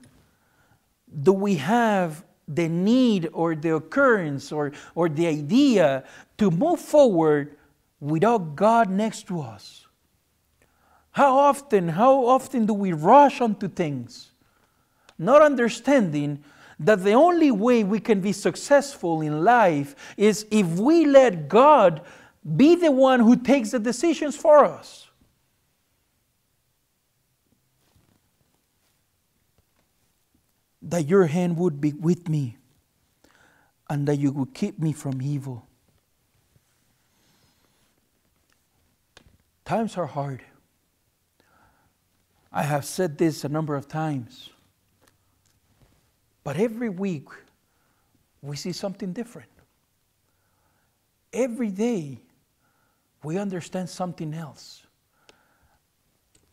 do 1.21 1.33
we 1.33 1.57
have 1.57 2.25
the 2.49 2.69
need 2.69 3.29
or 3.33 3.55
the 3.55 3.75
occurrence 3.75 4.53
or, 4.53 4.73
or 4.95 5.09
the 5.09 5.27
idea 5.27 6.05
to 6.39 6.51
move 6.51 6.81
forward 6.81 7.57
without 8.01 8.55
God 8.55 8.91
next 8.91 9.27
to 9.29 9.41
us? 9.41 9.87
How 11.13 11.39
often, 11.39 11.89
how 11.89 12.27
often 12.27 12.67
do 12.67 12.75
we 12.75 12.93
rush 12.93 13.41
onto 13.41 13.69
things, 13.69 14.33
not 15.19 15.41
understanding 15.41 16.45
that 16.79 17.03
the 17.03 17.15
only 17.15 17.51
way 17.51 17.85
we 17.85 18.01
can 18.01 18.21
be 18.21 18.33
successful 18.33 19.23
in 19.23 19.43
life 19.43 19.97
is 20.19 20.47
if 20.51 20.67
we 20.79 21.07
let 21.07 21.49
God 21.49 22.03
be 22.57 22.77
the 22.77 22.93
one 22.93 23.21
who 23.21 23.35
takes 23.35 23.71
the 23.71 23.79
decisions 23.79 24.37
for 24.37 24.65
us? 24.65 25.06
That 30.87 31.09
your 31.09 31.27
hand 31.27 31.57
would 31.59 31.81
be 31.81 31.93
with 31.93 32.29
me 32.29 32.57
and 33.91 34.07
that 34.07 34.17
you 34.17 34.31
would 34.33 34.55
keep 34.55 34.79
me 34.79 34.93
from 34.93 35.21
evil. 35.21 35.67
Times 39.65 39.97
are 39.97 40.07
hard. 40.07 40.43
I 42.53 42.63
have 42.63 42.85
said 42.85 43.19
this 43.19 43.45
a 43.45 43.49
number 43.49 43.75
of 43.75 43.89
times. 43.89 44.51
But 46.45 46.57
every 46.57 46.89
week, 46.89 47.29
we 48.41 48.55
see 48.55 48.71
something 48.71 49.13
different. 49.13 49.51
Every 51.33 51.71
day, 51.71 52.21
we 53.25 53.37
understand 53.37 53.91
something 53.91 54.33
else. 54.33 54.87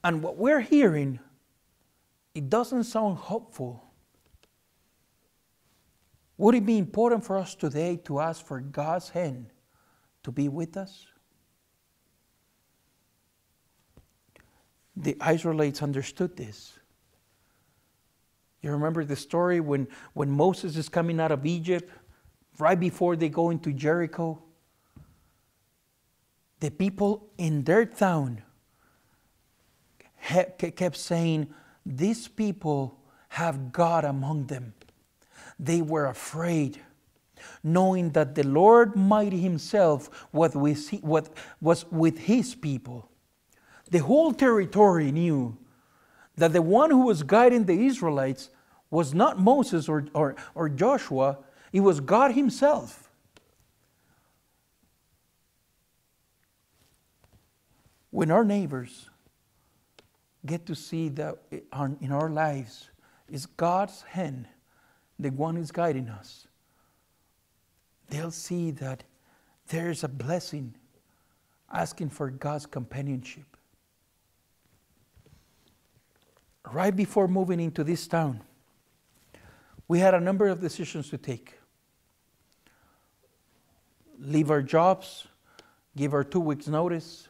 And 0.04 0.24
what 0.24 0.38
we're 0.38 0.62
hearing, 0.62 1.20
it 2.34 2.50
doesn't 2.50 2.86
sound 2.86 3.20
hopeful. 3.20 3.84
Would 6.44 6.56
it 6.56 6.66
be 6.66 6.78
important 6.78 7.24
for 7.24 7.38
us 7.38 7.56
today 7.56 7.96
to 8.04 8.20
ask 8.20 8.46
for 8.46 8.60
God's 8.60 9.08
hand 9.08 9.46
to 10.24 10.32
be 10.34 10.50
with 10.50 10.76
us? 10.76 11.08
The 14.98 15.16
Israelites 15.26 15.82
understood 15.82 16.36
this. 16.36 16.78
You 18.62 18.72
remember 18.72 19.06
the 19.06 19.16
story 19.16 19.62
when, 19.62 19.88
when 20.16 20.30
Moses 20.30 20.76
is 20.76 20.90
coming 20.90 21.22
out 21.22 21.32
of 21.32 21.46
Egypt, 21.46 21.90
right 22.60 22.78
before 22.78 23.16
they 23.16 23.30
go 23.30 23.50
into 23.50 23.72
Jericho? 23.72 24.44
The 26.60 26.72
people 26.72 27.30
in 27.38 27.64
their 27.64 27.86
town 27.86 28.42
kept 30.20 30.98
saying, 30.98 31.54
These 31.86 32.28
people 32.28 33.00
have 33.30 33.72
God 33.72 34.04
among 34.04 34.48
them. 34.48 34.74
They 35.60 35.82
were 35.82 36.06
afraid, 36.06 36.82
knowing 37.64 38.12
that 38.12 38.36
the 38.36 38.44
Lord 38.44 38.96
mighty 38.96 39.40
Himself 39.40 40.10
was 40.32 40.56
with 40.56 42.18
His 42.20 42.56
people. 42.56 43.10
The 43.90 44.00
whole 44.00 44.34
territory 44.34 45.12
knew 45.12 45.58
that 46.36 46.54
the 46.54 46.62
one 46.62 46.90
who 46.90 47.06
was 47.06 47.24
guiding 47.24 47.66
the 47.66 47.86
Israelites 47.86 48.50
was 48.90 49.14
not 49.14 49.40
Moses 49.40 49.88
or, 49.90 50.06
or, 50.14 50.36
or 50.56 50.70
Joshua, 50.70 51.40
it 51.72 51.82
was 51.82 52.00
God 52.00 52.32
Himself. 52.32 53.10
When 58.10 58.30
our 58.30 58.44
neighbors 58.44 59.10
get 60.46 60.66
to 60.68 60.76
see 60.76 61.10
that 61.10 61.38
in 62.00 62.12
our 62.12 62.30
lives 62.30 62.90
is 63.28 63.46
God's 63.46 64.04
hand, 64.04 64.48
the 65.20 65.30
one 65.30 65.56
who's 65.56 65.72
guiding 65.72 66.10
us, 66.10 66.48
they'll 68.10 68.32
see 68.32 68.72
that 68.72 69.04
there's 69.70 70.04
a 70.04 70.08
blessing 70.08 70.76
asking 71.72 72.10
for 72.10 72.30
God's 72.30 72.66
companionship. 72.66 73.54
right 76.72 76.96
before 76.96 77.28
moving 77.28 77.60
into 77.60 77.84
this 77.84 78.08
town, 78.08 78.42
we 79.88 80.00
had 80.00 80.14
a 80.14 80.20
number 80.20 80.48
of 80.48 80.62
decisions 80.62 81.10
to 81.10 81.18
take. 81.18 81.56
Leave 84.20 84.50
our 84.50 84.62
jobs, 84.62 85.28
give 85.98 86.14
our 86.14 86.24
two 86.24 86.40
weeks' 86.40 86.68
notice, 86.68 87.28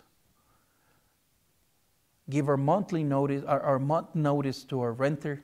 give 2.30 2.48
our 2.48 2.58
monthly 2.58 3.04
notice, 3.04 3.44
our, 3.46 3.60
our 3.62 3.80
month 3.80 4.14
notice 4.14 4.64
to 4.66 4.80
our 4.82 4.94
renter, 4.94 5.44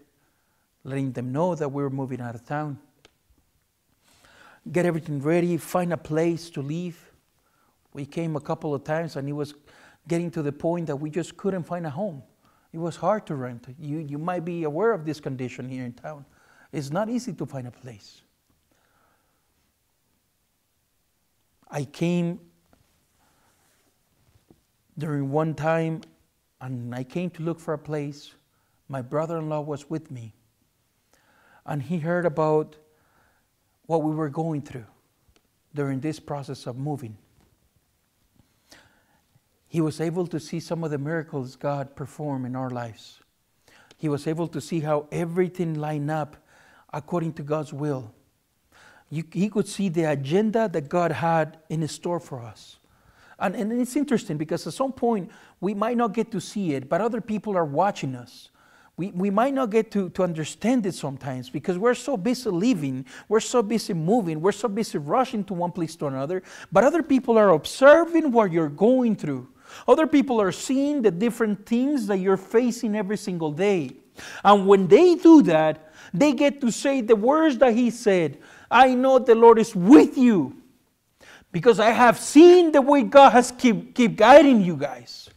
letting 0.89 1.11
them 1.11 1.31
know 1.31 1.55
that 1.55 1.69
we 1.69 1.83
were 1.83 1.89
moving 1.89 2.19
out 2.19 2.35
of 2.35 2.45
town. 2.45 2.79
Get 4.71 4.85
everything 4.85 5.21
ready, 5.21 5.57
find 5.57 5.93
a 5.93 5.97
place 5.97 6.49
to 6.51 6.61
live. 6.61 7.11
We 7.93 8.05
came 8.05 8.35
a 8.35 8.41
couple 8.41 8.73
of 8.73 8.83
times 8.83 9.15
and 9.15 9.27
it 9.29 9.33
was 9.33 9.53
getting 10.07 10.31
to 10.31 10.41
the 10.41 10.51
point 10.51 10.87
that 10.87 10.95
we 10.95 11.09
just 11.09 11.37
couldn't 11.37 11.63
find 11.63 11.85
a 11.85 11.89
home. 11.89 12.23
It 12.71 12.77
was 12.77 12.95
hard 12.95 13.25
to 13.27 13.35
rent. 13.35 13.65
You, 13.79 13.99
you 13.99 14.17
might 14.17 14.45
be 14.45 14.63
aware 14.63 14.91
of 14.91 15.05
this 15.05 15.19
condition 15.19 15.69
here 15.69 15.85
in 15.85 15.93
town. 15.93 16.25
It's 16.71 16.91
not 16.91 17.09
easy 17.09 17.33
to 17.33 17.45
find 17.45 17.67
a 17.67 17.71
place. 17.71 18.21
I 21.71 21.85
came 21.85 22.39
during 24.97 25.31
one 25.31 25.53
time 25.53 26.01
and 26.61 26.93
I 26.93 27.03
came 27.03 27.29
to 27.31 27.43
look 27.43 27.59
for 27.59 27.73
a 27.73 27.77
place. 27.77 28.33
My 28.87 29.01
brother 29.01 29.37
in 29.37 29.49
law 29.49 29.61
was 29.61 29.89
with 29.89 30.11
me. 30.11 30.33
And 31.69 31.81
he 31.81 31.99
heard 31.99 32.25
about 32.25 32.75
what 33.85 34.03
we 34.03 34.13
were 34.13 34.27
going 34.27 34.61
through 34.61 34.87
during 35.73 36.01
this 36.01 36.19
process 36.19 36.67
of 36.67 36.77
moving 36.77 37.17
he 39.69 39.81
was 39.81 40.01
able 40.01 40.25
to 40.25 40.39
see 40.39 40.59
some 40.59 40.83
of 40.83 40.89
the 40.89 40.97
miracles 40.97 41.55
God 41.55 41.95
performed 41.95 42.47
in 42.47 42.55
our 42.55 42.71
lives. 42.71 43.19
He 43.97 44.09
was 44.09 44.25
able 44.25 44.47
to 44.47 44.59
see 44.59 44.79
how 44.79 45.05
everything 45.11 45.75
lined 45.75 46.09
up 46.09 46.37
according 46.91 47.33
to 47.33 47.43
God's 47.43 47.71
will. 47.71 48.11
You, 49.11 49.23
he 49.31 49.47
could 49.47 49.67
see 49.67 49.87
the 49.89 50.05
agenda 50.05 50.67
that 50.69 50.89
God 50.89 51.11
had 51.11 51.59
in 51.69 51.87
store 51.87 52.19
for 52.19 52.41
us. 52.41 52.77
And, 53.37 53.55
and 53.55 53.71
it's 53.71 53.95
interesting 53.95 54.37
because 54.37 54.65
at 54.65 54.73
some 54.73 54.91
point 54.91 55.29
we 55.61 55.75
might 55.75 55.97
not 55.97 56.13
get 56.13 56.31
to 56.31 56.41
see 56.41 56.73
it, 56.73 56.89
but 56.89 56.99
other 56.99 57.21
people 57.21 57.55
are 57.55 57.65
watching 57.65 58.15
us. 58.15 58.49
We, 58.99 59.11
we 59.11 59.29
might 59.29 59.53
not 59.53 59.69
get 59.69 59.91
to, 59.91 60.09
to 60.09 60.23
understand 60.23 60.85
it 60.85 60.93
sometimes 60.93 61.49
because 61.49 61.77
we're 61.77 61.93
so 61.93 62.17
busy 62.17 62.49
living, 62.49 63.05
we're 63.29 63.39
so 63.39 63.63
busy 63.63 63.93
moving, 63.93 64.41
we're 64.41 64.51
so 64.51 64.67
busy 64.67 64.97
rushing 64.97 65.45
to 65.45 65.53
one 65.53 65.71
place 65.71 65.95
to 65.95 66.07
another, 66.07 66.43
but 66.69 66.83
other 66.83 67.01
people 67.01 67.37
are 67.37 67.51
observing 67.51 68.29
what 68.33 68.51
you're 68.51 68.67
going 68.67 69.15
through. 69.15 69.47
Other 69.87 70.05
people 70.05 70.41
are 70.41 70.51
seeing 70.51 71.01
the 71.01 71.11
different 71.11 71.65
things 71.65 72.07
that 72.07 72.17
you're 72.17 72.35
facing 72.35 72.93
every 72.93 73.15
single 73.15 73.53
day. 73.53 73.91
And 74.43 74.67
when 74.67 74.85
they 74.87 75.15
do 75.15 75.43
that, 75.43 75.93
they 76.13 76.33
get 76.33 76.59
to 76.59 76.69
say 76.69 76.99
the 76.99 77.15
words 77.15 77.57
that 77.59 77.73
he 77.73 77.91
said 77.91 78.39
I 78.69 78.95
know 78.95 79.17
the 79.17 79.33
Lord 79.33 79.59
is 79.59 79.73
with 79.73 80.17
you 80.17 80.61
because 81.53 81.79
I 81.79 81.91
have 81.91 82.19
seen 82.19 82.73
the 82.73 82.81
way 82.81 83.03
God 83.03 83.29
has 83.29 83.49
keep, 83.49 83.95
keep 83.95 84.17
guiding 84.17 84.59
you 84.59 84.75
guys. 84.75 85.28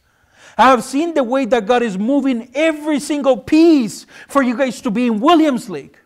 I 0.57 0.69
have 0.69 0.83
seen 0.83 1.13
the 1.13 1.23
way 1.23 1.45
that 1.45 1.65
God 1.65 1.81
is 1.81 1.97
moving 1.97 2.51
every 2.53 2.99
single 2.99 3.37
piece 3.37 4.05
for 4.27 4.43
you 4.43 4.55
guys 4.55 4.81
to 4.81 4.91
be 4.91 5.07
in 5.07 5.19
Williams 5.19 5.69
Lake. 5.69 5.97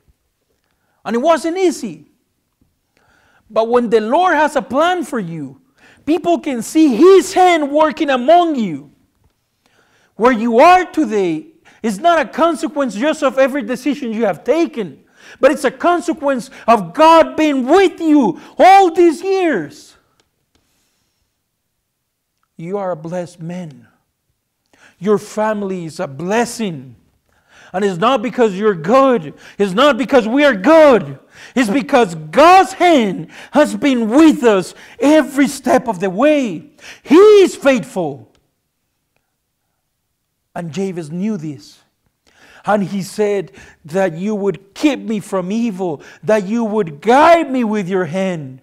And 1.03 1.15
it 1.15 1.19
wasn't 1.19 1.57
easy. 1.57 2.05
But 3.49 3.69
when 3.69 3.89
the 3.89 4.01
Lord 4.01 4.35
has 4.35 4.55
a 4.55 4.61
plan 4.61 5.03
for 5.03 5.19
you, 5.19 5.61
people 6.05 6.39
can 6.39 6.61
see 6.61 6.95
His 6.95 7.33
hand 7.33 7.71
working 7.71 8.09
among 8.09 8.55
you. 8.55 8.91
Where 10.15 10.31
you 10.31 10.59
are 10.59 10.85
today 10.85 11.47
is 11.83 11.99
not 11.99 12.19
a 12.19 12.25
consequence 12.25 12.95
just 12.95 13.23
of 13.23 13.37
every 13.37 13.61
decision 13.61 14.11
you 14.11 14.25
have 14.25 14.43
taken, 14.43 15.03
but 15.39 15.51
it's 15.51 15.63
a 15.63 15.71
consequence 15.71 16.49
of 16.67 16.93
God 16.93 17.35
being 17.35 17.65
with 17.65 17.99
you 18.01 18.41
all 18.57 18.91
these 18.91 19.21
years. 19.21 19.95
You 22.55 22.77
are 22.79 22.91
a 22.91 22.95
blessed 22.95 23.39
man. 23.39 23.86
Your 24.99 25.17
family 25.17 25.85
is 25.85 25.99
a 25.99 26.07
blessing. 26.07 26.95
And 27.73 27.83
it's 27.83 27.97
not 27.97 28.21
because 28.21 28.55
you're 28.57 28.73
good, 28.73 29.33
it's 29.57 29.73
not 29.73 29.97
because 29.97 30.27
we 30.27 30.45
are 30.45 30.55
good, 30.55 31.19
it's 31.53 31.69
because 31.69 32.15
God's 32.15 32.73
hand 32.73 33.27
has 33.51 33.75
been 33.75 34.09
with 34.09 34.43
us 34.43 34.73
every 34.99 35.47
step 35.47 35.87
of 35.87 35.99
the 35.99 36.09
way. 36.09 36.71
He 37.03 37.15
is 37.15 37.55
faithful. 37.55 38.31
And 40.55 40.71
Jabez 40.71 41.11
knew 41.11 41.37
this. 41.37 41.79
And 42.65 42.83
he 42.83 43.03
said 43.03 43.51
that 43.85 44.17
you 44.17 44.33
would 44.33 44.73
keep 44.73 44.99
me 44.99 45.19
from 45.19 45.51
evil, 45.51 46.01
that 46.23 46.47
you 46.47 46.63
would 46.63 47.01
guide 47.01 47.51
me 47.51 47.63
with 47.63 47.87
your 47.87 48.05
hand. 48.05 48.61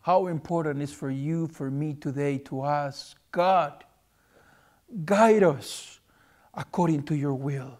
How 0.00 0.26
important 0.26 0.82
is 0.82 0.92
for 0.92 1.10
you, 1.10 1.48
for 1.48 1.70
me 1.70 1.94
today 1.94 2.38
to 2.38 2.64
ask 2.64 3.16
God, 3.32 3.84
guide 5.04 5.42
us 5.42 5.98
according 6.54 7.02
to 7.04 7.16
your 7.16 7.34
will. 7.34 7.78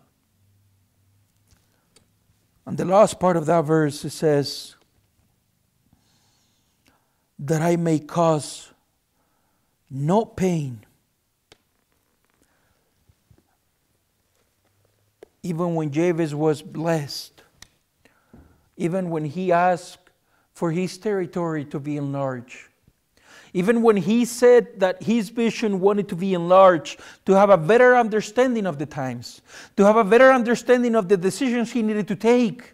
And 2.64 2.78
the 2.78 2.84
last 2.84 3.20
part 3.20 3.36
of 3.36 3.46
that 3.46 3.64
verse 3.64 4.05
it 4.05 4.11
says, 4.11 4.76
that 7.38 7.61
I 7.61 7.76
may 7.76 7.98
cause 7.98 8.70
no 9.90 10.24
pain, 10.24 10.84
even 15.42 15.74
when 15.74 15.90
Jabez 15.90 16.34
was 16.34 16.62
blessed, 16.62 17.42
even 18.76 19.11
when 19.11 19.24
he 19.24 19.53
asked 19.53 19.98
for 20.55 20.70
his 20.70 20.96
territory 20.96 21.64
to 21.66 21.80
be 21.80 21.96
enlarged, 21.96 22.68
Even 23.55 23.82
when 23.82 23.96
he 23.96 24.24
said 24.24 24.80
that 24.80 25.03
his 25.03 25.28
vision 25.28 25.80
wanted 25.80 26.09
to 26.09 26.16
be 26.16 26.32
enlarged, 26.34 26.98
to 27.26 27.32
have 27.32 27.50
a 27.50 27.59
better 27.59 27.96
understanding 27.96 28.66
of 28.66 28.78
the 28.78 28.86
times, 28.86 29.42
to 29.76 29.84
have 29.84 29.96
a 29.96 30.05
better 30.05 30.32
understanding 30.32 30.94
of 30.94 31.09
the 31.09 31.16
decisions 31.16 31.72
he 31.72 31.82
needed 31.82 32.09
to 32.09 32.16
take, 32.16 32.72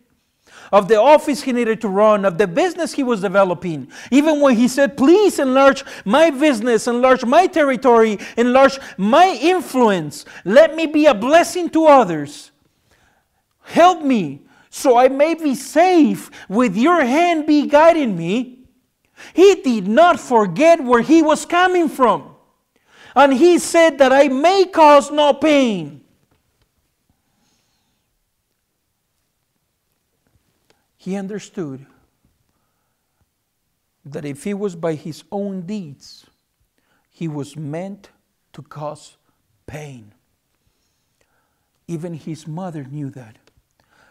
of 0.70 0.86
the 0.86 1.00
office 1.00 1.42
he 1.42 1.52
needed 1.52 1.80
to 1.80 1.88
run, 1.88 2.24
of 2.24 2.38
the 2.38 2.46
business 2.46 2.92
he 2.92 3.02
was 3.02 3.20
developing. 3.20 3.90
Even 4.10 4.40
when 4.40 4.54
he 4.54 4.68
said, 4.68 4.96
Please 4.96 5.38
enlarge 5.38 5.84
my 6.04 6.30
business, 6.30 6.86
enlarge 6.86 7.24
my 7.24 7.46
territory, 7.46 8.18
enlarge 8.36 8.78
my 8.96 9.38
influence, 9.40 10.24
let 10.44 10.76
me 10.76 10.86
be 10.86 11.06
a 11.06 11.14
blessing 11.14 11.68
to 11.70 11.86
others. 11.86 12.52
Help 13.62 14.02
me 14.02 14.42
so 14.70 14.98
I 14.98 15.08
may 15.08 15.34
be 15.34 15.54
safe 15.54 16.30
with 16.48 16.76
your 16.76 17.04
hand 17.04 17.46
be 17.46 17.66
guiding 17.66 18.16
me. 18.16 18.57
He 19.34 19.56
did 19.56 19.86
not 19.88 20.20
forget 20.20 20.82
where 20.82 21.02
he 21.02 21.22
was 21.22 21.44
coming 21.44 21.88
from. 21.88 22.34
And 23.14 23.32
he 23.32 23.58
said 23.58 23.98
that 23.98 24.12
I 24.12 24.28
may 24.28 24.66
cause 24.66 25.10
no 25.10 25.34
pain. 25.34 26.04
He 30.96 31.16
understood 31.16 31.86
that 34.04 34.24
if 34.24 34.46
it 34.46 34.54
was 34.54 34.76
by 34.76 34.94
his 34.94 35.24
own 35.30 35.62
deeds, 35.62 36.26
he 37.10 37.28
was 37.28 37.56
meant 37.56 38.10
to 38.52 38.62
cause 38.62 39.16
pain. 39.66 40.12
Even 41.86 42.14
his 42.14 42.46
mother 42.46 42.84
knew 42.84 43.10
that. 43.10 43.36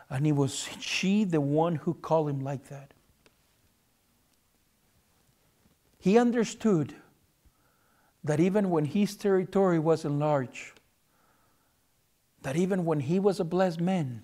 And 0.10 0.26
it 0.26 0.32
was 0.32 0.68
she 0.80 1.24
the 1.24 1.42
one 1.42 1.76
who 1.76 1.94
called 1.94 2.30
him 2.30 2.40
like 2.40 2.70
that. 2.70 2.94
He 6.08 6.18
understood 6.18 6.96
that 8.24 8.40
even 8.40 8.70
when 8.70 8.86
his 8.86 9.18
territory 9.18 9.78
was 9.78 10.06
enlarged, 10.06 10.80
that 12.44 12.56
even 12.56 12.86
when 12.86 13.02
he 13.02 13.20
was 13.20 13.42
a 13.42 13.44
blessed 13.44 13.82
man, 13.82 14.24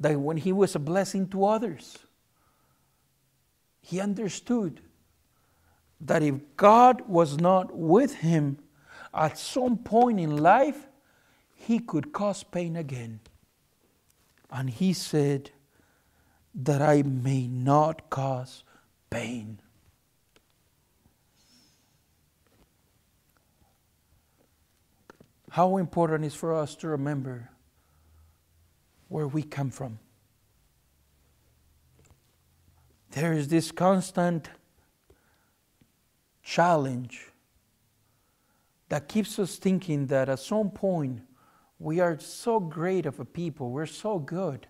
that 0.00 0.18
when 0.18 0.38
he 0.38 0.50
was 0.50 0.74
a 0.74 0.78
blessing 0.78 1.28
to 1.28 1.44
others, 1.44 1.98
he 3.82 4.00
understood 4.00 4.80
that 6.00 6.22
if 6.22 6.36
God 6.56 7.02
was 7.06 7.36
not 7.36 7.76
with 7.76 8.14
him 8.14 8.56
at 9.12 9.36
some 9.36 9.76
point 9.76 10.18
in 10.18 10.38
life, 10.38 10.86
he 11.54 11.80
could 11.80 12.14
cause 12.14 12.42
pain 12.44 12.76
again. 12.76 13.20
And 14.50 14.70
he 14.70 14.94
said, 14.94 15.50
That 16.54 16.80
I 16.80 17.02
may 17.02 17.46
not 17.46 18.08
cause 18.08 18.64
pain. 19.10 19.60
How 25.54 25.76
important 25.76 26.24
is 26.24 26.34
for 26.34 26.52
us 26.52 26.74
to 26.74 26.88
remember 26.88 27.48
where 29.06 29.28
we 29.28 29.44
come 29.44 29.70
from. 29.70 30.00
There 33.12 33.32
is 33.32 33.46
this 33.46 33.70
constant 33.70 34.50
challenge 36.42 37.28
that 38.88 39.06
keeps 39.06 39.38
us 39.38 39.54
thinking 39.54 40.08
that 40.08 40.28
at 40.28 40.40
some 40.40 40.70
point 40.70 41.20
we 41.78 42.00
are 42.00 42.18
so 42.18 42.58
great 42.58 43.06
of 43.06 43.20
a 43.20 43.24
people, 43.24 43.70
we're 43.70 43.86
so 43.86 44.18
good, 44.18 44.66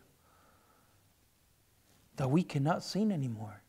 that 2.16 2.30
we 2.30 2.42
cannot 2.42 2.84
sin 2.84 3.10
anymore, 3.10 3.62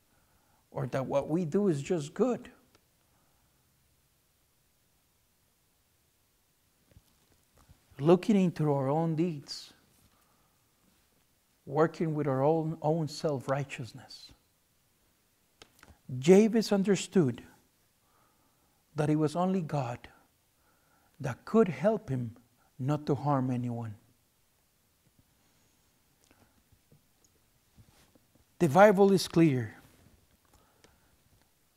or 0.69 0.85
that 0.87 1.05
what 1.05 1.29
we 1.29 1.45
do 1.45 1.69
is 1.69 1.81
just 1.81 2.13
good. 2.13 2.49
Looking 7.99 8.35
into 8.35 8.71
our 8.73 8.89
own 8.89 9.15
deeds, 9.15 9.73
working 11.65 12.13
with 12.13 12.27
our 12.27 12.43
own, 12.43 12.77
own 12.81 13.07
self 13.07 13.47
righteousness. 13.49 14.31
Jabez 16.19 16.71
understood 16.71 17.41
that 18.95 19.09
it 19.09 19.15
was 19.15 19.35
only 19.35 19.61
God 19.61 20.07
that 21.19 21.43
could 21.45 21.67
help 21.67 22.09
him 22.09 22.35
not 22.77 23.05
to 23.07 23.15
harm 23.15 23.49
anyone. 23.49 23.95
The 28.59 28.69
Bible 28.69 29.11
is 29.11 29.27
clear 29.27 29.75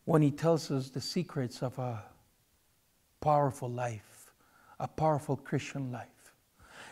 when 0.05 0.23
it 0.23 0.39
tells 0.39 0.71
us 0.71 0.91
the 0.91 1.01
secrets 1.01 1.63
of 1.63 1.79
a 1.79 2.03
powerful 3.21 3.69
life 3.69 4.08
a 4.81 4.89
powerful 4.89 5.37
Christian 5.37 5.93
life. 5.93 6.07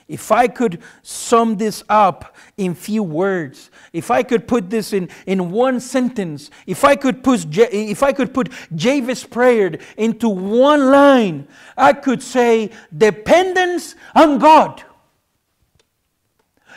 If 0.09 0.31
I 0.31 0.47
could 0.47 0.83
sum 1.03 1.57
this 1.57 1.83
up 1.89 2.37
in 2.57 2.77
few 2.77 3.03
words, 3.03 3.71
if 3.93 4.11
I 4.11 4.23
could 4.23 4.47
put 4.47 4.71
this 4.71 4.93
in, 4.93 5.09
in 5.27 5.51
one 5.51 5.81
sentence, 5.81 6.51
if 6.65 6.85
I 6.85 6.95
could 6.95 7.25
put 7.25 7.45
if 7.59 8.05
I 8.05 8.13
could 8.13 8.33
put 8.33 8.51
Jabez's 8.75 9.25
prayer 9.25 9.77
into 9.97 10.29
one 10.29 10.93
line, 10.93 11.49
I 11.77 11.93
could 11.93 12.23
say 12.23 12.71
dependence 12.97 13.97
on 14.15 14.39
God. 14.39 14.85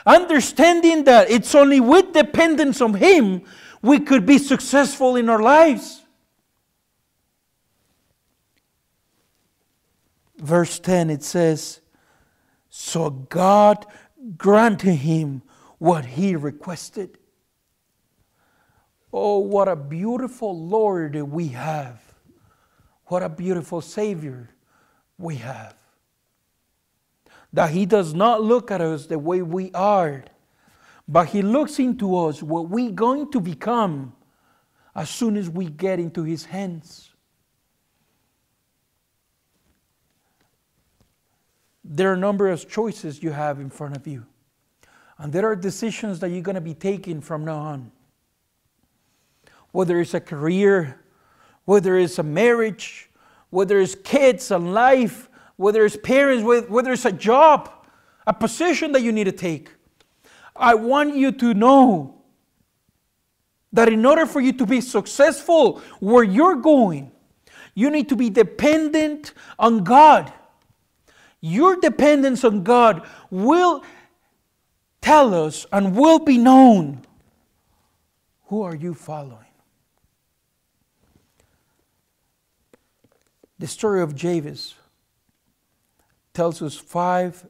Understanding 0.07 1.03
that 1.03 1.29
it's 1.29 1.53
only 1.53 1.79
with 1.79 2.13
dependence 2.13 2.81
on 2.81 2.95
Him 2.95 3.43
we 3.81 3.99
could 3.99 4.25
be 4.25 4.37
successful 4.37 5.15
in 5.15 5.29
our 5.29 5.41
lives. 5.41 6.03
Verse 10.39 10.79
10, 10.79 11.09
it 11.09 11.23
says, 11.23 11.81
So 12.69 13.09
God 13.09 13.85
granted 14.37 14.95
him 14.95 15.41
what 15.77 16.05
he 16.05 16.35
requested. 16.35 17.17
Oh, 19.11 19.39
what 19.39 19.67
a 19.67 19.75
beautiful 19.75 20.57
Lord 20.57 21.15
we 21.15 21.47
have. 21.49 22.01
What 23.05 23.23
a 23.23 23.29
beautiful 23.29 23.81
Savior 23.81 24.49
we 25.17 25.35
have. 25.37 25.75
That 27.53 27.71
He 27.71 27.87
does 27.87 28.13
not 28.13 28.43
look 28.43 28.69
at 28.69 28.81
us 28.81 29.07
the 29.07 29.17
way 29.17 29.41
we 29.41 29.71
are, 29.73 30.23
but 31.07 31.29
He 31.29 31.41
looks 31.41 31.79
into 31.79 32.15
us 32.15 32.43
what 32.43 32.69
we're 32.69 32.91
going 32.91 33.31
to 33.31 33.39
become 33.39 34.13
as 34.95 35.09
soon 35.09 35.37
as 35.37 35.49
we 35.49 35.65
get 35.65 35.99
into 35.99 36.23
His 36.23 36.45
hands. 36.45 37.08
There 41.91 42.11
are 42.11 42.13
a 42.13 42.17
number 42.17 42.47
of 42.47 42.69
choices 42.69 43.23
you 43.23 43.31
have 43.31 43.59
in 43.59 43.71
front 43.71 43.97
of 43.97 44.05
you. 44.05 44.23
And 45.17 45.33
there 45.33 45.47
are 45.47 45.55
decisions 45.55 46.19
that 46.19 46.29
you're 46.29 46.43
going 46.43 46.55
to 46.55 46.61
be 46.61 46.75
taking 46.75 47.19
from 47.19 47.43
now 47.43 47.57
on. 47.57 47.91
Whether 49.71 49.99
it's 49.99 50.13
a 50.13 50.21
career, 50.21 51.01
whether 51.65 51.97
it's 51.97 52.19
a 52.19 52.23
marriage, 52.23 53.09
whether 53.49 53.79
it's 53.79 53.95
kids 53.95 54.51
and 54.51 54.73
life, 54.73 55.29
whether 55.55 55.83
it's 55.83 55.97
parents, 55.97 56.43
whether 56.43 56.93
it's 56.93 57.05
a 57.05 57.11
job, 57.11 57.71
a 58.27 58.33
position 58.33 58.91
that 58.91 59.01
you 59.01 59.11
need 59.11 59.25
to 59.25 59.31
take. 59.31 59.71
I 60.55 60.75
want 60.75 61.15
you 61.15 61.31
to 61.31 61.53
know 61.55 62.21
that 63.73 63.89
in 63.89 64.05
order 64.05 64.27
for 64.27 64.41
you 64.41 64.53
to 64.53 64.65
be 64.65 64.79
successful 64.79 65.81
where 65.99 66.23
you're 66.23 66.55
going, 66.55 67.11
you 67.73 67.89
need 67.89 68.09
to 68.09 68.15
be 68.15 68.29
dependent 68.29 69.33
on 69.57 69.83
God. 69.83 70.31
Your 71.41 71.77
dependence 71.77 72.43
on 72.43 72.63
God 72.63 73.07
will 73.29 73.83
tell 75.01 75.33
us 75.33 75.65
and 75.71 75.95
will 75.95 76.19
be 76.19 76.37
known 76.37 77.05
who 78.45 78.61
are 78.61 78.75
you 78.75 78.93
following. 78.93 79.45
The 83.59 83.67
story 83.67 84.01
of 84.01 84.15
Jabez 84.15 84.75
tells 86.33 86.61
us 86.61 86.75
five 86.75 87.45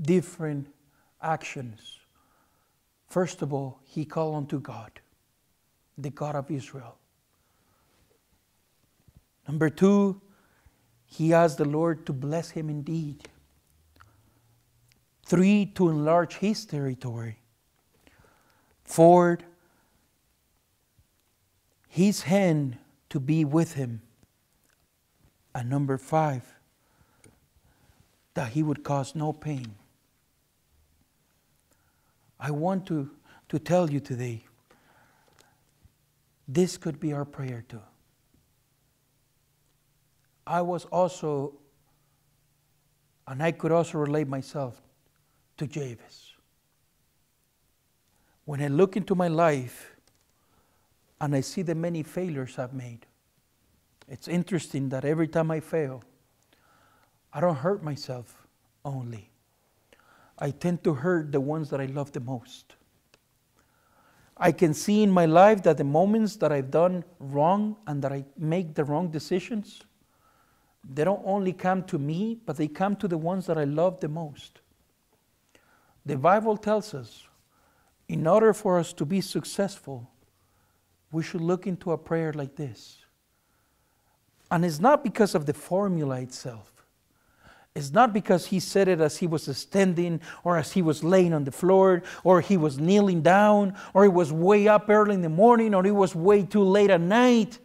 different 0.00 0.68
actions. 1.20 1.98
First 3.08 3.42
of 3.42 3.52
all, 3.52 3.80
he 3.84 4.04
called 4.04 4.36
unto 4.36 4.60
God, 4.60 5.00
the 5.96 6.10
God 6.10 6.36
of 6.36 6.50
Israel. 6.50 6.96
Number 9.46 9.70
two, 9.70 10.20
he 11.10 11.32
asked 11.32 11.58
the 11.58 11.64
Lord 11.64 12.06
to 12.06 12.12
bless 12.12 12.50
him 12.50 12.68
indeed. 12.68 13.28
Three, 15.24 15.66
to 15.74 15.88
enlarge 15.88 16.36
his 16.36 16.64
territory. 16.64 17.38
Four, 18.84 19.38
his 21.88 22.22
hand 22.22 22.78
to 23.10 23.18
be 23.18 23.44
with 23.44 23.74
him. 23.74 24.02
And 25.54 25.68
number 25.68 25.98
five, 25.98 26.44
that 28.34 28.52
he 28.52 28.62
would 28.62 28.84
cause 28.84 29.14
no 29.14 29.32
pain. 29.32 29.74
I 32.38 32.50
want 32.50 32.86
to, 32.86 33.10
to 33.48 33.58
tell 33.58 33.90
you 33.90 33.98
today 33.98 34.44
this 36.46 36.76
could 36.76 37.00
be 37.00 37.12
our 37.12 37.24
prayer 37.24 37.64
too. 37.68 37.82
I 40.48 40.62
was 40.62 40.86
also, 40.86 41.52
and 43.26 43.42
I 43.42 43.52
could 43.52 43.70
also 43.70 43.98
relate 43.98 44.26
myself 44.26 44.80
to 45.58 45.66
Jabez. 45.66 46.32
When 48.46 48.62
I 48.62 48.68
look 48.68 48.96
into 48.96 49.14
my 49.14 49.28
life 49.28 49.94
and 51.20 51.36
I 51.36 51.42
see 51.42 51.60
the 51.60 51.74
many 51.74 52.02
failures 52.02 52.58
I've 52.58 52.72
made, 52.72 53.04
it's 54.08 54.26
interesting 54.26 54.88
that 54.88 55.04
every 55.04 55.28
time 55.28 55.50
I 55.50 55.60
fail, 55.60 56.02
I 57.30 57.42
don't 57.42 57.56
hurt 57.56 57.82
myself 57.82 58.46
only. 58.86 59.30
I 60.38 60.50
tend 60.50 60.82
to 60.84 60.94
hurt 60.94 61.30
the 61.30 61.40
ones 61.42 61.68
that 61.70 61.80
I 61.80 61.86
love 61.86 62.12
the 62.12 62.20
most. 62.20 62.74
I 64.34 64.52
can 64.52 64.72
see 64.72 65.02
in 65.02 65.10
my 65.10 65.26
life 65.26 65.62
that 65.64 65.76
the 65.76 65.84
moments 65.84 66.36
that 66.36 66.52
I've 66.52 66.70
done 66.70 67.04
wrong 67.18 67.76
and 67.86 68.00
that 68.02 68.12
I 68.12 68.24
make 68.38 68.74
the 68.74 68.84
wrong 68.84 69.10
decisions, 69.10 69.82
they 70.84 71.04
don't 71.04 71.22
only 71.24 71.52
come 71.52 71.82
to 71.84 71.98
me, 71.98 72.38
but 72.46 72.56
they 72.56 72.68
come 72.68 72.96
to 72.96 73.08
the 73.08 73.18
ones 73.18 73.46
that 73.46 73.58
I 73.58 73.64
love 73.64 74.00
the 74.00 74.08
most. 74.08 74.60
The 76.06 76.16
Bible 76.16 76.56
tells 76.56 76.94
us 76.94 77.26
in 78.08 78.26
order 78.26 78.54
for 78.54 78.78
us 78.78 78.92
to 78.94 79.04
be 79.04 79.20
successful, 79.20 80.10
we 81.12 81.22
should 81.22 81.40
look 81.40 81.66
into 81.66 81.92
a 81.92 81.98
prayer 81.98 82.32
like 82.32 82.56
this. 82.56 82.98
And 84.50 84.64
it's 84.64 84.80
not 84.80 85.04
because 85.04 85.34
of 85.34 85.44
the 85.44 85.52
formula 85.52 86.20
itself. 86.20 86.72
It's 87.74 87.92
not 87.92 88.12
because 88.12 88.46
he 88.46 88.58
said 88.58 88.88
it 88.88 89.00
as 89.00 89.18
he 89.18 89.26
was 89.26 89.56
standing 89.56 90.20
or 90.42 90.56
as 90.56 90.72
he 90.72 90.82
was 90.82 91.04
laying 91.04 91.32
on 91.32 91.44
the 91.44 91.52
floor 91.52 92.02
or 92.24 92.40
he 92.40 92.56
was 92.56 92.78
kneeling 92.78 93.22
down 93.22 93.74
or 93.94 94.02
he 94.02 94.08
was 94.08 94.32
way 94.32 94.66
up 94.66 94.88
early 94.88 95.14
in 95.14 95.22
the 95.22 95.28
morning 95.28 95.74
or 95.74 95.84
he 95.84 95.90
was 95.90 96.14
way 96.14 96.42
too 96.42 96.64
late 96.64 96.90
at 96.90 97.00
night. 97.00 97.58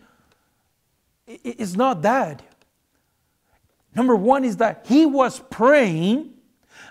It's 1.26 1.76
not 1.76 2.02
that. 2.04 2.44
Number 3.96 4.16
one 4.16 4.44
is 4.44 4.58
that 4.58 4.86
he 4.88 5.06
was 5.06 5.40
praying. 5.40 6.32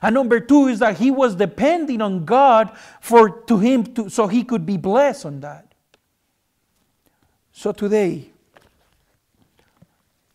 And 0.00 0.14
number 0.14 0.40
two 0.40 0.66
is 0.66 0.80
that 0.80 0.98
he 0.98 1.10
was 1.10 1.34
depending 1.34 2.00
on 2.00 2.24
God 2.24 2.76
for 3.00 3.30
to 3.42 3.58
him 3.58 3.84
to, 3.94 4.08
so 4.08 4.26
he 4.26 4.44
could 4.44 4.66
be 4.66 4.76
blessed 4.76 5.26
on 5.26 5.40
that. 5.40 5.74
So 7.52 7.72
today, 7.72 8.30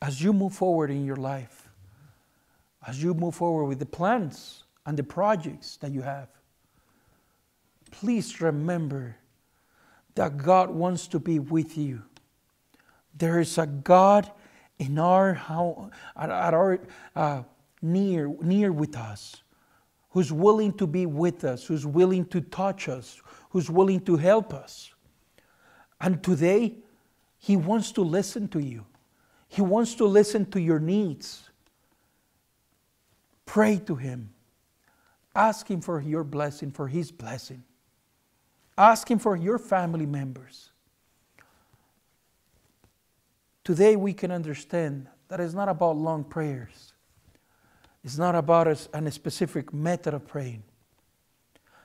as 0.02 0.22
you 0.22 0.32
move 0.32 0.54
forward 0.54 0.92
in 0.92 1.06
your 1.06 1.16
life, 1.16 1.68
as 2.86 3.04
you 3.04 3.14
move 3.14 3.36
forward 3.36 3.66
with 3.66 3.80
the 3.80 3.86
plans 3.86 4.64
and 4.86 4.98
the 4.98 5.04
projects 5.04 5.78
that 5.78 5.92
you 5.92 6.02
have, 6.02 6.30
please 7.92 8.40
remember 8.40 9.18
that 10.16 10.38
God 10.38 10.70
wants 10.70 11.08
to 11.08 11.20
be 11.20 11.40
with 11.40 11.78
you. 11.78 12.04
There 13.18 13.40
is 13.40 13.58
a 13.58 13.66
God 13.66 14.32
in 14.80 15.00
our 15.00 15.34
how 15.34 15.90
at, 16.16 16.30
our 16.30 16.80
uh, 17.16 17.44
near 17.82 18.28
near 18.42 18.72
with 18.72 18.96
us, 18.96 19.44
who's 20.12 20.32
willing 20.32 20.74
to 20.74 20.88
be 20.88 21.06
with 21.06 21.44
us, 21.44 21.66
who's 21.66 21.86
willing 21.86 22.26
to 22.26 22.42
touch 22.42 22.88
us, 22.90 23.22
who's 23.50 23.70
willing 23.70 24.00
to 24.02 24.18
help 24.18 24.54
us. 24.54 24.94
And 26.00 26.24
today, 26.24 26.76
He 27.40 27.56
wants 27.56 27.92
to 27.94 28.02
listen 28.02 28.48
to 28.50 28.60
you. 28.60 28.86
He 29.48 29.62
wants 29.62 29.96
to 29.96 30.06
listen 30.06 30.50
to 30.52 30.62
your 30.62 30.80
needs. 30.80 31.50
Pray 33.46 33.80
to 33.86 33.96
Him. 33.96 34.30
Ask 35.34 35.70
Him 35.70 35.82
for 35.82 36.02
your 36.02 36.24
blessing, 36.24 36.72
for 36.72 36.88
His 36.88 37.12
blessing. 37.12 37.64
Ask 38.78 39.10
Him 39.10 39.20
for 39.20 39.36
your 39.36 39.58
family 39.58 40.06
members. 40.06 40.72
Today 43.68 43.98
we 43.98 44.14
can 44.14 44.32
understand 44.32 45.10
that 45.28 45.42
it's 45.42 45.54
not 45.54 45.68
about 45.68 45.98
long 45.98 46.24
prayers. 46.24 46.94
It's 48.02 48.18
not 48.18 48.34
about 48.34 48.66
a, 48.66 48.78
a 48.94 49.12
specific 49.12 49.74
method 49.74 50.14
of 50.14 50.26
praying. 50.26 50.64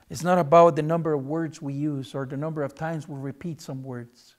It's 0.08 0.22
not 0.22 0.38
about 0.38 0.76
the 0.76 0.82
number 0.82 1.12
of 1.12 1.26
words 1.26 1.60
we 1.60 1.74
use 1.74 2.14
or 2.14 2.24
the 2.24 2.36
number 2.36 2.62
of 2.62 2.76
times 2.76 3.08
we 3.08 3.18
repeat 3.18 3.60
some 3.60 3.82
words. 3.82 4.36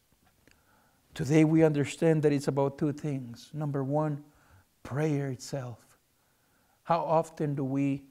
Today 1.14 1.44
we 1.44 1.64
understand 1.64 2.24
that 2.24 2.32
it's 2.32 2.48
about 2.48 2.78
two 2.78 2.94
things. 2.94 3.50
Number 3.54 3.84
one, 3.84 4.24
prayer 4.84 5.28
itself. 5.28 5.80
How 6.84 7.02
often 7.02 7.56
do 7.56 7.66
we 7.66 8.04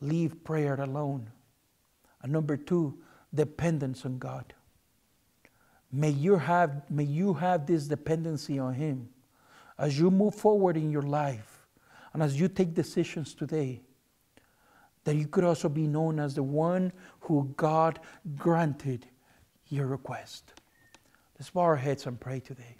leave 0.00 0.42
prayer 0.42 0.74
alone? 0.74 1.30
And 2.22 2.32
number 2.32 2.56
two, 2.56 2.98
dependence 3.32 4.04
on 4.04 4.18
God. 4.18 4.52
May 5.96 6.10
you 6.10 6.34
have, 6.34 6.90
may 6.90 7.04
you 7.04 7.34
have 7.34 7.66
this 7.66 7.86
dependency 7.86 8.58
on 8.58 8.74
Him 8.74 9.08
as 9.78 9.96
you 9.96 10.10
move 10.10 10.34
forward 10.34 10.76
in 10.76 10.90
your 10.90 11.02
life 11.02 11.60
and 12.12 12.20
as 12.20 12.38
you 12.38 12.48
take 12.48 12.74
decisions 12.74 13.32
today. 13.32 13.80
That 15.04 15.14
you 15.14 15.28
could 15.28 15.44
also 15.44 15.68
be 15.68 15.86
known 15.86 16.18
as 16.18 16.34
the 16.34 16.42
one 16.42 16.92
who 17.20 17.54
God 17.56 18.00
granted 18.36 19.06
your 19.68 19.86
request. 19.86 20.52
Let's 21.38 21.50
bow 21.50 21.60
our 21.60 21.76
heads 21.76 22.06
and 22.06 22.18
pray 22.18 22.40
today. 22.40 22.76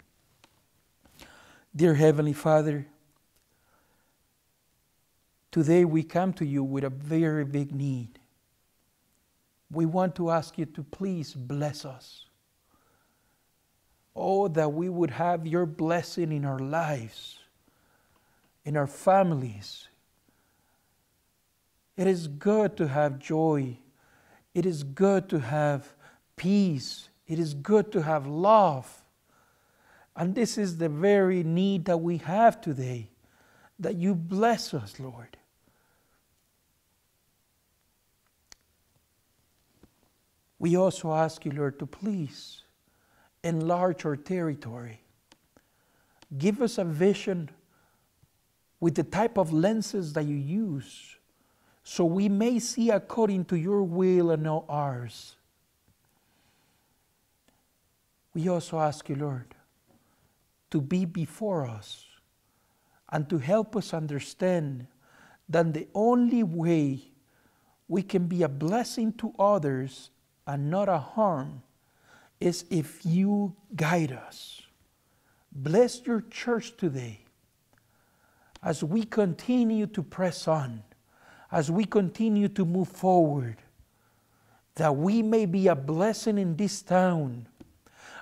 Dear 1.73 1.93
Heavenly 1.93 2.33
Father, 2.33 2.85
today 5.51 5.85
we 5.85 6.03
come 6.03 6.33
to 6.33 6.45
you 6.45 6.65
with 6.65 6.83
a 6.83 6.89
very 6.89 7.45
big 7.45 7.73
need. 7.73 8.19
We 9.71 9.85
want 9.85 10.15
to 10.15 10.31
ask 10.31 10.57
you 10.57 10.65
to 10.65 10.83
please 10.83 11.33
bless 11.33 11.85
us. 11.85 12.24
Oh, 14.15 14.47
that 14.47 14.71
we 14.71 14.87
would 14.87 15.11
have 15.11 15.45
your 15.45 15.65
blessing 15.65 16.31
in 16.31 16.45
our 16.45 16.59
lives, 16.59 17.39
in 18.63 18.77
our 18.77 18.87
families. 18.87 19.87
It 21.97 22.07
is 22.07 22.27
good 22.27 22.77
to 22.77 22.87
have 22.87 23.19
joy. 23.19 23.77
It 24.53 24.65
is 24.65 24.83
good 24.83 25.27
to 25.29 25.39
have 25.39 25.93
peace 26.35 27.09
it 27.27 27.39
is 27.39 27.53
good 27.53 27.91
to 27.91 28.01
have 28.01 28.27
love. 28.27 29.03
And 30.15 30.35
this 30.35 30.57
is 30.57 30.77
the 30.77 30.89
very 30.89 31.43
need 31.43 31.85
that 31.85 31.97
we 31.97 32.17
have 32.17 32.61
today 32.61 33.09
that 33.79 33.95
you 33.95 34.15
bless 34.15 34.73
us, 34.73 34.99
Lord. 34.99 35.37
We 40.57 40.77
also 40.77 41.13
ask 41.13 41.43
you, 41.45 41.51
Lord, 41.51 41.77
to 41.79 41.85
please 41.85 42.61
enlarge 43.45 44.05
our 44.05 44.15
territory. 44.15 44.99
Give 46.37 46.61
us 46.61 46.77
a 46.77 46.83
vision 46.83 47.49
with 48.79 48.95
the 48.95 49.03
type 49.03 49.37
of 49.37 49.53
lenses 49.53 50.13
that 50.13 50.25
you 50.25 50.35
use 50.35 51.15
so 51.83 52.03
we 52.03 52.27
may 52.27 52.57
see 52.57 52.89
according 52.89 53.45
to 53.45 53.55
your 53.55 53.83
will 53.83 54.31
and 54.31 54.43
not 54.43 54.65
ours. 54.67 55.35
We 58.33 58.49
also 58.49 58.79
ask 58.79 59.07
you, 59.07 59.15
Lord, 59.15 59.53
to 60.71 60.81
be 60.81 61.05
before 61.05 61.67
us 61.67 62.03
and 63.09 63.29
to 63.29 63.37
help 63.37 63.75
us 63.75 63.93
understand 63.93 64.87
that 65.47 65.73
the 65.73 65.87
only 65.93 66.41
way 66.41 67.11
we 67.87 68.01
can 68.01 68.25
be 68.25 68.41
a 68.41 68.49
blessing 68.49 69.13
to 69.13 69.31
others 69.37 70.09
and 70.47 70.71
not 70.71 70.89
a 70.89 70.97
harm 70.97 71.61
is 72.39 72.65
if 72.69 73.05
you 73.05 73.55
guide 73.75 74.11
us. 74.11 74.61
Bless 75.51 76.05
your 76.05 76.21
church 76.29 76.75
today 76.77 77.21
as 78.61 78.83
we 78.83 79.03
continue 79.03 79.85
to 79.87 80.03
press 80.03 80.47
on, 80.47 80.83
as 81.51 81.71
we 81.71 81.85
continue 81.85 82.49
to 82.49 82.65
move 82.65 82.89
forward, 82.89 83.57
that 84.75 84.95
we 84.95 85.21
may 85.21 85.45
be 85.45 85.67
a 85.67 85.75
blessing 85.75 86.37
in 86.37 86.55
this 86.57 86.81
town 86.81 87.47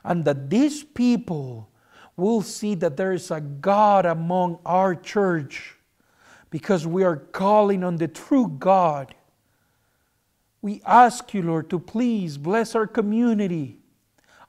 and 0.03 0.25
that 0.25 0.49
these 0.49 0.83
people 0.83 1.69
will 2.15 2.41
see 2.41 2.75
that 2.75 2.97
there 2.97 3.13
is 3.13 3.31
a 3.31 3.41
God 3.41 4.05
among 4.05 4.59
our 4.65 4.93
church 4.93 5.75
because 6.51 6.85
we 6.85 7.03
are 7.03 7.15
calling 7.15 7.83
on 7.83 7.95
the 7.95 8.07
true 8.07 8.47
God. 8.59 9.15
We 10.61 10.81
ask 10.85 11.33
you, 11.33 11.41
Lord, 11.41 11.69
to 11.71 11.79
please 11.79 12.37
bless 12.37 12.75
our 12.75 12.85
community, 12.85 13.79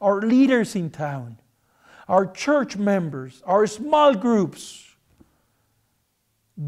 our 0.01 0.21
leaders 0.21 0.75
in 0.75 0.91
town, 0.91 1.39
our 2.09 2.27
church 2.27 2.77
members, 2.77 3.43
our 3.47 3.67
small 3.67 4.15
groups. 4.15 4.95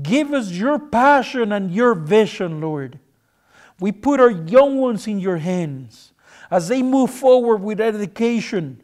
Give 0.03 0.33
us 0.33 0.51
your 0.51 0.79
passion 0.79 1.53
and 1.53 1.71
your 1.71 1.95
vision, 1.95 2.61
Lord. 2.61 2.99
We 3.79 3.93
put 3.93 4.21
our 4.21 4.31
young 4.31 4.79
ones 4.79 5.07
in 5.07 5.19
your 5.21 5.37
hands 5.37 6.13
as 6.51 6.69
they 6.69 6.83
move 6.83 7.11
forward 7.11 7.59
with 7.59 7.81
education, 7.81 8.83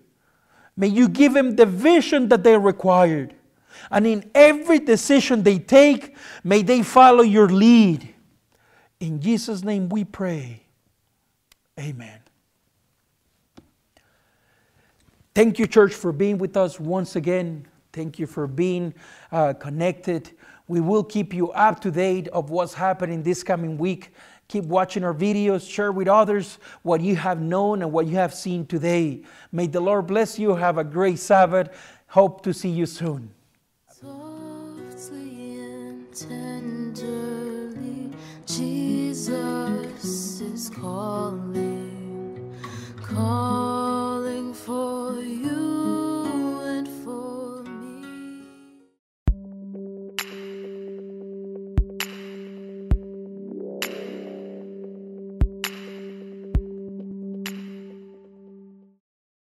may 0.77 0.89
you 0.89 1.09
give 1.09 1.35
them 1.35 1.57
the 1.57 1.67
vision 1.67 2.29
that 2.29 2.43
they 2.43 2.57
required. 2.57 3.35
And 3.91 4.07
in 4.07 4.31
every 4.35 4.79
decision 4.79 5.43
they 5.43 5.59
take, 5.59 6.17
may 6.45 6.63
they 6.63 6.83
follow 6.83 7.23
your 7.23 7.49
lead. 7.49 8.15
In 9.01 9.21
Jesus' 9.21 9.65
name 9.65 9.89
we 9.89 10.05
pray. 10.05 10.63
Amen. 11.79 12.22
Thank 15.35 15.59
you, 15.59 15.67
church, 15.67 15.95
for 15.95 16.13
being 16.13 16.37
with 16.37 16.59
us 16.59 16.79
once 16.79 17.17
again. 17.17 17.67
Thank 17.93 18.19
you 18.19 18.27
for 18.27 18.47
being 18.47 18.93
uh, 19.31 19.55
connected. 19.55 20.33
We 20.69 20.81
will 20.81 21.03
keep 21.03 21.33
you 21.33 21.51
up 21.53 21.81
to 21.81 21.91
date 21.91 22.29
of 22.29 22.51
what's 22.51 22.75
happening 22.75 23.23
this 23.23 23.43
coming 23.43 23.79
week. 23.79 24.11
Keep 24.49 24.65
watching 24.65 25.05
our 25.05 25.15
videos, 25.15 25.67
share 25.69 25.91
with 25.91 26.09
others 26.09 26.59
what 26.83 27.01
you 27.01 27.17
have 27.17 27.41
known 27.41 27.81
and 27.81 27.91
what 27.91 28.07
you 28.07 28.17
have 28.17 28.35
seen 28.35 28.67
today. 28.67 29.23
May 29.53 29.67
the 29.69 29.81
Lord 29.81 30.07
bless 30.07 30.39
you. 30.39 30.55
Have 30.55 30.77
a 30.77 30.85
great 30.85 31.19
Sabbath. 31.19 31.71
Hope 32.09 32.43
to 32.43 32.53
see 32.53 32.69
you 32.69 32.85
soon. 32.85 33.31
Softly 33.91 35.61
and 35.61 36.15
tenderly, 36.15 38.11
Jesus 38.45 40.43
is 40.43 40.69
calling. 40.69 42.55
calling 43.01 44.02
for 44.65 45.21
you. 45.21 45.72